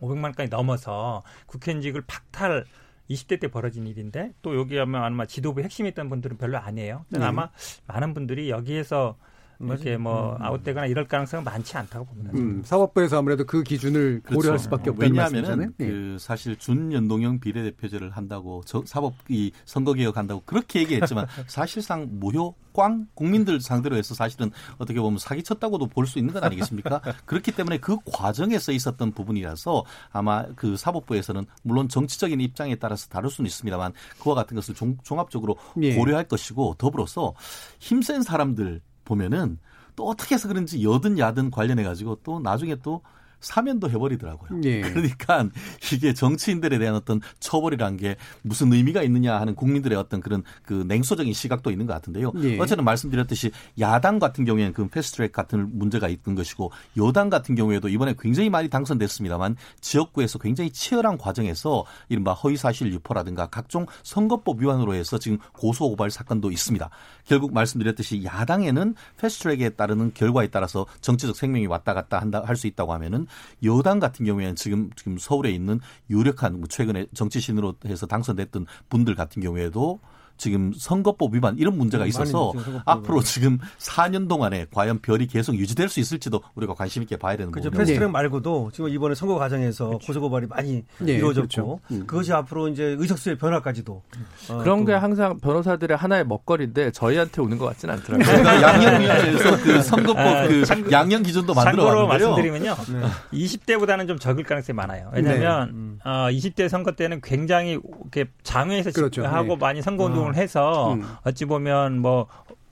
500만 0.00 0.24
원까지 0.24 0.50
넘어서 0.50 1.22
국회의원직을 1.46 2.02
박탈 2.06 2.64
20대 3.10 3.40
때 3.40 3.48
벌어진 3.48 3.86
일인데 3.86 4.32
또 4.42 4.56
여기 4.56 4.76
하면 4.76 5.02
아마 5.02 5.26
지도부 5.26 5.62
핵심이었던 5.62 6.08
분들은 6.08 6.36
별로 6.36 6.58
아니에요. 6.58 7.04
네. 7.08 7.24
아마 7.24 7.50
많은 7.86 8.14
분들이 8.14 8.50
여기에서 8.50 9.16
이렇게 9.60 9.96
뭐 9.96 10.36
음. 10.36 10.42
아웃되거나 10.42 10.86
이럴 10.86 11.06
가능성은 11.06 11.44
많지 11.44 11.76
않다고 11.76 12.06
봅니다. 12.06 12.30
음, 12.34 12.62
사법부에서 12.64 13.18
아무래도 13.18 13.44
그 13.44 13.62
기준을 13.62 14.20
그렇죠. 14.22 14.40
고려할 14.40 14.58
수밖에 14.58 14.90
없다는 14.90 15.12
왜냐하면 15.12 15.74
네. 15.76 15.86
그 15.86 16.16
사실 16.20 16.56
준연동형 16.56 17.40
비례대표제를 17.40 18.10
한다고 18.10 18.62
저 18.66 18.82
사법 18.86 19.14
이 19.28 19.50
선거 19.64 19.94
개혁 19.94 20.16
한다고 20.16 20.42
그렇게 20.44 20.80
얘기했지만 20.80 21.26
사실상 21.48 22.08
무효 22.10 22.54
꽝 22.72 23.08
국민들 23.14 23.60
상대로 23.60 23.96
해서 23.96 24.14
사실은 24.14 24.52
어떻게 24.78 25.00
보면 25.00 25.18
사기쳤다고도 25.18 25.86
볼 25.88 26.06
수 26.06 26.18
있는 26.18 26.32
것 26.32 26.42
아니겠습니까? 26.42 27.00
그렇기 27.26 27.52
때문에 27.52 27.78
그 27.78 27.98
과정에서 28.06 28.72
있었던 28.72 29.12
부분이라서 29.12 29.84
아마 30.10 30.46
그 30.54 30.76
사법부에서는 30.76 31.44
물론 31.62 31.88
정치적인 31.88 32.40
입장에 32.40 32.76
따라서 32.76 33.08
다를 33.08 33.30
수는 33.30 33.46
있습니다만 33.48 33.92
그와 34.20 34.34
같은 34.34 34.54
것을 34.54 34.74
종, 34.74 34.96
종합적으로 35.02 35.56
예. 35.82 35.96
고려할 35.96 36.24
것이고 36.24 36.76
더불어서 36.78 37.34
힘센 37.78 38.22
사람들 38.22 38.80
보면은 39.08 39.58
또 39.96 40.06
어떻게 40.06 40.34
해서 40.36 40.46
그런지 40.46 40.84
여든 40.84 41.18
야든 41.18 41.50
관련해 41.50 41.82
가지고 41.82 42.20
또 42.22 42.38
나중에 42.38 42.76
또 42.76 43.02
사면도 43.40 43.90
해버리더라고요. 43.90 44.60
예. 44.64 44.80
그러니까 44.92 45.48
이게 45.92 46.12
정치인들에 46.12 46.78
대한 46.78 46.94
어떤 46.94 47.20
처벌이란 47.40 47.96
게 47.96 48.16
무슨 48.42 48.72
의미가 48.72 49.02
있느냐 49.04 49.40
하는 49.40 49.54
국민들의 49.54 49.96
어떤 49.96 50.20
그런 50.20 50.42
그 50.62 50.84
냉소적인 50.86 51.32
시각도 51.32 51.70
있는 51.70 51.86
것 51.86 51.94
같은데요. 51.94 52.32
예. 52.42 52.58
어쨌든 52.58 52.84
말씀드렸듯이 52.84 53.50
야당 53.80 54.18
같은 54.18 54.44
경우에는 54.44 54.72
그 54.74 54.86
패스트트랙 54.88 55.32
같은 55.32 55.78
문제가 55.78 56.08
있는 56.08 56.34
것이고 56.34 56.70
여당 56.98 57.30
같은 57.30 57.54
경우에도 57.54 57.88
이번에 57.88 58.14
굉장히 58.18 58.50
많이 58.50 58.68
당선됐습니다만 58.68 59.56
지역구에서 59.80 60.38
굉장히 60.38 60.70
치열한 60.70 61.16
과정에서 61.16 61.84
이른바 62.08 62.32
허위사실 62.32 62.92
유포라든가 62.92 63.46
각종 63.46 63.86
선거법 64.02 64.60
위반으로 64.60 64.94
해서 64.94 65.18
지금 65.18 65.38
고소 65.54 65.88
고발 65.88 66.10
사건도 66.10 66.50
있습니다. 66.50 66.90
결국 67.24 67.54
말씀드렸듯이 67.54 68.24
야당에는 68.24 68.94
패스트트랙에 69.16 69.70
따르는 69.70 70.12
결과에 70.12 70.48
따라서 70.48 70.86
정치적 71.00 71.36
생명이 71.36 71.66
왔다 71.66 71.94
갔다 71.94 72.18
한다 72.20 72.42
할 72.44 72.58
수 72.58 72.66
있다고 72.66 72.92
하면은 72.92 73.26
여당 73.64 73.98
같은 73.98 74.24
경우에는 74.24 74.56
지금 74.56 74.90
지금 74.96 75.18
서울에 75.18 75.50
있는 75.50 75.80
유력한 76.10 76.58
뭐 76.58 76.68
최근에 76.68 77.06
정치신으로 77.14 77.74
해서 77.86 78.06
당선됐던 78.06 78.66
분들 78.88 79.14
같은 79.14 79.42
경우에도 79.42 80.00
지금 80.38 80.72
선거법 80.74 81.34
위반 81.34 81.58
이런 81.58 81.76
문제가 81.76 82.04
음, 82.04 82.08
있어서 82.08 82.52
앞으로 82.86 83.20
지금 83.22 83.58
4년 83.78 84.28
동안에 84.28 84.66
과연 84.72 85.00
별이 85.00 85.26
계속 85.26 85.54
유지될 85.56 85.88
수 85.88 86.00
있을지도 86.00 86.40
우리가 86.54 86.74
관심 86.74 87.02
있게 87.02 87.16
봐야 87.16 87.36
되는 87.36 87.52
거죠. 87.52 87.70
패스트트랙 87.70 88.08
네. 88.08 88.12
말고도 88.12 88.70
지금 88.72 88.88
이번에 88.88 89.14
선거 89.14 89.36
과정에서 89.36 89.88
그렇죠. 89.88 90.06
고소 90.06 90.20
고발이 90.20 90.46
많이 90.46 90.84
네, 90.98 91.14
이루어졌고 91.14 91.48
그렇죠. 91.48 91.80
음. 91.90 92.06
그것이 92.06 92.32
앞으로 92.32 92.68
이제 92.68 92.96
의석수의 92.98 93.36
변화까지도 93.38 94.02
어, 94.50 94.58
그런 94.58 94.84
게 94.84 94.92
항상 94.92 95.38
변호사들의 95.40 95.96
하나의 95.96 96.24
먹거리인데 96.26 96.92
저희한테 96.92 97.42
오는 97.42 97.58
것 97.58 97.66
같지는 97.66 97.94
않더라고요. 97.94 98.24
제가 98.24 98.62
양형위원회에서 98.62 99.62
그 99.62 99.82
선거법 99.82 100.18
아, 100.18 100.46
그 100.46 100.64
참, 100.64 100.90
양형 100.90 101.22
기준도 101.24 101.54
만들어 101.54 101.84
왔는데요. 101.84 102.06
말씀드리면요. 102.06 102.76
네. 102.92 103.46
20대보다는 103.46 104.06
좀 104.06 104.18
적을 104.18 104.44
가능성이 104.44 104.76
많아요. 104.76 105.10
왜냐하면 105.12 105.66
네. 105.66 105.72
음. 105.72 105.98
어, 106.04 106.28
20대 106.30 106.68
선거 106.68 106.92
때는 106.92 107.20
굉장히 107.22 107.72
이렇게 107.72 108.30
장외에서 108.42 108.92
그렇죠. 108.92 109.24
하고 109.26 109.54
네. 109.54 109.56
많이 109.56 109.82
선거 109.82 110.04
운동을 110.04 110.27
운동을 110.28 110.42
해서 110.42 110.94
음. 110.94 111.04
어찌 111.24 111.44
보면 111.44 111.98
뭐 112.00 112.26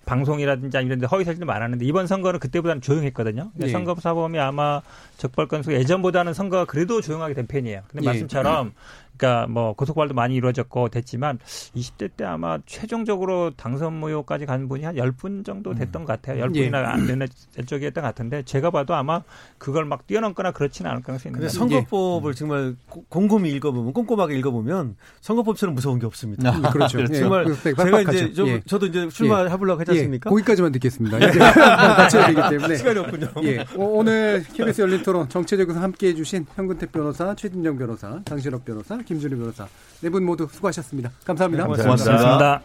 방송이라든지 0.07 0.79
이런 0.79 1.01
데 1.01 1.07
허위 1.07 1.25
사실도 1.25 1.47
많았는데 1.47 1.85
이번 1.85 2.07
선거는 2.07 2.39
그때보다는 2.39 2.81
조용했거든요. 2.81 3.51
예. 3.61 3.69
선거 3.69 3.95
사범이 3.97 4.39
아마 4.39 4.81
적발 5.17 5.49
건수 5.49 5.73
예전보다는 5.73 6.33
선거가 6.33 6.65
그래도 6.65 7.01
조용하게 7.01 7.35
된 7.35 7.47
편이에요. 7.49 7.83
근데 7.89 8.05
예. 8.05 8.07
말씀처럼 8.07 8.73
그러니까 9.17 9.47
뭐 9.49 9.73
고속발도 9.75 10.15
많이 10.15 10.35
이루어졌고 10.35 10.91
됐지만 10.91 11.39
20대 11.75 12.11
때 12.17 12.25
아마 12.25 12.59
최종적으로 12.67 13.51
당선 13.57 13.95
무효까지 13.95 14.47
간 14.47 14.69
분이 14.69 14.85
한 14.85 14.95
10분 14.97 15.45
정도 15.45 15.71
음. 15.71 15.77
됐던 15.77 16.05
것 16.05 16.13
같아요. 16.21 16.45
10분이나 16.47 16.81
예. 16.81 16.87
안 16.87 17.07
되는 17.07 17.27
쪽이었던 17.67 18.03
것 18.03 18.09
같은데 18.09 18.43
제가 18.43 18.71
봐도 18.71 18.95
아마 18.95 19.23
그걸 19.59 19.85
막 19.85 20.07
뛰어넘거나 20.07 20.53
그렇지는 20.53 20.91
않을 20.91 21.03
가능성이 21.03 21.33
있는 21.35 21.47
데 21.47 21.49
선거법을 21.49 22.31
예. 22.31 22.35
정말 22.35 22.77
곰곰이 23.09 23.51
읽어보면 23.53 23.93
꼼꼼하게 23.93 24.39
읽어보면 24.39 24.97
선거법처럼 25.21 25.75
무서운 25.75 25.99
게 25.99 26.07
없습니다. 26.07 26.51
아, 26.51 26.71
그렇죠. 26.71 27.01
예. 27.01 27.07
정말 27.07 27.47
제가 27.63 28.01
이제 28.03 28.33
좀, 28.33 28.49
예. 28.49 28.61
저도 28.67 28.87
이제 28.87 29.09
출마 29.09 29.45
해보려고 29.45 29.81
했지 29.81 29.93
않습니까? 29.93 30.31
거기까지만 30.31 30.73
듣겠습니다. 30.73 31.19
이제 31.19 31.39
마쳐야 31.39 32.27
되기 32.27 32.41
때문에 32.51 32.77
시간이 32.77 32.99
없군요. 32.99 33.29
예. 33.45 33.65
오늘 33.77 34.45
KBS 34.53 34.83
열린 34.83 35.03
토론 35.03 35.29
정체적으로 35.29 35.79
함께해 35.79 36.15
주신 36.15 36.47
현근택 36.55 36.93
변호사, 36.93 37.35
최진정 37.35 37.79
변호사, 37.79 38.21
장신업 38.25 38.65
변호사, 38.65 38.99
김준희 39.07 39.35
변호사 39.37 39.67
네 40.03 40.11
분 40.11 40.25
모두 40.25 40.47
수고하셨습니다. 40.53 41.11
감사합니다. 41.25 41.65
네, 41.65 41.83
고맙습니다. 41.83 42.17
고맙습니다. 42.19 42.63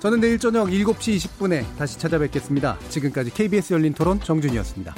저는 0.00 0.20
내일 0.20 0.38
저녁 0.38 0.68
7시 0.68 1.16
20분에 1.16 1.64
다시 1.76 1.98
찾아뵙겠습니다. 1.98 2.78
지금까지 2.88 3.30
KBS 3.32 3.74
열린 3.74 3.92
토론 3.94 4.20
정준이었습니다. 4.20 4.94